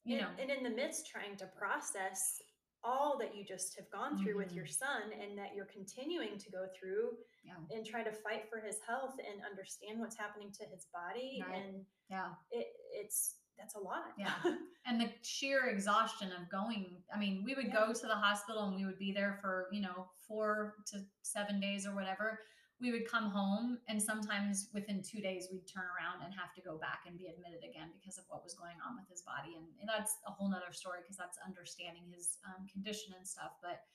you 0.05 0.17
and, 0.17 0.23
know 0.25 0.31
and 0.41 0.51
in 0.51 0.63
the 0.63 0.71
midst 0.71 1.09
trying 1.11 1.37
to 1.37 1.47
process 1.47 2.41
all 2.85 3.17
that 3.21 3.37
you 3.37 3.45
just 3.45 3.77
have 3.79 3.89
gone 3.93 4.21
through 4.21 4.37
with 4.37 4.51
Mhm. 4.51 4.57
your 4.57 4.67
son 4.67 5.13
and 5.13 5.39
that 5.39 5.55
you're 5.55 5.67
continuing 5.67 6.37
to 6.39 6.51
go 6.51 6.67
through 6.79 7.17
yeah 7.45 7.55
and 7.71 7.87
try 7.87 8.03
to 8.03 8.11
fight 8.13 8.49
for 8.51 8.61
his 8.61 8.79
health 8.87 9.15
and 9.19 9.45
understand 9.45 10.01
what's 10.01 10.17
happening 10.17 10.51
to 10.53 10.65
his 10.67 10.87
body 10.93 11.43
Right. 11.47 11.57
and 11.63 11.87
yeah 12.09 12.35
it 12.51 12.67
it's 12.93 13.37
that's 13.59 13.77
a 13.77 13.79
lot 13.79 14.13
Yeah. 14.19 14.35
and 14.87 15.01
the 15.01 15.13
sheer 15.23 15.67
exhaustion 15.69 16.33
of 16.33 16.49
going 16.51 17.05
i 17.15 17.19
mean 17.19 17.45
we 17.45 17.55
would 17.55 17.67
Yeah. 17.69 17.87
go 17.87 17.93
to 17.93 18.07
the 18.07 18.17
hospital 18.17 18.65
and 18.65 18.75
we 18.75 18.85
would 18.85 18.99
be 18.99 19.13
there 19.13 19.39
for 19.41 19.69
you 19.71 19.81
know 19.83 20.11
four 20.27 20.75
to 20.87 21.07
seven 21.23 21.61
days 21.61 21.87
or 21.87 21.95
whatever 21.95 22.41
we 22.83 22.91
would 22.91 23.07
come 23.07 23.31
home 23.31 23.79
and 23.87 24.03
sometimes 24.03 24.69
within 24.75 25.01
two 25.01 25.23
days 25.23 25.47
we'd 25.55 25.71
turn 25.71 25.87
around 25.95 26.27
and 26.27 26.35
have 26.35 26.51
to 26.59 26.61
go 26.61 26.77
back 26.77 27.07
and 27.07 27.15
be 27.17 27.31
admitted 27.31 27.63
again 27.63 27.95
because 27.95 28.19
of 28.19 28.27
what 28.27 28.43
was 28.43 28.59
going 28.59 28.75
on 28.83 28.99
with 28.99 29.07
his 29.07 29.23
body. 29.23 29.55
And, 29.55 29.71
and 29.79 29.87
that's 29.87 30.19
a 30.27 30.35
whole 30.35 30.51
nother 30.51 30.75
story 30.75 30.99
because 31.01 31.17
that's 31.17 31.39
understanding 31.47 32.11
his 32.11 32.43
um, 32.43 32.67
condition 32.67 33.15
and 33.15 33.23
stuff. 33.23 33.55
But 33.63 33.87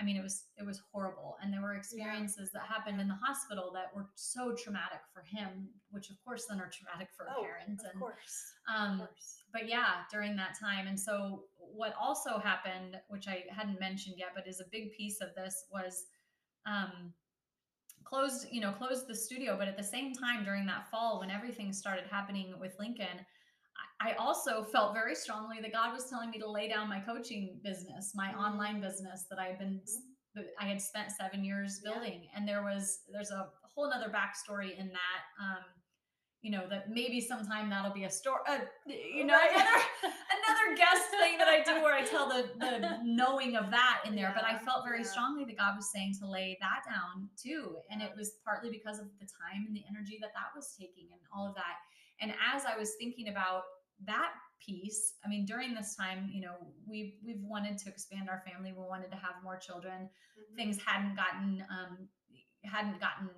i 0.00 0.02
mean 0.02 0.16
it 0.16 0.22
was 0.22 0.50
it 0.58 0.66
was 0.66 0.82
horrible. 0.90 1.38
And 1.40 1.54
there 1.54 1.62
were 1.62 1.78
experiences 1.78 2.50
that 2.50 2.66
happened 2.66 3.00
in 3.00 3.06
the 3.06 3.20
hospital 3.22 3.70
that 3.78 3.94
were 3.94 4.10
so 4.16 4.56
traumatic 4.58 5.06
for 5.14 5.22
him 5.22 5.70
which 5.94 6.10
of 6.10 6.16
course 6.24 6.46
then 6.50 6.58
are 6.58 6.70
traumatic 6.72 7.08
for 7.14 7.26
a 7.26 7.38
oh, 7.38 7.46
parent 7.46 7.78
of 7.78 7.86
and 7.92 8.00
course. 8.00 8.58
um 8.66 8.98
of 8.98 9.06
course. 9.06 9.44
but 9.52 9.68
yeah, 9.68 10.02
during 10.10 10.34
that 10.36 10.58
time. 10.58 10.90
And 10.90 10.98
so 10.98 11.44
what 11.58 11.94
also 11.94 12.42
happened, 12.42 12.98
which 13.08 13.28
I 13.28 13.44
hadn't 13.54 13.78
mentioned 13.78 14.16
yet, 14.18 14.34
but 14.34 14.48
is 14.48 14.58
a 14.58 14.68
big 14.72 14.90
piece 14.92 15.20
of 15.20 15.30
this 15.36 15.54
was 15.70 16.10
um 16.66 17.12
closed, 18.04 18.46
you 18.50 18.60
know, 18.60 18.72
closed 18.72 19.06
the 19.06 19.14
studio. 19.14 19.56
But 19.58 19.68
at 19.68 19.76
the 19.76 19.82
same 19.82 20.12
time, 20.12 20.44
during 20.44 20.66
that 20.66 20.90
fall, 20.90 21.20
when 21.20 21.30
everything 21.30 21.72
started 21.72 22.04
happening 22.10 22.54
with 22.60 22.74
Lincoln, 22.78 23.24
I 24.00 24.12
also 24.14 24.64
felt 24.64 24.94
very 24.94 25.14
strongly 25.14 25.58
that 25.60 25.72
God 25.72 25.92
was 25.92 26.10
telling 26.10 26.30
me 26.30 26.38
to 26.38 26.50
lay 26.50 26.68
down 26.68 26.88
my 26.88 27.00
coaching 27.00 27.60
business, 27.62 28.12
my 28.14 28.32
online 28.34 28.80
business 28.80 29.26
that 29.30 29.38
I 29.38 29.46
had 29.46 29.58
been 29.58 29.80
that 30.34 30.46
I 30.58 30.66
had 30.66 30.80
spent 30.80 31.10
seven 31.12 31.44
years 31.44 31.80
Yeah. 31.84 31.92
building. 31.92 32.28
And 32.34 32.48
there 32.48 32.62
was 32.62 33.00
there's 33.12 33.30
a 33.30 33.50
whole 33.74 33.88
nother 33.88 34.10
backstory 34.10 34.76
in 34.78 34.88
that. 34.88 35.22
Um, 35.40 35.64
you 36.42 36.50
know 36.50 36.66
that 36.68 36.90
maybe 36.90 37.20
sometime 37.20 37.70
that'll 37.70 37.92
be 37.92 38.04
a 38.04 38.10
story. 38.10 38.40
Uh, 38.48 38.58
you 38.86 39.24
know, 39.24 39.34
Right. 39.34 39.50
another 39.54 39.82
another 40.38 40.76
guest 40.76 41.04
thing 41.10 41.38
that 41.38 41.48
I 41.48 41.62
do 41.62 41.82
where 41.82 41.94
I 41.94 42.02
tell 42.02 42.28
the 42.28 42.50
the 42.58 42.98
knowing 43.04 43.56
of 43.56 43.70
that 43.70 44.02
in 44.06 44.14
there. 44.14 44.32
But 44.34 44.44
I 44.44 44.58
felt 44.58 44.84
very 44.84 45.02
yeah. 45.02 45.06
strongly 45.08 45.44
that 45.44 45.56
God 45.56 45.76
was 45.76 45.90
saying 45.92 46.16
to 46.20 46.26
lay 46.28 46.58
that 46.60 46.82
down 46.84 47.28
too, 47.40 47.76
and 47.90 48.02
it 48.02 48.10
was 48.16 48.32
partly 48.44 48.70
because 48.70 48.98
of 48.98 49.06
the 49.20 49.26
time 49.26 49.64
and 49.66 49.74
the 49.76 49.84
energy 49.88 50.18
that 50.20 50.32
that 50.34 50.50
was 50.54 50.74
taking 50.78 51.08
and 51.12 51.20
all 51.34 51.46
of 51.48 51.54
that. 51.54 51.76
And 52.20 52.32
as 52.54 52.64
I 52.64 52.76
was 52.76 52.92
thinking 52.98 53.28
about 53.28 53.62
that 54.04 54.32
piece, 54.60 55.14
I 55.24 55.28
mean, 55.28 55.44
during 55.44 55.74
this 55.74 55.94
time, 55.96 56.28
you 56.32 56.40
know, 56.40 56.54
we 56.88 57.16
we've 57.24 57.42
wanted 57.42 57.78
to 57.78 57.88
expand 57.88 58.28
our 58.28 58.42
family. 58.46 58.72
We 58.72 58.82
wanted 58.84 59.10
to 59.12 59.16
have 59.16 59.34
more 59.44 59.56
children 59.56 60.08
Mhm. 60.10 60.56
things 60.56 60.78
hadn't 60.84 61.14
gotten 61.14 61.64
um 61.70 62.08
hadn't 62.64 62.98
gotten 63.00 63.28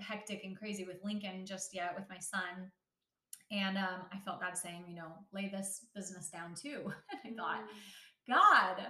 hectic 0.00 0.42
and 0.44 0.56
crazy 0.56 0.84
with 0.84 0.96
Lincoln 1.04 1.46
just 1.46 1.74
yet 1.74 1.94
with 1.96 2.04
my 2.08 2.18
son. 2.18 2.70
And 3.50 3.76
um, 3.76 4.06
I 4.12 4.18
felt 4.24 4.40
God 4.40 4.56
saying, 4.56 4.84
you 4.88 4.96
know, 4.96 5.12
lay 5.32 5.48
this 5.48 5.86
business 5.94 6.30
down 6.30 6.54
too. 6.54 6.92
And 7.24 7.40
I 7.40 7.42
thought, 7.42 7.60
Mm. 7.64 7.68
God, 8.34 8.86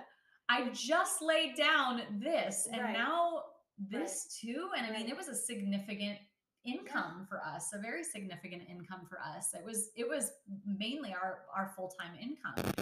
I 0.48 0.68
just 0.72 1.20
laid 1.20 1.56
down 1.56 2.02
this 2.20 2.68
and 2.72 2.82
Right. 2.82 2.92
now 2.92 3.42
this 3.78 4.38
too. 4.40 4.68
And 4.76 4.86
I 4.86 4.96
mean, 4.96 5.08
it 5.08 5.16
was 5.16 5.26
a 5.28 5.34
significant 5.34 6.18
income 6.64 7.26
for 7.28 7.42
us, 7.44 7.72
a 7.74 7.78
very 7.78 8.04
significant 8.04 8.62
income 8.68 9.06
for 9.08 9.18
us. 9.20 9.52
It 9.54 9.64
was 9.64 9.90
it 9.96 10.08
was 10.08 10.30
mainly 10.64 11.12
our 11.12 11.40
our 11.54 11.72
full-time 11.76 12.12
income. 12.20 12.72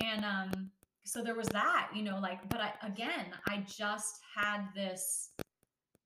And 0.00 0.24
um 0.24 0.70
so 1.04 1.22
there 1.22 1.34
was 1.34 1.48
that, 1.48 1.90
you 1.94 2.02
know, 2.02 2.18
like 2.20 2.48
but 2.48 2.60
I 2.60 2.72
again, 2.82 3.26
I 3.48 3.64
just 3.66 4.20
had 4.34 4.68
this 4.74 5.30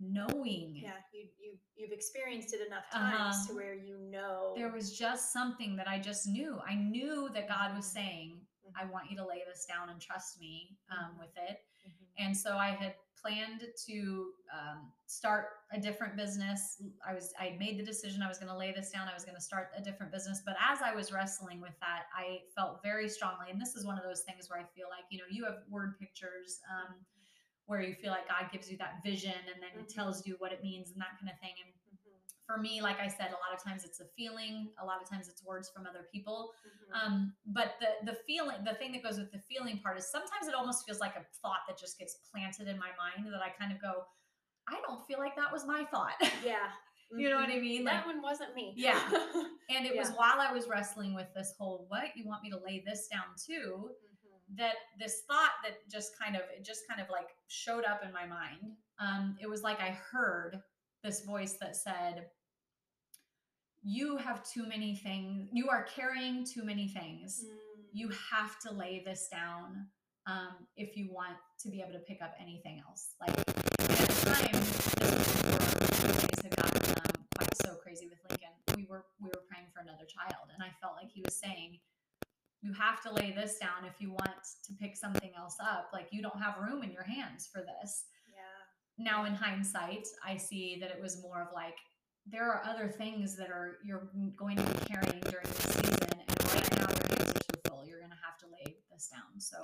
knowing 0.03 0.77
yeah 0.83 0.93
you 1.13 1.27
you 1.41 1.53
you've 1.77 1.93
experienced 1.93 2.53
it 2.55 2.67
enough 2.67 2.91
times 2.91 3.37
Uh-huh. 3.37 3.49
to 3.49 3.55
where 3.55 3.75
you 3.75 3.97
know 3.99 4.53
there 4.57 4.69
was 4.71 4.97
just 4.99 5.33
something 5.33 5.77
that 5.77 5.89
I 5.89 5.99
just 5.99 6.27
knew. 6.27 6.59
I 6.67 6.75
knew 6.75 7.29
that 7.33 7.49
God 7.49 7.75
was 7.75 7.87
Mhm. 7.87 7.93
saying, 7.99 8.47
I 8.77 8.85
want 8.85 9.11
you 9.11 9.17
to 9.17 9.27
lay 9.27 9.43
this 9.47 9.65
down 9.67 9.89
and 9.91 9.99
trust 10.01 10.39
me 10.39 10.77
um, 10.91 11.15
Mhm. 11.15 11.19
with 11.21 11.37
it. 11.39 11.65
Mhm. 11.87 12.07
And 12.19 12.37
so 12.37 12.57
I 12.59 12.69
had 12.71 12.95
planned 13.17 13.65
to 13.87 14.35
um, 14.53 14.93
start 15.07 15.49
a 15.71 15.81
different 15.81 16.17
business. 16.17 16.83
I 17.07 17.15
was 17.15 17.33
I 17.39 17.45
had 17.51 17.59
made 17.59 17.79
the 17.79 17.85
decision 17.85 18.21
I 18.23 18.29
was 18.29 18.39
going 18.39 18.51
to 18.53 18.57
lay 18.57 18.73
this 18.73 18.91
down. 18.91 19.09
I 19.09 19.15
was 19.15 19.25
going 19.25 19.37
to 19.37 19.41
start 19.51 19.71
a 19.77 19.81
different 19.81 20.13
business. 20.13 20.43
But 20.45 20.57
as 20.61 20.83
I 20.83 20.93
was 20.95 21.13
wrestling 21.13 21.61
with 21.61 21.79
that, 21.81 22.07
I 22.15 22.43
felt 22.55 22.83
very 22.83 23.09
strongly. 23.09 23.51
And 23.51 23.59
this 23.61 23.75
is 23.77 23.87
one 23.87 23.97
of 23.97 24.05
those 24.05 24.23
things 24.25 24.51
where 24.51 24.59
I 24.61 24.65
feel 24.75 24.89
like 24.91 25.05
you 25.11 25.19
know 25.19 25.25
you 25.31 25.45
have 25.45 25.63
word 25.71 25.99
pictures 25.99 26.61
um, 26.71 26.95
where 27.67 27.81
you 27.81 27.95
feel 27.95 28.11
like 28.11 28.29
God 28.29 28.51
gives 28.53 28.71
you 28.71 28.77
that 28.79 29.03
vision 29.05 29.35
and 29.53 29.63
then 29.63 29.71
Mhm. 29.79 29.83
it 29.85 29.89
tells 29.89 30.27
you 30.27 30.37
what 30.39 30.53
it 30.53 30.63
means 30.63 30.91
and 30.93 31.01
that 31.01 31.19
kind 31.19 31.31
of 31.31 31.39
thing. 31.41 31.55
And 31.65 31.73
Mhm. 31.99 32.21
for 32.47 32.59
me, 32.59 32.81
like 32.83 32.99
I 33.01 33.09
said, 33.09 33.29
a 33.31 33.39
lot 33.41 33.53
of 33.55 33.63
times 33.63 33.85
it's 33.85 34.01
a 34.01 34.07
feeling. 34.17 34.73
A 34.79 34.85
lot 34.85 35.01
of 35.01 35.09
times 35.09 35.29
it's 35.29 35.43
words 35.45 35.71
from 35.71 35.87
other 35.87 36.03
people. 36.13 36.53
Mhm. 36.67 36.95
Um, 36.95 37.37
but 37.47 37.79
the 37.81 38.05
the 38.05 38.15
feeling, 38.27 38.63
the 38.65 38.75
thing 38.75 38.93
that 38.93 39.03
goes 39.03 39.19
with 39.19 39.31
the 39.33 39.39
feeling 39.41 39.79
part 39.81 39.97
is 39.97 40.07
sometimes 40.11 40.49
it 40.49 40.55
almost 40.55 40.85
feels 40.85 41.01
like 41.01 41.17
a 41.17 41.25
thought 41.41 41.61
that 41.69 41.79
just 41.79 41.99
gets 41.99 42.17
planted 42.31 42.69
in 42.69 42.79
my 42.79 42.91
mind 42.99 43.33
that 43.33 43.43
I 43.43 43.51
kind 43.51 43.73
of 43.73 43.81
go, 43.81 44.07
I 44.69 44.81
don't 44.83 45.07
feel 45.07 45.19
like 45.19 45.37
that 45.37 45.51
was 45.53 45.65
my 45.65 45.85
thought. 45.87 46.15
yeah 46.45 46.73
you 47.17 47.29
know 47.31 47.37
what 47.37 47.49
I 47.51 47.57
Mhm. 47.57 47.61
mean? 47.63 47.85
that 47.85 48.05
Like, 48.05 48.07
one 48.07 48.23
wasn't 48.23 48.55
me 48.55 48.75
Yeah. 48.77 48.99
and 49.71 49.87
it 49.87 49.97
was 49.97 50.11
while 50.13 50.41
I 50.41 50.53
was 50.53 50.67
wrestling 50.69 51.15
with 51.15 51.33
this 51.35 51.55
whole, 51.59 51.87
what 51.89 52.15
you 52.17 52.25
want 52.27 52.43
me 52.43 52.51
to 52.51 52.59
lay 52.59 52.81
this 52.85 53.09
down 53.09 53.35
too, 53.37 53.91
Mhm. 53.91 54.12
That 54.57 54.75
this 54.99 55.23
thought 55.29 55.53
that 55.65 55.89
just 55.91 56.13
kind 56.19 56.37
of 56.37 56.43
it 56.57 56.65
just 56.65 56.83
kind 56.89 57.01
of 57.01 57.09
like 57.11 57.29
showed 57.49 57.85
up 57.85 58.03
in 58.05 58.13
my 58.13 58.27
mind. 58.27 58.77
Um, 59.01 59.37
it 59.41 59.49
was 59.49 59.63
like 59.63 59.81
I 59.81 59.99
heard 60.11 60.61
this 61.03 61.25
voice 61.25 61.57
that 61.61 61.77
said, 61.77 62.27
"You 63.83 64.17
have 64.19 64.43
too 64.45 64.67
many 64.69 64.97
things. 64.97 65.49
You 65.53 65.69
are 65.71 65.85
carrying 65.85 66.45
too 66.45 66.65
many 66.65 66.89
things." 66.89 67.45
Mm. 67.45 67.59
you 67.95 68.09
have 68.33 68.59
to 68.61 68.73
lay 68.73 69.03
this 69.05 69.29
down 69.31 69.87
um, 70.27 70.67
if 70.77 70.97
you 70.97 71.13
want 71.13 71.37
to 71.61 71.69
be 71.69 71.81
able 71.81 71.93
to 71.93 71.99
pick 72.01 72.23
up 72.23 72.35
anything 72.41 72.81
else. 72.89 73.15
Like 73.21 73.37
at 73.39 73.47
the 73.47 74.31
time, 74.31 74.53
this 74.53 76.43
had 76.43 76.57
gotten 76.57 76.91
um, 76.91 77.27
quite 77.37 77.55
so 77.67 77.75
crazy 77.75 78.09
with 78.09 78.19
Lincoln. 78.31 78.55
We 78.77 78.87
were 78.89 79.05
we 79.21 79.29
were 79.29 79.43
praying 79.49 79.67
for 79.75 79.81
another 79.81 80.07
child, 80.07 80.49
and 80.55 80.63
I 80.63 80.71
felt 80.81 80.95
like 80.97 81.11
he 81.13 81.23
was 81.23 81.37
saying, 81.37 81.79
"You 82.63 82.73
have 82.73 83.03
to 83.03 83.13
lay 83.13 83.33
this 83.33 83.59
down 83.59 83.85
if 83.87 84.01
you 84.01 84.11
want 84.11 84.43
to 84.67 84.73
pick 84.81 84.97
something 84.97 85.31
else 85.37 85.57
up. 85.61 85.91
Like 85.93 86.09
you 86.11 86.23
don't 86.23 86.41
have 86.41 86.59
room 86.59 86.83
in 86.83 86.91
your 86.93 87.05
hands 87.05 87.49
for 87.53 87.61
this." 87.61 88.07
yeah 88.33 89.05
Now, 89.11 89.25
in 89.25 89.35
hindsight, 89.35 90.07
I 90.25 90.37
see 90.37 90.79
that 90.81 90.91
it 90.91 91.01
was 91.01 91.23
more 91.23 91.41
of 91.43 91.49
like 91.55 91.77
there 92.27 92.51
are 92.53 92.63
other 92.65 92.89
things 92.89 93.37
that 93.37 93.51
are 93.51 93.79
you're 93.85 94.09
going 94.37 94.57
to 94.57 94.63
be 94.63 94.79
carrying 94.87 95.21
during 95.33 95.47
the 95.47 95.63
season, 95.73 96.09
and 96.29 96.55
right 96.55 96.71
now 96.79 96.87
your 96.89 97.09
hands 97.19 97.37
are 97.37 97.47
too 97.53 97.61
full. 97.69 97.85
You're 97.87 97.99
going 97.99 98.11
to 98.19 98.25
have 98.29 98.39
to 98.39 98.47
lay 98.47 98.77
this 98.93 99.09
down. 99.09 99.41
So, 99.41 99.59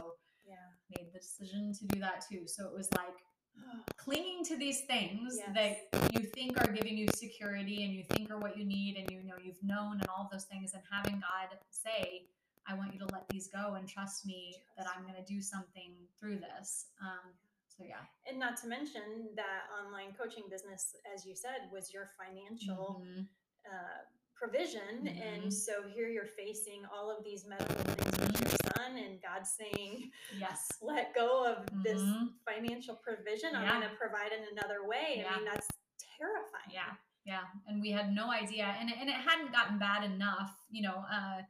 yeah 0.45 0.57
made 0.97 1.13
the 1.13 1.19
decision 1.19 1.73
to 1.75 1.85
do 1.87 2.01
that 2.01 2.25
too. 2.31 2.47
So 2.47 2.67
it 2.67 2.75
was 2.75 2.89
like 2.93 3.17
clinging 3.97 4.45
to 4.47 4.57
these 4.57 4.81
things 4.83 5.37
Yes. 5.39 5.51
that 5.55 6.13
you 6.13 6.21
think 6.21 6.59
are 6.61 6.73
giving 6.73 6.97
you 6.97 7.09
security 7.15 7.85
and 7.85 7.93
you 7.93 8.03
think 8.05 8.31
are 8.31 8.39
what 8.39 8.57
you 8.57 8.65
need, 8.65 8.97
and 8.97 9.11
you 9.11 9.23
know 9.23 9.35
you've 9.43 9.63
known 9.63 9.95
and 10.01 10.09
all 10.09 10.29
those 10.33 10.45
things, 10.45 10.73
and 10.75 10.83
having 10.91 11.21
God 11.21 11.59
say, 11.71 12.23
"I 12.69 12.75
want 12.75 12.93
you 12.93 12.99
to 13.01 13.07
let 13.13 13.29
these 13.29 13.49
go 13.49 13.75
and 13.75 13.89
trust 13.89 14.27
me 14.27 14.55
that 14.77 14.87
I'm 14.95 15.03
going 15.03 15.17
to 15.17 15.25
do 15.25 15.41
something 15.41 15.95
through 16.19 16.39
this." 16.39 16.87
Um, 17.01 17.33
so 17.69 17.85
yeah. 17.85 18.03
and 18.27 18.39
not 18.41 18.57
to 18.63 18.67
mention 18.67 19.31
that 19.37 19.63
online 19.81 20.13
coaching 20.13 20.45
business 20.51 20.97
as 21.15 21.25
you 21.25 21.35
said 21.37 21.71
was 21.73 21.93
your 21.95 22.11
financial 22.19 23.03
Mhm. 23.07 23.29
uh, 23.73 24.01
provision 24.35 25.07
and 25.07 25.45
Mhm. 25.45 25.53
so 25.53 25.83
here 25.89 26.09
you're 26.09 26.27
facing 26.27 26.85
all 26.87 27.09
of 27.11 27.23
these 27.23 27.45
medical 27.47 27.77
things 27.77 28.19
with 28.19 28.41
your 28.41 28.51
son 28.77 28.97
and 28.97 29.23
god's 29.23 29.51
saying 29.53 30.11
Yes. 30.33 30.67
let 30.83 31.15
go 31.15 31.45
of 31.45 31.67
this 31.85 32.01
Mhm. 32.03 32.35
financial 32.45 32.97
provision 32.97 33.55
i'm 33.55 33.69
going 33.81 33.89
to 33.89 33.97
provide 33.97 34.33
in 34.33 34.43
another 34.59 34.85
way 34.85 35.19
Yeah. 35.19 35.33
i 35.33 35.37
mean 35.37 35.45
that's 35.45 35.69
terrifying 36.17 36.71
Yeah. 36.73 36.97
Yeah. 37.25 37.45
And 37.67 37.81
we 37.83 37.91
had 37.91 38.15
no 38.15 38.31
idea. 38.31 38.65
And, 38.81 38.91
and 38.91 39.09
it 39.11 39.15
hadn't 39.29 39.53
gotten 39.53 39.79
bad 39.79 40.03
enough. 40.03 40.51
You 40.71 40.83
know, 40.83 41.05
uh, 41.11 41.43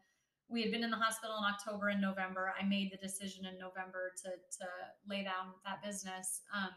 we 0.48 0.62
had 0.62 0.70
been 0.70 0.82
in 0.84 0.90
the 0.90 0.96
hospital 0.96 1.36
in 1.38 1.44
October 1.44 1.88
and 1.88 2.00
November. 2.00 2.52
I 2.58 2.64
made 2.64 2.90
the 2.92 2.96
decision 2.96 3.44
in 3.44 3.58
November 3.58 4.12
to, 4.24 4.30
to 4.30 4.66
lay 5.08 5.22
down 5.22 5.52
that 5.64 5.82
business. 5.84 6.40
Um, 6.54 6.70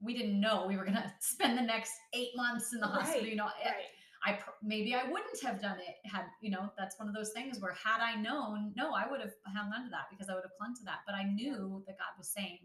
we 0.00 0.16
didn't 0.16 0.40
know 0.40 0.66
we 0.66 0.76
were 0.76 0.84
going 0.84 0.94
to 1.02 1.12
spend 1.20 1.58
the 1.58 1.62
next 1.62 1.92
eight 2.14 2.30
months 2.36 2.72
in 2.72 2.80
the 2.80 2.86
hospital. 2.86 3.22
Right, 3.22 3.30
You 3.30 3.36
know, 3.36 3.44
right 3.64 3.90
I 4.24 4.32
pr- 4.32 4.50
maybe 4.62 4.94
I 4.94 5.04
wouldn't 5.04 5.40
have 5.42 5.60
done 5.60 5.78
it 5.78 5.96
had 6.10 6.24
you 6.42 6.50
know 6.50 6.70
that's 6.76 6.98
one 6.98 7.08
of 7.08 7.14
those 7.14 7.30
things 7.30 7.60
where 7.60 7.72
had 7.72 8.00
I 8.00 8.20
known, 8.20 8.72
no, 8.76 8.92
I 8.92 9.08
would 9.08 9.20
have 9.20 9.32
hung 9.46 9.72
on 9.72 9.84
to 9.84 9.90
that 9.90 10.06
because 10.10 10.28
I 10.28 10.34
would 10.34 10.42
have 10.44 10.56
clung 10.58 10.74
to 10.76 10.84
that. 10.84 11.00
But 11.06 11.14
I 11.14 11.24
knew 11.24 11.82
that 11.86 11.98
God 11.98 12.18
was 12.18 12.28
saying, 12.28 12.58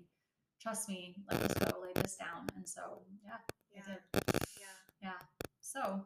trust 0.61 0.89
me, 0.89 1.15
let 1.29 1.39
this 1.41 1.53
go, 1.53 1.79
lay 1.81 2.01
this 2.01 2.15
down. 2.15 2.47
And 2.55 2.67
so, 2.67 3.01
yeah, 3.23 3.37
Yeah. 3.75 3.81
I 3.85 3.91
did. 3.91 4.41
Yeah. 5.01 5.19
So, 5.61 6.05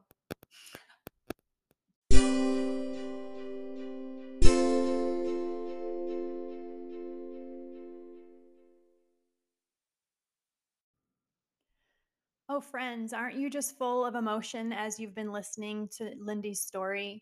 Oh, 12.57 12.59
friends, 12.59 13.13
aren't 13.13 13.37
you 13.37 13.51
just 13.51 13.77
full 13.77 14.03
of 14.03 14.15
emotion 14.15 14.73
as 14.73 14.99
you've 14.99 15.13
been 15.13 15.31
listening 15.31 15.87
to 15.95 16.15
Lindy's 16.19 16.59
story? 16.59 17.21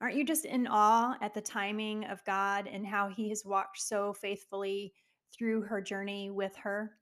Aren't 0.00 0.14
you 0.14 0.24
just 0.24 0.44
in 0.44 0.68
awe 0.68 1.16
at 1.20 1.34
the 1.34 1.40
timing 1.40 2.04
of 2.04 2.24
God 2.24 2.68
and 2.72 2.86
how 2.86 3.08
He 3.08 3.28
has 3.30 3.44
walked 3.44 3.80
so 3.80 4.12
faithfully 4.12 4.92
through 5.36 5.62
her 5.62 5.80
journey 5.80 6.30
with 6.30 6.54
her? 6.54 6.92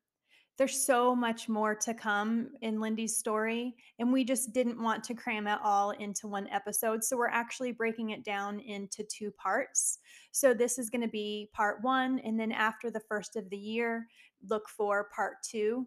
There's 0.57 0.87
so 0.87 1.15
much 1.15 1.51
more 1.51 1.75
to 1.75 1.93
come 1.93 2.49
in 2.63 2.81
Lindy's 2.81 3.19
story, 3.19 3.75
and 3.99 4.11
we 4.11 4.25
just 4.25 4.55
didn't 4.55 4.83
want 4.83 5.05
to 5.05 5.15
cram 5.15 5.47
it 5.47 5.59
all 5.63 5.91
into 5.91 6.29
one 6.29 6.49
episode. 6.49 7.05
So 7.05 7.15
we're 7.15 7.29
actually 7.29 7.73
breaking 7.73 8.09
it 8.09 8.25
down 8.25 8.59
into 8.61 9.05
two 9.05 9.31
parts. 9.33 9.99
So 10.33 10.55
this 10.55 10.79
is 10.79 10.89
going 10.89 11.03
to 11.03 11.09
be 11.09 11.51
part 11.53 11.83
one, 11.83 12.21
and 12.21 12.41
then 12.41 12.53
after 12.53 12.91
the 12.91 13.01
first 13.01 13.37
of 13.37 13.51
the 13.51 13.59
year, 13.59 14.07
look 14.49 14.67
for 14.67 15.11
part 15.15 15.43
two. 15.43 15.87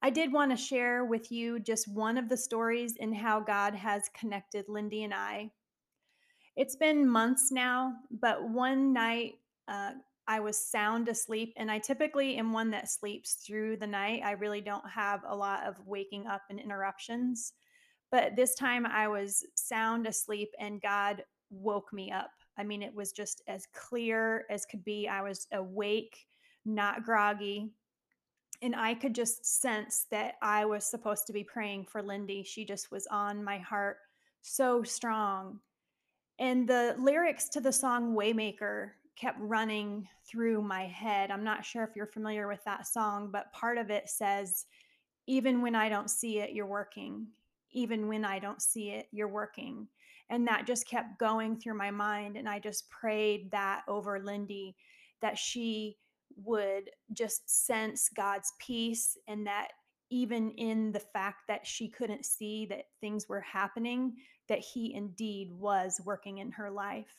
I 0.00 0.10
did 0.10 0.32
want 0.32 0.52
to 0.52 0.56
share 0.56 1.04
with 1.04 1.32
you 1.32 1.58
just 1.58 1.88
one 1.88 2.18
of 2.18 2.28
the 2.28 2.36
stories 2.36 2.96
in 2.96 3.12
how 3.12 3.40
God 3.40 3.74
has 3.74 4.08
connected 4.14 4.66
Lindy 4.68 5.02
and 5.02 5.12
I. 5.12 5.50
It's 6.56 6.76
been 6.76 7.08
months 7.08 7.50
now, 7.50 7.94
but 8.10 8.48
one 8.48 8.92
night 8.92 9.34
uh, 9.66 9.92
I 10.28 10.38
was 10.40 10.58
sound 10.58 11.08
asleep, 11.08 11.52
and 11.56 11.70
I 11.70 11.78
typically 11.78 12.36
am 12.36 12.52
one 12.52 12.70
that 12.70 12.90
sleeps 12.90 13.34
through 13.34 13.78
the 13.78 13.86
night. 13.86 14.22
I 14.24 14.32
really 14.32 14.60
don't 14.60 14.88
have 14.88 15.22
a 15.26 15.34
lot 15.34 15.66
of 15.66 15.84
waking 15.84 16.26
up 16.26 16.42
and 16.48 16.60
interruptions. 16.60 17.54
But 18.12 18.36
this 18.36 18.54
time 18.54 18.86
I 18.86 19.08
was 19.08 19.44
sound 19.56 20.06
asleep, 20.06 20.50
and 20.60 20.80
God 20.80 21.24
woke 21.50 21.92
me 21.92 22.12
up. 22.12 22.30
I 22.56 22.62
mean, 22.62 22.82
it 22.82 22.94
was 22.94 23.10
just 23.10 23.42
as 23.48 23.66
clear 23.74 24.44
as 24.48 24.64
could 24.66 24.84
be. 24.84 25.08
I 25.08 25.22
was 25.22 25.48
awake, 25.52 26.26
not 26.64 27.04
groggy 27.04 27.72
and 28.62 28.74
I 28.74 28.94
could 28.94 29.14
just 29.14 29.44
sense 29.46 30.06
that 30.10 30.34
I 30.42 30.64
was 30.64 30.84
supposed 30.84 31.26
to 31.26 31.32
be 31.32 31.44
praying 31.44 31.84
for 31.84 32.02
Lindy. 32.02 32.42
She 32.42 32.64
just 32.64 32.90
was 32.90 33.06
on 33.08 33.44
my 33.44 33.58
heart 33.58 33.98
so 34.42 34.82
strong. 34.82 35.60
And 36.38 36.68
the 36.68 36.96
lyrics 36.98 37.48
to 37.50 37.60
the 37.60 37.72
song 37.72 38.14
Waymaker 38.14 38.90
kept 39.16 39.38
running 39.40 40.08
through 40.26 40.62
my 40.62 40.86
head. 40.86 41.30
I'm 41.30 41.44
not 41.44 41.64
sure 41.64 41.84
if 41.84 41.94
you're 41.94 42.06
familiar 42.06 42.48
with 42.48 42.62
that 42.64 42.86
song, 42.86 43.30
but 43.32 43.52
part 43.52 43.78
of 43.78 43.90
it 43.90 44.08
says, 44.08 44.66
Even 45.26 45.62
when 45.62 45.74
I 45.74 45.88
don't 45.88 46.10
see 46.10 46.38
it, 46.38 46.52
you're 46.52 46.66
working. 46.66 47.26
Even 47.72 48.08
when 48.08 48.24
I 48.24 48.38
don't 48.38 48.62
see 48.62 48.90
it, 48.90 49.08
you're 49.12 49.28
working. 49.28 49.86
And 50.30 50.46
that 50.46 50.66
just 50.66 50.88
kept 50.88 51.18
going 51.18 51.56
through 51.56 51.74
my 51.74 51.90
mind. 51.90 52.36
And 52.36 52.48
I 52.48 52.58
just 52.58 52.90
prayed 52.90 53.50
that 53.50 53.82
over 53.88 54.20
Lindy, 54.20 54.76
that 55.20 55.38
she 55.38 55.96
would 56.44 56.90
just 57.12 57.66
sense 57.66 58.08
God's 58.14 58.52
peace 58.58 59.16
and 59.26 59.46
that 59.46 59.68
even 60.10 60.50
in 60.52 60.92
the 60.92 61.00
fact 61.00 61.42
that 61.48 61.66
she 61.66 61.88
couldn't 61.88 62.24
see 62.24 62.66
that 62.66 62.86
things 63.00 63.28
were 63.28 63.40
happening, 63.40 64.16
that 64.48 64.60
He 64.60 64.94
indeed 64.94 65.52
was 65.52 66.00
working 66.04 66.38
in 66.38 66.50
her 66.52 66.70
life. 66.70 67.14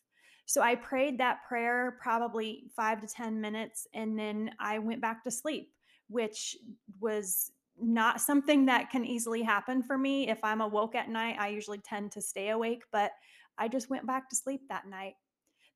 So 0.46 0.62
I 0.62 0.76
prayed 0.76 1.20
that 1.20 1.46
prayer 1.48 1.98
probably 2.02 2.64
five 2.76 3.02
to 3.02 3.08
10 3.08 3.40
minutes, 3.40 3.88
and 3.94 4.18
then 4.18 4.52
I 4.60 4.80
went 4.80 5.02
back 5.02 5.24
to 5.24 5.32
sleep, 5.32 5.72
which 6.10 6.58
was 7.00 7.52
not 7.80 8.20
something 8.20 8.66
that 8.66 8.90
can 8.90 9.06
easily 9.06 9.44
happen 9.44 9.84
for 9.84 9.98
me. 9.98 10.28
If 10.28 10.44
I'm 10.44 10.62
awoke 10.62 10.96
at 10.96 11.10
night, 11.10 11.38
I 11.40 11.50
usually 11.50 11.78
tend 11.78 12.12
to 12.14 12.22
stay 12.22 12.50
awake, 12.50 12.84
but 12.92 13.12
I 13.58 13.68
just 13.68 13.90
went 13.90 14.08
back 14.08 14.30
to 14.30 14.36
sleep 14.36 14.62
that 14.70 14.88
night 14.88 15.14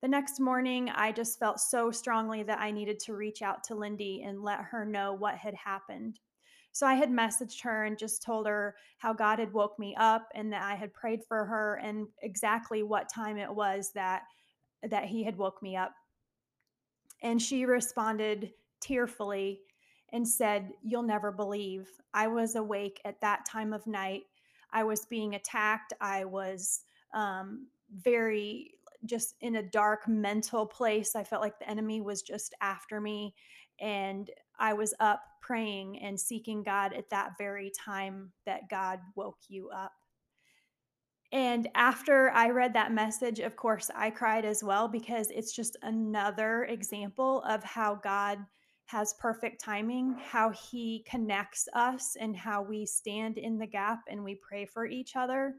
the 0.04 0.10
next 0.10 0.42
morning, 0.42 0.90
I 0.90 1.14
just 1.14 1.40
felt 1.40 1.62
so 1.62 1.90
strongly 1.90 2.44
that 2.44 2.60
I 2.60 2.72
needed 2.72 3.00
to 3.00 3.14
reach 3.14 3.42
out 3.42 3.64
to 3.64 3.76
Lindy 3.76 4.24
and 4.24 4.44
let 4.44 4.60
her 4.60 4.84
know 4.84 5.14
what 5.14 5.36
had 5.36 5.54
happened. 5.54 6.20
So 6.74 6.86
I 6.86 6.96
had 6.96 7.10
messaged 7.10 7.62
her 7.62 7.86
and 7.86 7.98
just 7.98 8.22
told 8.22 8.46
her 8.46 8.76
how 8.98 9.14
God 9.14 9.40
had 9.40 9.54
woke 9.54 9.80
me 9.80 9.96
up 9.98 10.28
and 10.36 10.52
that 10.52 10.62
I 10.62 10.76
had 10.76 10.94
prayed 10.94 11.24
for 11.24 11.46
her 11.46 11.80
and 11.82 12.08
exactly 12.22 12.84
what 12.84 13.08
time 13.08 13.38
it 13.38 13.50
was 13.50 13.94
that 13.94 14.24
that 14.90 15.06
he 15.06 15.24
had 15.24 15.38
woke 15.38 15.64
me 15.64 15.78
up. 15.78 15.94
And 17.22 17.42
she 17.42 17.64
responded 17.66 18.52
tearfully 18.82 19.62
and 20.12 20.28
said, 20.28 20.74
"You'll 20.82 21.04
never 21.04 21.32
believe. 21.32 21.88
I 22.14 22.28
was 22.28 22.58
awake 22.58 23.00
at 23.06 23.22
that 23.22 23.46
time 23.50 23.72
of 23.72 23.88
night. 23.88 24.24
I 24.70 24.84
was 24.84 25.06
being 25.06 25.36
attacked. 25.36 25.94
I 26.02 26.26
was 26.26 26.82
um, 27.14 27.68
very 27.90 28.74
just 29.06 29.36
in 29.42 29.58
a 29.58 29.64
dark 29.64 30.08
mental 30.08 30.66
place. 30.66 31.16
I 31.16 31.24
felt 31.24 31.42
like 31.42 31.60
the 31.60 31.70
enemy 31.70 32.02
was 32.02 32.22
just 32.22 32.54
after 32.62 33.02
me. 33.02 33.34
And 33.80 34.30
I 34.60 34.74
was 34.74 34.94
up 35.00 35.22
praying 35.42 36.00
and 36.00 36.20
seeking 36.20 36.64
God 36.64 36.94
at 36.94 37.10
that 37.10 37.32
very 37.38 37.72
time 37.78 38.32
that 38.46 38.70
God 38.70 39.00
woke 39.16 39.40
you 39.48 39.70
up. 39.70 39.92
And 41.32 41.68
after 41.74 42.30
I 42.30 42.52
read 42.52 42.74
that 42.74 42.94
message, 42.94 43.40
of 43.40 43.56
course, 43.56 43.90
I 43.96 44.12
cried 44.12 44.46
as 44.46 44.64
well 44.64 44.88
because 44.88 45.32
it's 45.32 45.52
just 45.52 45.76
another 45.82 46.66
example 46.66 47.42
of 47.50 47.64
how 47.64 47.96
God 47.96 48.38
has 48.86 49.16
perfect 49.20 49.60
timing, 49.64 50.16
how 50.24 50.52
he 50.52 51.04
connects 51.10 51.68
us, 51.74 52.16
and 52.20 52.36
how 52.36 52.62
we 52.62 52.86
stand 52.86 53.40
in 53.40 53.58
the 53.58 53.66
gap 53.66 54.02
and 54.08 54.24
we 54.24 54.40
pray 54.48 54.66
for 54.66 54.86
each 54.86 55.16
other. 55.16 55.56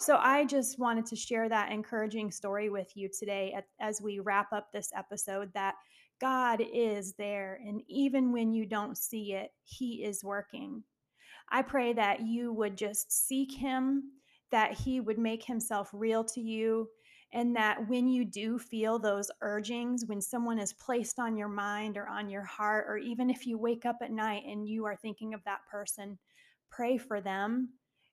So 0.00 0.16
I 0.18 0.46
just 0.46 0.78
wanted 0.78 1.04
to 1.06 1.16
share 1.16 1.46
that 1.50 1.70
encouraging 1.70 2.30
story 2.30 2.70
with 2.70 2.90
you 2.96 3.10
today 3.10 3.54
as 3.80 4.00
we 4.00 4.18
wrap 4.18 4.50
up 4.50 4.72
this 4.72 4.90
episode 4.96 5.52
that 5.52 5.74
God 6.22 6.62
is 6.72 7.12
there. 7.18 7.60
And 7.66 7.82
even 7.86 8.32
when 8.32 8.54
you 8.54 8.64
don't 8.64 8.96
see 8.96 9.34
it, 9.34 9.50
He 9.62 10.02
is 10.02 10.24
working. 10.24 10.84
I 11.50 11.60
pray 11.60 11.92
that 11.92 12.26
you 12.26 12.50
would 12.54 12.78
just 12.78 13.12
seek 13.12 13.52
Him, 13.52 14.04
that 14.50 14.72
He 14.72 15.00
would 15.00 15.18
make 15.18 15.44
Himself 15.44 15.90
real 15.92 16.24
to 16.24 16.40
you, 16.40 16.88
and 17.34 17.54
that 17.56 17.86
when 17.86 18.08
you 18.08 18.24
do 18.24 18.58
feel 18.58 18.98
those 18.98 19.30
urgings, 19.42 20.06
when 20.06 20.22
someone 20.22 20.58
is 20.58 20.72
placed 20.72 21.18
on 21.18 21.36
your 21.36 21.48
mind 21.48 21.98
or 21.98 22.08
on 22.08 22.30
your 22.30 22.44
heart, 22.44 22.86
or 22.88 22.96
even 22.96 23.28
if 23.28 23.46
you 23.46 23.58
wake 23.58 23.84
up 23.84 23.96
at 24.00 24.10
night 24.10 24.44
and 24.48 24.66
you 24.66 24.86
are 24.86 24.96
thinking 24.96 25.34
of 25.34 25.44
that 25.44 25.60
person, 25.70 26.18
pray 26.70 26.96
for 26.96 27.20
them 27.20 27.68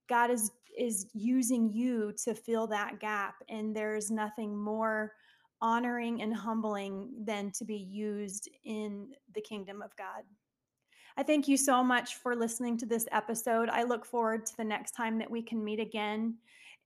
God 0.08 0.32
is 0.32 0.52
is 0.78 1.08
using 1.14 1.72
you 1.74 2.14
to 2.24 2.36
fill 2.36 2.68
that 2.68 3.00
gap 3.00 3.36
and 3.50 3.76
there's 3.76 4.12
nothing 4.12 4.56
more 4.56 5.14
honoring 5.60 6.22
and 6.22 6.36
humbling 6.36 7.10
than 7.26 7.52
to 7.52 7.66
be 7.66 7.78
used 7.78 8.48
in 8.64 9.08
the 9.34 9.42
kingdom 9.42 9.82
of 9.82 9.96
God. 9.96 10.24
I 11.18 11.24
thank 11.24 11.48
you 11.48 11.58
so 11.58 11.84
much 11.84 12.16
for 12.16 12.36
listening 12.36 12.78
to 12.78 12.86
this 12.86 13.08
episode. 13.12 13.70
I 13.70 13.84
look 13.84 14.06
forward 14.06 14.46
to 14.46 14.58
the 14.58 14.64
next 14.64 14.92
time 14.92 15.18
that 15.18 15.32
we 15.32 15.42
can 15.42 15.64
meet 15.64 15.80
again 15.80 16.36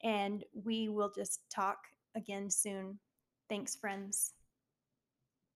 and 0.03 0.43
we 0.53 0.87
will 0.87 1.11
just 1.13 1.41
talk 1.49 1.79
again 2.15 2.49
soon. 2.49 2.97
Thanks, 3.49 3.75
friends. 3.75 4.33